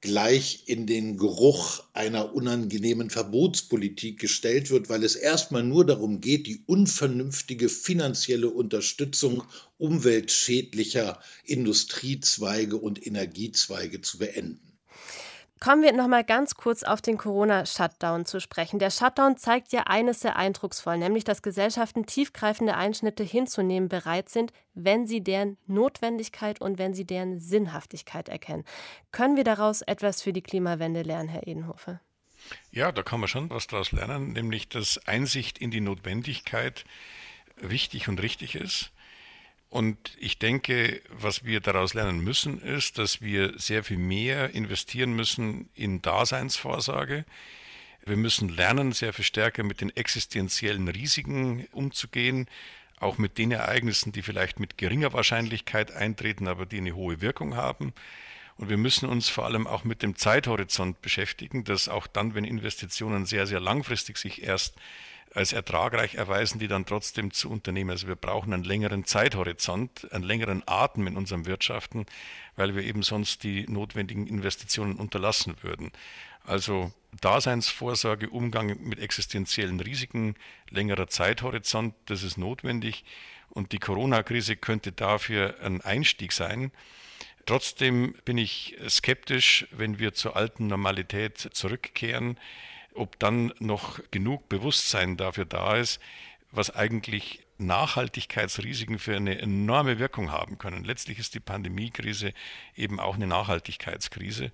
gleich 0.00 0.64
in 0.66 0.86
den 0.86 1.16
Geruch 1.16 1.82
einer 1.92 2.34
unangenehmen 2.34 3.10
Verbotspolitik 3.10 4.20
gestellt 4.20 4.70
wird, 4.70 4.88
weil 4.88 5.02
es 5.02 5.16
erstmal 5.16 5.62
nur 5.62 5.84
darum 5.84 6.20
geht, 6.20 6.46
die 6.46 6.62
unvernünftige 6.66 7.68
finanzielle 7.68 8.50
Unterstützung 8.50 9.42
umweltschädlicher 9.78 11.20
Industriezweige 11.44 12.76
und 12.76 13.06
Energiezweige 13.06 14.00
zu 14.00 14.18
beenden. 14.18 14.65
Kommen 15.58 15.82
wir 15.82 15.92
noch 15.92 16.06
mal 16.06 16.22
ganz 16.22 16.54
kurz 16.54 16.82
auf 16.82 17.00
den 17.00 17.16
Corona-Shutdown 17.16 18.26
zu 18.26 18.40
sprechen. 18.40 18.78
Der 18.78 18.90
Shutdown 18.90 19.38
zeigt 19.38 19.72
ja 19.72 19.84
eines 19.84 20.20
sehr 20.20 20.36
eindrucksvoll, 20.36 20.98
nämlich 20.98 21.24
dass 21.24 21.40
Gesellschaften 21.40 22.04
tiefgreifende 22.04 22.76
Einschnitte 22.76 23.24
hinzunehmen 23.24 23.88
bereit 23.88 24.28
sind, 24.28 24.52
wenn 24.74 25.06
sie 25.06 25.22
deren 25.22 25.56
Notwendigkeit 25.66 26.60
und 26.60 26.78
wenn 26.78 26.92
sie 26.92 27.06
deren 27.06 27.38
Sinnhaftigkeit 27.38 28.28
erkennen. 28.28 28.64
Können 29.12 29.36
wir 29.36 29.44
daraus 29.44 29.80
etwas 29.80 30.20
für 30.20 30.34
die 30.34 30.42
Klimawende 30.42 31.00
lernen, 31.02 31.30
Herr 31.30 31.46
Edenhofer? 31.46 32.00
Ja, 32.70 32.92
da 32.92 33.02
kann 33.02 33.20
man 33.20 33.28
schon 33.28 33.48
was 33.48 33.66
daraus 33.66 33.92
lernen, 33.92 34.34
nämlich 34.34 34.68
dass 34.68 35.00
Einsicht 35.06 35.58
in 35.58 35.70
die 35.70 35.80
Notwendigkeit 35.80 36.84
wichtig 37.56 38.08
und 38.08 38.20
richtig 38.20 38.56
ist 38.56 38.92
Und 39.68 40.16
ich 40.18 40.38
denke, 40.38 41.02
was 41.10 41.44
wir 41.44 41.60
daraus 41.60 41.94
lernen 41.94 42.20
müssen, 42.20 42.60
ist, 42.60 42.98
dass 42.98 43.20
wir 43.20 43.58
sehr 43.58 43.84
viel 43.84 43.98
mehr 43.98 44.50
investieren 44.54 45.12
müssen 45.14 45.68
in 45.74 46.00
Daseinsvorsorge. 46.02 47.24
Wir 48.04 48.16
müssen 48.16 48.48
lernen, 48.48 48.92
sehr 48.92 49.12
viel 49.12 49.24
stärker 49.24 49.64
mit 49.64 49.80
den 49.80 49.94
existenziellen 49.94 50.86
Risiken 50.88 51.66
umzugehen, 51.72 52.46
auch 52.98 53.18
mit 53.18 53.36
den 53.36 53.50
Ereignissen, 53.50 54.12
die 54.12 54.22
vielleicht 54.22 54.60
mit 54.60 54.78
geringer 54.78 55.12
Wahrscheinlichkeit 55.12 55.90
eintreten, 55.90 56.46
aber 56.46 56.64
die 56.64 56.78
eine 56.78 56.94
hohe 56.94 57.20
Wirkung 57.20 57.56
haben. 57.56 57.92
Und 58.56 58.70
wir 58.70 58.78
müssen 58.78 59.08
uns 59.08 59.28
vor 59.28 59.44
allem 59.44 59.66
auch 59.66 59.84
mit 59.84 60.02
dem 60.02 60.16
Zeithorizont 60.16 61.02
beschäftigen, 61.02 61.64
dass 61.64 61.88
auch 61.88 62.06
dann, 62.06 62.34
wenn 62.34 62.44
Investitionen 62.44 63.26
sehr, 63.26 63.46
sehr 63.46 63.60
langfristig 63.60 64.16
sich 64.16 64.42
erst 64.42 64.76
als 65.36 65.52
ertragreich 65.52 66.14
erweisen, 66.14 66.58
die 66.58 66.66
dann 66.66 66.86
trotzdem 66.86 67.30
zu 67.30 67.50
unternehmen. 67.50 67.90
Also 67.90 68.08
wir 68.08 68.16
brauchen 68.16 68.54
einen 68.54 68.64
längeren 68.64 69.04
Zeithorizont, 69.04 70.10
einen 70.10 70.24
längeren 70.24 70.62
Atem 70.66 71.06
in 71.06 71.16
unserem 71.16 71.44
Wirtschaften, 71.44 72.06
weil 72.56 72.74
wir 72.74 72.82
eben 72.82 73.02
sonst 73.02 73.42
die 73.42 73.66
notwendigen 73.68 74.26
Investitionen 74.26 74.96
unterlassen 74.96 75.56
würden. 75.60 75.92
Also 76.44 76.90
Daseinsvorsorge, 77.20 78.30
Umgang 78.30 78.78
mit 78.82 78.98
existenziellen 78.98 79.78
Risiken, 79.80 80.36
längerer 80.70 81.08
Zeithorizont, 81.08 81.94
das 82.06 82.22
ist 82.22 82.38
notwendig. 82.38 83.04
Und 83.50 83.72
die 83.72 83.78
Corona-Krise 83.78 84.56
könnte 84.56 84.90
dafür 84.90 85.56
ein 85.60 85.82
Einstieg 85.82 86.32
sein. 86.32 86.72
Trotzdem 87.44 88.14
bin 88.24 88.38
ich 88.38 88.76
skeptisch, 88.88 89.66
wenn 89.70 89.98
wir 89.98 90.14
zur 90.14 90.34
alten 90.34 90.66
Normalität 90.66 91.38
zurückkehren, 91.52 92.38
ob 92.96 93.18
dann 93.18 93.52
noch 93.58 94.00
genug 94.10 94.48
Bewusstsein 94.48 95.16
dafür 95.16 95.44
da 95.44 95.76
ist, 95.76 96.00
was 96.50 96.74
eigentlich 96.74 97.40
Nachhaltigkeitsrisiken 97.58 98.98
für 98.98 99.16
eine 99.16 99.38
enorme 99.38 99.98
Wirkung 99.98 100.30
haben 100.30 100.58
können. 100.58 100.84
Letztlich 100.84 101.18
ist 101.18 101.34
die 101.34 101.40
Pandemiekrise 101.40 102.32
eben 102.74 103.00
auch 103.00 103.14
eine 103.14 103.26
Nachhaltigkeitskrise. 103.26 104.50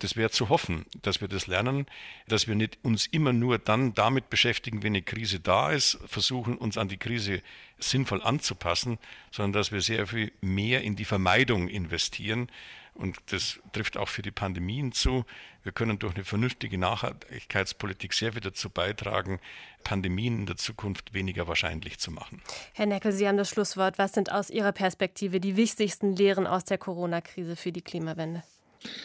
Das 0.00 0.16
wäre 0.16 0.30
zu 0.30 0.48
hoffen, 0.48 0.86
dass 1.02 1.20
wir 1.20 1.28
das 1.28 1.46
lernen, 1.46 1.86
dass 2.26 2.48
wir 2.48 2.56
nicht 2.56 2.78
uns 2.82 3.06
immer 3.06 3.32
nur 3.32 3.58
dann 3.58 3.94
damit 3.94 4.28
beschäftigen, 4.28 4.82
wenn 4.82 4.92
eine 4.92 5.02
Krise 5.02 5.38
da 5.40 5.70
ist, 5.70 5.98
versuchen 6.06 6.58
uns 6.58 6.76
an 6.76 6.88
die 6.88 6.96
Krise 6.96 7.42
sinnvoll 7.78 8.22
anzupassen, 8.22 8.98
sondern 9.30 9.52
dass 9.52 9.72
wir 9.72 9.80
sehr 9.80 10.06
viel 10.06 10.32
mehr 10.40 10.82
in 10.82 10.96
die 10.96 11.04
Vermeidung 11.04 11.68
investieren. 11.68 12.48
Und 12.94 13.18
das 13.26 13.60
trifft 13.72 13.96
auch 13.96 14.08
für 14.08 14.22
die 14.22 14.30
Pandemien 14.30 14.92
zu. 14.92 15.24
Wir 15.64 15.72
können 15.72 15.98
durch 15.98 16.14
eine 16.14 16.24
vernünftige 16.24 16.76
Nachhaltigkeitspolitik 16.76 18.12
sehr 18.12 18.32
viel 18.32 18.42
dazu 18.42 18.68
beitragen, 18.68 19.40
Pandemien 19.82 20.40
in 20.40 20.46
der 20.46 20.56
Zukunft 20.56 21.14
weniger 21.14 21.48
wahrscheinlich 21.48 21.98
zu 21.98 22.10
machen. 22.10 22.42
Herr 22.74 22.84
Neckel, 22.84 23.12
Sie 23.12 23.26
haben 23.26 23.38
das 23.38 23.48
Schlusswort. 23.48 23.96
Was 23.96 24.12
sind 24.12 24.30
aus 24.30 24.50
Ihrer 24.50 24.72
Perspektive 24.72 25.40
die 25.40 25.56
wichtigsten 25.56 26.14
Lehren 26.14 26.46
aus 26.46 26.64
der 26.64 26.76
Corona-Krise 26.76 27.56
für 27.56 27.72
die 27.72 27.80
Klimawende? 27.80 28.42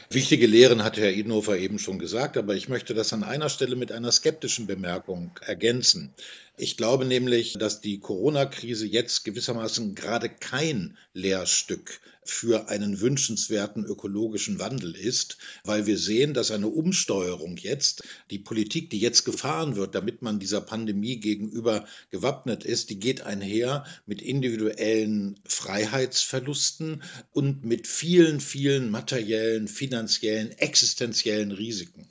Wichtige 0.09 0.47
Lehren 0.47 0.83
hat 0.83 0.97
Herr 0.97 1.13
Idenhofer 1.13 1.57
eben 1.57 1.79
schon 1.79 1.99
gesagt, 1.99 2.35
aber 2.35 2.53
ich 2.53 2.67
möchte 2.67 2.93
das 2.93 3.13
an 3.13 3.23
einer 3.23 3.47
Stelle 3.47 3.77
mit 3.77 3.93
einer 3.93 4.11
skeptischen 4.11 4.67
Bemerkung 4.67 5.31
ergänzen. 5.39 6.13
Ich 6.57 6.75
glaube 6.75 7.05
nämlich, 7.05 7.53
dass 7.53 7.79
die 7.79 8.01
Corona-Krise 8.01 8.85
jetzt 8.85 9.23
gewissermaßen 9.23 9.95
gerade 9.95 10.27
kein 10.27 10.97
Lehrstück 11.13 12.01
für 12.29 12.69
einen 12.69 13.01
wünschenswerten 13.01 13.85
ökologischen 13.85 14.59
Wandel 14.59 14.95
ist, 14.95 15.37
weil 15.63 15.85
wir 15.85 15.97
sehen, 15.97 16.33
dass 16.33 16.51
eine 16.51 16.67
Umsteuerung 16.67 17.57
jetzt, 17.57 18.03
die 18.29 18.39
Politik, 18.39 18.89
die 18.89 18.99
jetzt 18.99 19.25
gefahren 19.25 19.75
wird, 19.75 19.95
damit 19.95 20.21
man 20.21 20.39
dieser 20.39 20.61
Pandemie 20.61 21.17
gegenüber 21.17 21.85
gewappnet 22.11 22.63
ist, 22.63 22.89
die 22.89 22.99
geht 22.99 23.21
einher 23.21 23.85
mit 24.05 24.21
individuellen 24.21 25.39
Freiheitsverlusten 25.45 27.03
und 27.31 27.65
mit 27.65 27.87
vielen, 27.87 28.39
vielen 28.39 28.89
materiellen, 28.89 29.67
finanziellen, 29.67 30.51
existenziellen 30.51 31.51
Risiken. 31.51 32.07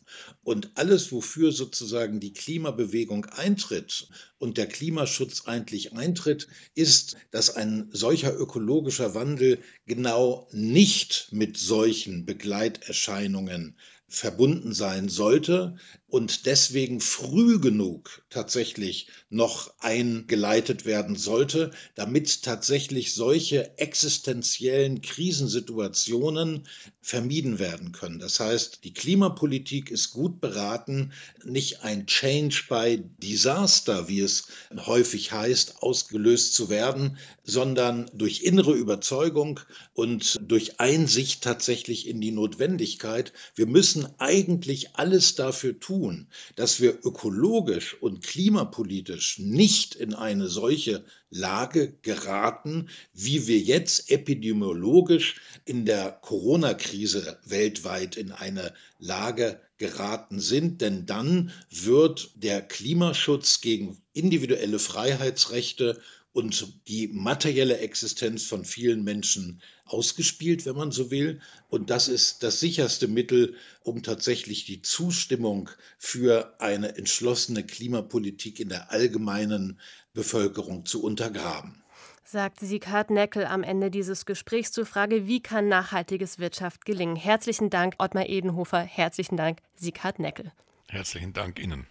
Und 0.49 0.71
alles, 0.77 1.13
wofür 1.13 1.53
sozusagen 1.53 2.21
die 2.21 2.33
Klimabewegung 2.33 3.27
eintritt 3.27 4.09
und 4.39 4.57
der 4.57 4.67
Klimaschutz 4.67 5.43
eigentlich 5.45 5.93
eintritt, 5.93 6.49
ist, 6.75 7.19
dass 7.31 7.55
ein 7.55 7.91
solcher 7.93 8.35
ökologischer 8.35 9.15
Wandel 9.15 9.59
genau 9.85 10.49
nicht 10.51 11.29
mit 11.33 11.59
solchen 11.59 12.25
Begleiterscheinungen 12.25 13.77
verbunden 14.09 14.73
sein 14.73 15.11
sollte 15.11 15.77
und 16.11 16.47
deswegen 16.47 17.01
früh 17.01 17.61
genug 17.61 18.23
tatsächlich 18.31 19.09
noch 19.29 19.75
eingeleitet 19.79 20.87
werden 20.87 21.17
sollte, 21.17 21.71
damit 21.95 22.43
tatsächlich 22.43 23.15
solche 23.15 23.79
existenziellen 23.79 25.03
Krisensituationen 25.03 26.67
vermieden 27.03 27.59
werden 27.59 27.93
können. 27.93 28.19
Das 28.19 28.41
heißt, 28.41 28.85
die 28.85 28.95
Klimapolitik 28.95 29.91
ist 29.91 30.11
gut 30.11 30.41
beraten, 30.41 31.13
nicht 31.45 31.83
ein 31.83 32.07
Change 32.07 32.65
by 32.71 33.05
Disaster, 33.23 34.09
wie 34.09 34.21
es 34.21 34.49
häufig 34.87 35.33
heißt, 35.33 35.83
ausgelöst 35.83 36.55
zu 36.55 36.71
werden, 36.71 37.19
sondern 37.45 38.11
durch 38.15 38.43
innere 38.43 38.73
Überzeugung 38.73 39.61
und 39.93 40.39
durch 40.41 40.81
Einsicht 40.81 41.43
tatsächlich 41.43 42.07
in 42.07 42.23
die 42.23 42.31
Notwendigkeit. 42.31 43.35
Wir 43.55 43.67
müssen 43.67 44.07
eigentlich 44.19 44.97
alles 44.97 45.35
dafür 45.35 45.79
tun, 45.79 45.98
tun, 45.99 46.29
dass 46.57 46.81
wir 46.81 47.05
ökologisch 47.05 48.01
und 48.01 48.23
klimapolitisch 48.23 49.39
nicht 49.39 49.95
in 49.95 50.15
eine 50.15 50.49
solche 50.49 51.05
Lage 51.31 51.93
geraten, 52.03 52.89
wie 53.13 53.47
wir 53.47 53.59
jetzt 53.59 54.11
epidemiologisch 54.11 55.41
in 55.65 55.85
der 55.85 56.13
Corona-Krise 56.13 57.39
weltweit 57.45 58.17
in 58.17 58.33
eine 58.33 58.73
Lage 58.99 59.61
geraten 59.79 60.41
sind, 60.41 60.81
denn 60.81 61.07
dann 61.07 61.53
wird 61.71 62.31
der 62.35 62.63
Klimaschutz 62.63 63.61
gegen 63.61 63.99
individuelle 64.13 64.79
Freiheitsrechte 64.79 66.01
und 66.33 66.89
die 66.89 67.09
materielle 67.09 67.79
Existenz 67.79 68.45
von 68.45 68.65
vielen 68.65 69.03
Menschen 69.03 69.61
ausgespielt, 69.85 70.67
wenn 70.67 70.77
man 70.77 70.93
so 70.93 71.11
will. 71.11 71.41
Und 71.69 71.91
das 71.91 72.09
ist 72.09 72.43
das 72.43 72.61
sicherste 72.61 73.09
Mittel, 73.09 73.57
um 73.83 74.03
tatsächlich 74.03 74.65
die 74.65 74.83
Zustimmung 74.83 75.71
für 75.99 76.55
eine 76.61 76.97
entschlossene 76.97 77.65
Klimapolitik 77.65 78.61
in 78.61 78.69
der 78.69 78.93
allgemeinen 78.93 79.81
Bevölkerung 80.13 80.85
zu 80.85 81.03
untergraben. 81.03 81.83
Sagt 82.25 82.61
Sieghard 82.61 83.09
Neckel 83.09 83.47
am 83.47 83.63
Ende 83.63 83.91
dieses 83.91 84.27
Gesprächs 84.27 84.71
zur 84.71 84.85
Frage, 84.85 85.27
wie 85.27 85.41
kann 85.41 85.67
nachhaltiges 85.69 86.39
Wirtschaft 86.39 86.85
gelingen? 86.85 87.17
Herzlichen 87.17 87.71
Dank, 87.71 87.95
Ottmar 87.99 88.29
Edenhofer. 88.29 88.81
Herzlichen 88.81 89.39
Dank, 89.39 89.61
Sieghard 89.77 90.19
Neckel. 90.19 90.53
Herzlichen 90.89 91.33
Dank 91.33 91.59
Ihnen. 91.59 91.87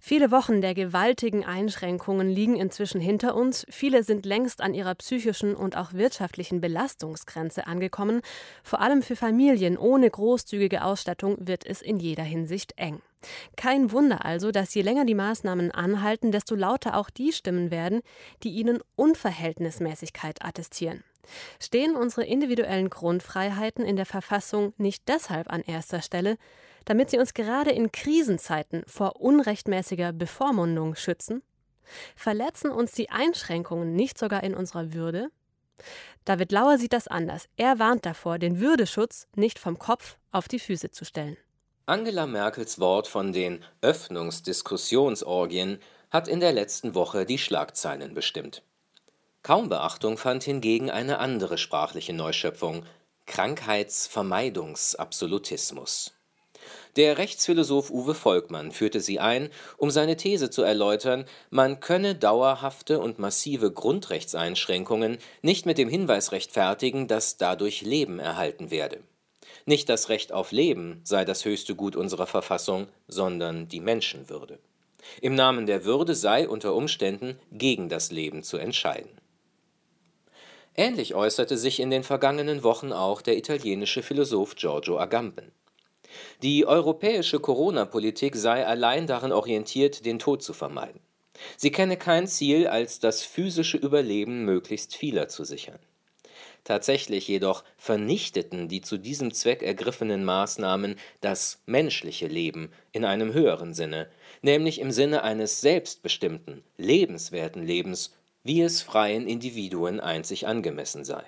Viele 0.00 0.30
Wochen 0.30 0.60
der 0.60 0.74
gewaltigen 0.74 1.44
Einschränkungen 1.44 2.30
liegen 2.30 2.56
inzwischen 2.56 3.00
hinter 3.00 3.34
uns. 3.34 3.66
Viele 3.68 4.04
sind 4.04 4.24
längst 4.24 4.60
an 4.60 4.72
ihrer 4.72 4.94
psychischen 4.94 5.54
und 5.54 5.76
auch 5.76 5.92
wirtschaftlichen 5.92 6.60
Belastungsgrenze 6.60 7.66
angekommen. 7.66 8.20
Vor 8.62 8.80
allem 8.80 9.02
für 9.02 9.16
Familien 9.16 9.76
ohne 9.76 10.08
großzügige 10.08 10.84
Ausstattung 10.84 11.36
wird 11.40 11.66
es 11.66 11.82
in 11.82 11.98
jeder 11.98 12.22
Hinsicht 12.22 12.74
eng. 12.76 13.00
Kein 13.56 13.90
Wunder 13.90 14.24
also, 14.24 14.52
dass 14.52 14.72
je 14.74 14.82
länger 14.82 15.04
die 15.04 15.16
Maßnahmen 15.16 15.72
anhalten, 15.72 16.30
desto 16.30 16.54
lauter 16.54 16.96
auch 16.96 17.10
die 17.10 17.32
Stimmen 17.32 17.72
werden, 17.72 18.00
die 18.44 18.50
ihnen 18.50 18.78
Unverhältnismäßigkeit 18.94 20.44
attestieren. 20.44 21.02
Stehen 21.60 21.96
unsere 21.96 22.24
individuellen 22.24 22.90
Grundfreiheiten 22.90 23.84
in 23.84 23.96
der 23.96 24.06
Verfassung 24.06 24.72
nicht 24.76 25.08
deshalb 25.08 25.50
an 25.52 25.62
erster 25.62 26.02
Stelle, 26.02 26.38
damit 26.84 27.10
sie 27.10 27.18
uns 27.18 27.34
gerade 27.34 27.70
in 27.70 27.92
Krisenzeiten 27.92 28.82
vor 28.86 29.20
unrechtmäßiger 29.20 30.12
Bevormundung 30.12 30.94
schützen? 30.94 31.42
Verletzen 32.16 32.70
uns 32.70 32.92
die 32.92 33.10
Einschränkungen 33.10 33.94
nicht 33.94 34.18
sogar 34.18 34.42
in 34.42 34.54
unserer 34.54 34.92
Würde? 34.92 35.30
David 36.24 36.52
Lauer 36.52 36.78
sieht 36.78 36.92
das 36.92 37.08
anders. 37.08 37.48
Er 37.56 37.78
warnt 37.78 38.04
davor, 38.04 38.38
den 38.38 38.60
Würdeschutz 38.60 39.26
nicht 39.34 39.58
vom 39.58 39.78
Kopf 39.78 40.18
auf 40.32 40.48
die 40.48 40.58
Füße 40.58 40.90
zu 40.90 41.04
stellen. 41.04 41.36
Angela 41.86 42.26
Merkels 42.26 42.78
Wort 42.80 43.06
von 43.08 43.32
den 43.32 43.64
Öffnungsdiskussionsorgien 43.80 45.78
hat 46.10 46.28
in 46.28 46.40
der 46.40 46.52
letzten 46.52 46.94
Woche 46.94 47.24
die 47.24 47.38
Schlagzeilen 47.38 48.12
bestimmt. 48.14 48.62
Kaum 49.42 49.68
Beachtung 49.68 50.16
fand 50.18 50.44
hingegen 50.44 50.90
eine 50.90 51.20
andere 51.20 51.58
sprachliche 51.58 52.12
Neuschöpfung 52.12 52.84
Krankheitsvermeidungsabsolutismus. 53.26 56.12
Der 56.96 57.18
Rechtsphilosoph 57.18 57.90
Uwe 57.90 58.14
Volkmann 58.14 58.72
führte 58.72 59.00
sie 59.00 59.20
ein, 59.20 59.50
um 59.76 59.90
seine 59.90 60.16
These 60.16 60.50
zu 60.50 60.62
erläutern, 60.62 61.24
man 61.50 61.80
könne 61.80 62.14
dauerhafte 62.14 62.98
und 62.98 63.18
massive 63.18 63.72
Grundrechtseinschränkungen 63.72 65.18
nicht 65.40 65.66
mit 65.66 65.78
dem 65.78 65.88
Hinweis 65.88 66.32
rechtfertigen, 66.32 67.06
dass 67.06 67.36
dadurch 67.36 67.82
Leben 67.82 68.18
erhalten 68.18 68.70
werde. 68.70 69.00
Nicht 69.64 69.88
das 69.88 70.08
Recht 70.08 70.32
auf 70.32 70.52
Leben 70.52 71.00
sei 71.04 71.24
das 71.24 71.44
höchste 71.44 71.74
Gut 71.74 71.96
unserer 71.96 72.26
Verfassung, 72.26 72.88
sondern 73.06 73.68
die 73.68 73.80
Menschenwürde. 73.80 74.58
Im 75.22 75.36
Namen 75.36 75.66
der 75.66 75.84
Würde 75.84 76.14
sei 76.14 76.48
unter 76.48 76.74
Umständen 76.74 77.38
gegen 77.52 77.88
das 77.88 78.10
Leben 78.10 78.42
zu 78.42 78.58
entscheiden 78.58 79.18
Ähnlich 80.78 81.16
äußerte 81.16 81.58
sich 81.58 81.80
in 81.80 81.90
den 81.90 82.04
vergangenen 82.04 82.62
Wochen 82.62 82.92
auch 82.92 83.20
der 83.20 83.36
italienische 83.36 84.00
Philosoph 84.00 84.54
Giorgio 84.54 84.96
Agamben. 84.96 85.50
Die 86.40 86.66
europäische 86.66 87.40
Corona-Politik 87.40 88.36
sei 88.36 88.64
allein 88.64 89.08
darin 89.08 89.32
orientiert, 89.32 90.06
den 90.06 90.20
Tod 90.20 90.40
zu 90.40 90.52
vermeiden. 90.52 91.00
Sie 91.56 91.72
kenne 91.72 91.96
kein 91.96 92.28
Ziel, 92.28 92.68
als 92.68 93.00
das 93.00 93.24
physische 93.24 93.76
Überleben 93.76 94.44
möglichst 94.44 94.94
vieler 94.94 95.26
zu 95.26 95.42
sichern. 95.42 95.80
Tatsächlich 96.62 97.26
jedoch 97.26 97.64
vernichteten 97.76 98.68
die 98.68 98.80
zu 98.80 98.98
diesem 98.98 99.34
Zweck 99.34 99.64
ergriffenen 99.64 100.24
Maßnahmen 100.24 100.94
das 101.20 101.60
menschliche 101.66 102.28
Leben 102.28 102.70
in 102.92 103.04
einem 103.04 103.32
höheren 103.32 103.74
Sinne, 103.74 104.08
nämlich 104.42 104.80
im 104.80 104.92
Sinne 104.92 105.24
eines 105.24 105.60
selbstbestimmten, 105.60 106.62
lebenswerten 106.76 107.64
Lebens, 107.64 108.14
wie 108.48 108.62
es 108.62 108.80
freien 108.80 109.28
Individuen 109.28 110.00
einzig 110.00 110.46
angemessen 110.46 111.04
sei. 111.04 111.22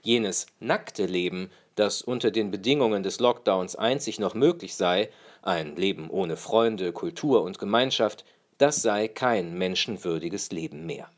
Jenes 0.00 0.46
nackte 0.60 1.04
Leben, 1.04 1.50
das 1.74 2.00
unter 2.00 2.30
den 2.30 2.50
Bedingungen 2.50 3.02
des 3.02 3.20
Lockdowns 3.20 3.76
einzig 3.76 4.18
noch 4.18 4.32
möglich 4.32 4.74
sei, 4.74 5.10
ein 5.42 5.76
Leben 5.76 6.08
ohne 6.08 6.38
Freunde, 6.38 6.94
Kultur 6.94 7.42
und 7.42 7.58
Gemeinschaft, 7.58 8.24
das 8.56 8.80
sei 8.80 9.08
kein 9.08 9.58
menschenwürdiges 9.58 10.52
Leben 10.52 10.86
mehr. 10.86 11.10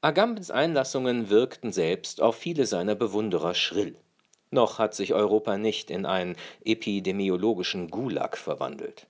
Agambens 0.00 0.50
Einlassungen 0.50 1.30
wirkten 1.30 1.70
selbst 1.70 2.20
auf 2.20 2.34
viele 2.34 2.66
seiner 2.66 2.96
Bewunderer 2.96 3.54
schrill. 3.54 3.94
Noch 4.50 4.80
hat 4.80 4.96
sich 4.96 5.14
Europa 5.14 5.56
nicht 5.56 5.88
in 5.92 6.04
einen 6.04 6.34
epidemiologischen 6.64 7.92
Gulag 7.92 8.38
verwandelt. 8.38 9.06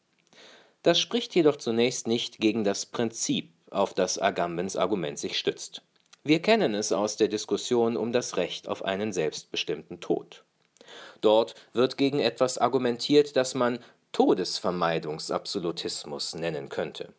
Das 0.83 1.01
spricht 1.01 1.35
jedoch 1.35 1.57
zunächst 1.57 2.07
nicht 2.07 2.39
gegen 2.39 2.65
das 2.65 2.85
Prinzip, 2.85 3.49
auf 3.71 3.95
das 3.95 4.19
Agambens 4.19 4.77
Argument 4.77 5.19
sich 5.19 5.39
stützt. 5.39 5.83
Wir 6.23 6.41
kennen 6.41 6.75
es 6.75 6.93
aus 6.93 7.17
der 7.17 7.29
Diskussion 7.29 7.97
um 7.97 8.13
das 8.13 8.37
Recht 8.37 8.69
auf 8.69 8.85
einen 8.85 9.13
selbstbestimmten 9.13 10.01
Tod. 10.01 10.45
Dort 11.21 11.55
wird 11.73 11.97
gegen 11.97 12.21
etwas 12.21 12.59
argumentiert, 12.59 13.37
das 13.37 13.55
man 13.55 13.79
Todesvermeidungsabsolutismus 14.13 16.35
nennen 16.35 16.69
könnte. 16.69 17.13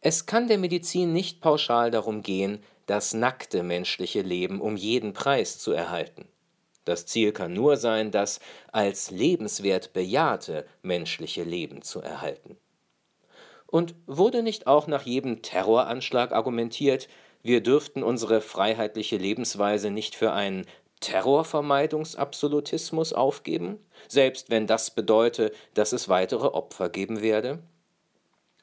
Es 0.00 0.26
kann 0.26 0.46
der 0.46 0.58
Medizin 0.58 1.12
nicht 1.12 1.40
pauschal 1.40 1.90
darum 1.90 2.22
gehen, 2.22 2.62
das 2.86 3.14
nackte 3.14 3.62
menschliche 3.62 4.22
Leben 4.22 4.60
um 4.60 4.76
jeden 4.76 5.12
Preis 5.12 5.58
zu 5.58 5.72
erhalten. 5.72 6.28
Das 6.84 7.06
Ziel 7.06 7.32
kann 7.32 7.52
nur 7.52 7.76
sein, 7.76 8.10
das 8.10 8.40
als 8.72 9.10
lebenswert 9.10 9.92
bejahte 9.92 10.66
menschliche 10.82 11.42
Leben 11.42 11.82
zu 11.82 12.00
erhalten. 12.00 12.56
Und 13.70 13.94
wurde 14.06 14.42
nicht 14.42 14.66
auch 14.66 14.86
nach 14.86 15.02
jedem 15.02 15.42
Terroranschlag 15.42 16.32
argumentiert, 16.32 17.06
wir 17.42 17.62
dürften 17.62 18.02
unsere 18.02 18.40
freiheitliche 18.40 19.18
Lebensweise 19.18 19.90
nicht 19.90 20.14
für 20.14 20.32
einen 20.32 20.64
Terrorvermeidungsabsolutismus 21.00 23.12
aufgeben, 23.12 23.78
selbst 24.08 24.48
wenn 24.50 24.66
das 24.66 24.94
bedeute, 24.94 25.52
dass 25.74 25.92
es 25.92 26.08
weitere 26.08 26.46
Opfer 26.46 26.88
geben 26.88 27.20
werde? 27.22 27.58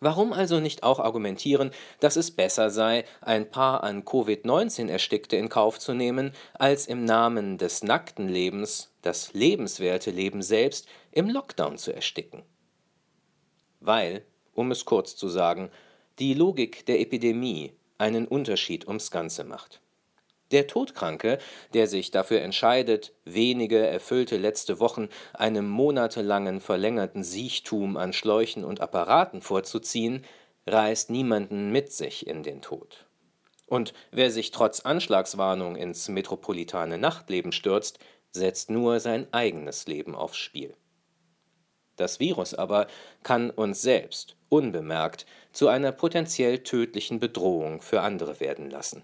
Warum 0.01 0.33
also 0.33 0.59
nicht 0.59 0.83
auch 0.83 0.99
argumentieren, 0.99 1.71
dass 2.01 2.17
es 2.17 2.31
besser 2.31 2.69
sei, 2.69 3.05
ein 3.21 3.49
paar 3.49 3.81
an 3.83 4.03
Covid-19 4.03 4.89
Erstickte 4.89 5.37
in 5.37 5.47
Kauf 5.47 5.79
zu 5.79 5.93
nehmen, 5.93 6.33
als 6.53 6.87
im 6.87 7.05
Namen 7.05 7.57
des 7.57 7.81
nackten 7.81 8.27
Lebens, 8.27 8.91
das 9.01 9.31
lebenswerte 9.33 10.11
Leben 10.11 10.41
selbst, 10.41 10.89
im 11.11 11.29
Lockdown 11.29 11.77
zu 11.77 11.93
ersticken? 11.93 12.43
Weil, 13.79 14.25
um 14.55 14.71
es 14.71 14.85
kurz 14.85 15.15
zu 15.15 15.27
sagen, 15.27 15.69
die 16.17 16.33
Logik 16.33 16.85
der 16.87 16.99
Epidemie 16.99 17.73
einen 17.99 18.27
Unterschied 18.27 18.87
ums 18.87 19.11
Ganze 19.11 19.43
macht. 19.43 19.81
Der 20.51 20.67
Todkranke, 20.67 21.39
der 21.73 21.87
sich 21.87 22.11
dafür 22.11 22.41
entscheidet, 22.41 23.13
wenige 23.25 23.85
erfüllte 23.85 24.37
letzte 24.37 24.79
Wochen 24.79 25.09
einem 25.33 25.67
monatelangen 25.67 26.61
verlängerten 26.61 27.23
Siechtum 27.23 27.97
an 27.97 28.13
Schläuchen 28.13 28.63
und 28.63 28.79
Apparaten 28.79 29.41
vorzuziehen, 29.41 30.23
reißt 30.67 31.09
niemanden 31.09 31.71
mit 31.71 31.91
sich 31.91 32.27
in 32.27 32.43
den 32.43 32.61
Tod. 32.61 33.05
Und 33.67 33.93
wer 34.11 34.29
sich 34.29 34.51
trotz 34.51 34.81
Anschlagswarnung 34.81 35.75
ins 35.75 36.07
metropolitane 36.09 36.99
Nachtleben 36.99 37.51
stürzt, 37.51 37.97
setzt 38.31 38.69
nur 38.69 38.99
sein 38.99 39.27
eigenes 39.33 39.87
Leben 39.87 40.13
aufs 40.13 40.37
Spiel. 40.37 40.75
Das 41.95 42.19
Virus 42.19 42.53
aber 42.53 42.87
kann 43.23 43.49
uns 43.49 43.81
selbst 43.81 44.35
unbemerkt 44.49 45.25
zu 45.51 45.67
einer 45.67 45.91
potenziell 45.91 46.59
tödlichen 46.59 47.19
Bedrohung 47.19 47.81
für 47.81 48.01
andere 48.01 48.39
werden 48.39 48.69
lassen. 48.69 49.03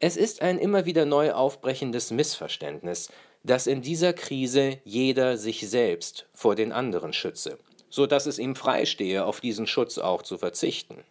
Es 0.00 0.16
ist 0.16 0.42
ein 0.42 0.58
immer 0.58 0.84
wieder 0.84 1.06
neu 1.06 1.32
aufbrechendes 1.32 2.10
Missverständnis, 2.10 3.10
dass 3.42 3.66
in 3.66 3.82
dieser 3.82 4.12
Krise 4.12 4.78
jeder 4.84 5.36
sich 5.36 5.68
selbst 5.68 6.26
vor 6.34 6.54
den 6.54 6.72
anderen 6.72 7.12
schütze, 7.12 7.58
so 7.90 8.06
dass 8.06 8.26
es 8.26 8.38
ihm 8.38 8.56
freistehe, 8.56 9.24
auf 9.24 9.40
diesen 9.40 9.66
Schutz 9.66 9.98
auch 9.98 10.22
zu 10.22 10.38
verzichten. 10.38 11.04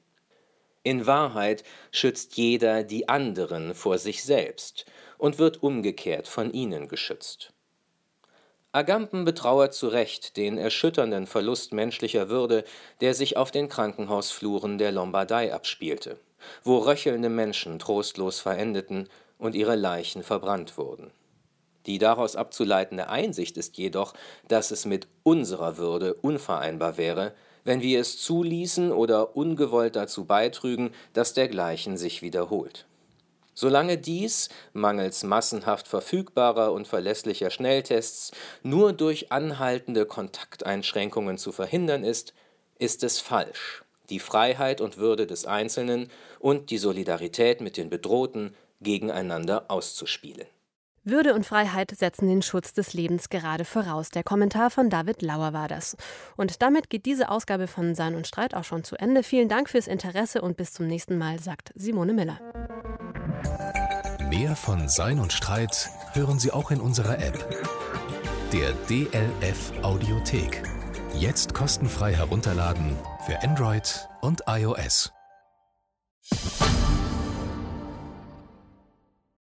In 0.83 1.07
Wahrheit 1.07 1.63
schützt 1.91 2.35
jeder 2.35 2.83
die 2.83 3.07
anderen 3.07 3.73
vor 3.73 3.97
sich 3.97 4.23
selbst 4.23 4.85
und 5.17 5.39
wird 5.39 5.63
umgekehrt 5.63 6.27
von 6.27 6.51
ihnen 6.51 6.89
geschützt. 6.89 7.52
Agamben 8.73 9.23
betrauert 9.23 9.73
zu 9.73 9.87
Recht 9.87 10.35
den 10.35 10.57
erschütternden 10.57 11.27
Verlust 11.27 11.73
menschlicher 11.73 12.27
Würde, 12.27 12.65
der 12.99 13.13
sich 13.13 13.37
auf 13.37 13.51
den 13.51 13.69
Krankenhausfluren 13.69 14.77
der 14.77 14.91
Lombardei 14.91 15.53
abspielte 15.53 16.17
wo 16.63 16.77
röchelnde 16.79 17.29
Menschen 17.29 17.79
trostlos 17.79 18.39
verendeten 18.39 19.09
und 19.37 19.55
ihre 19.55 19.75
Leichen 19.75 20.23
verbrannt 20.23 20.77
wurden. 20.77 21.11
Die 21.85 21.97
daraus 21.97 22.35
abzuleitende 22.35 23.09
Einsicht 23.09 23.57
ist 23.57 23.77
jedoch, 23.77 24.13
dass 24.47 24.71
es 24.71 24.85
mit 24.85 25.07
unserer 25.23 25.77
Würde 25.77 26.13
unvereinbar 26.13 26.97
wäre, 26.97 27.33
wenn 27.65 27.81
wir 27.81 27.99
es 27.99 28.21
zuließen 28.21 28.91
oder 28.91 29.35
ungewollt 29.35 29.95
dazu 29.95 30.25
beitrügen, 30.25 30.91
dass 31.13 31.33
dergleichen 31.33 31.97
sich 31.97 32.21
wiederholt. 32.21 32.85
Solange 33.53 33.97
dies, 33.97 34.49
mangels 34.73 35.23
massenhaft 35.23 35.87
verfügbarer 35.87 36.71
und 36.71 36.87
verlässlicher 36.87 37.51
Schnelltests, 37.51 38.31
nur 38.63 38.93
durch 38.93 39.31
anhaltende 39.31 40.05
Kontakteinschränkungen 40.05 41.37
zu 41.37 41.51
verhindern 41.51 42.03
ist, 42.03 42.33
ist 42.79 43.03
es 43.03 43.19
falsch, 43.19 43.83
die 44.09 44.19
Freiheit 44.19 44.81
und 44.81 44.97
Würde 44.97 45.27
des 45.27 45.45
Einzelnen 45.45 46.09
und 46.39 46.71
die 46.71 46.77
Solidarität 46.77 47.61
mit 47.61 47.77
den 47.77 47.89
Bedrohten 47.89 48.55
gegeneinander 48.81 49.65
auszuspielen. 49.69 50.47
Würde 51.05 51.33
und 51.33 51.45
Freiheit 51.45 51.91
setzen 51.91 52.29
den 52.29 52.41
Schutz 52.41 52.71
des 52.71 52.93
Lebens 52.93 53.27
gerade 53.27 53.65
voraus. 53.65 54.09
Der 54.09 54.23
Kommentar 54.23 54.69
von 54.69 54.89
David 54.89 55.21
Lauer 55.21 55.51
war 55.51 55.67
das. 55.67 55.97
Und 56.37 56.61
damit 56.61 56.89
geht 56.89 57.05
diese 57.05 57.27
Ausgabe 57.27 57.67
von 57.67 57.93
Sein 57.93 58.15
und 58.15 58.25
Streit 58.25 58.55
auch 58.55 58.63
schon 58.63 58.85
zu 58.85 58.95
Ende. 58.95 59.21
Vielen 59.21 59.49
Dank 59.49 59.69
fürs 59.69 59.87
Interesse 59.87 60.41
und 60.41 60.55
bis 60.55 60.71
zum 60.71 60.87
nächsten 60.87 61.17
Mal, 61.17 61.39
sagt 61.39 61.73
Simone 61.75 62.13
Miller. 62.13 62.39
Mehr 64.35 64.55
von 64.55 64.89
Sein 64.89 65.19
und 65.19 65.31
Streit 65.31 65.91
hören 66.13 66.39
Sie 66.39 66.51
auch 66.51 66.71
in 66.71 66.81
unserer 66.81 67.19
App, 67.19 67.37
der 68.51 68.73
DLF 68.89 69.71
Audiothek. 69.83 70.63
Jetzt 71.13 71.53
kostenfrei 71.53 72.15
herunterladen 72.15 72.97
für 73.27 73.39
Android 73.43 74.09
und 74.21 74.41
iOS. 74.47 75.13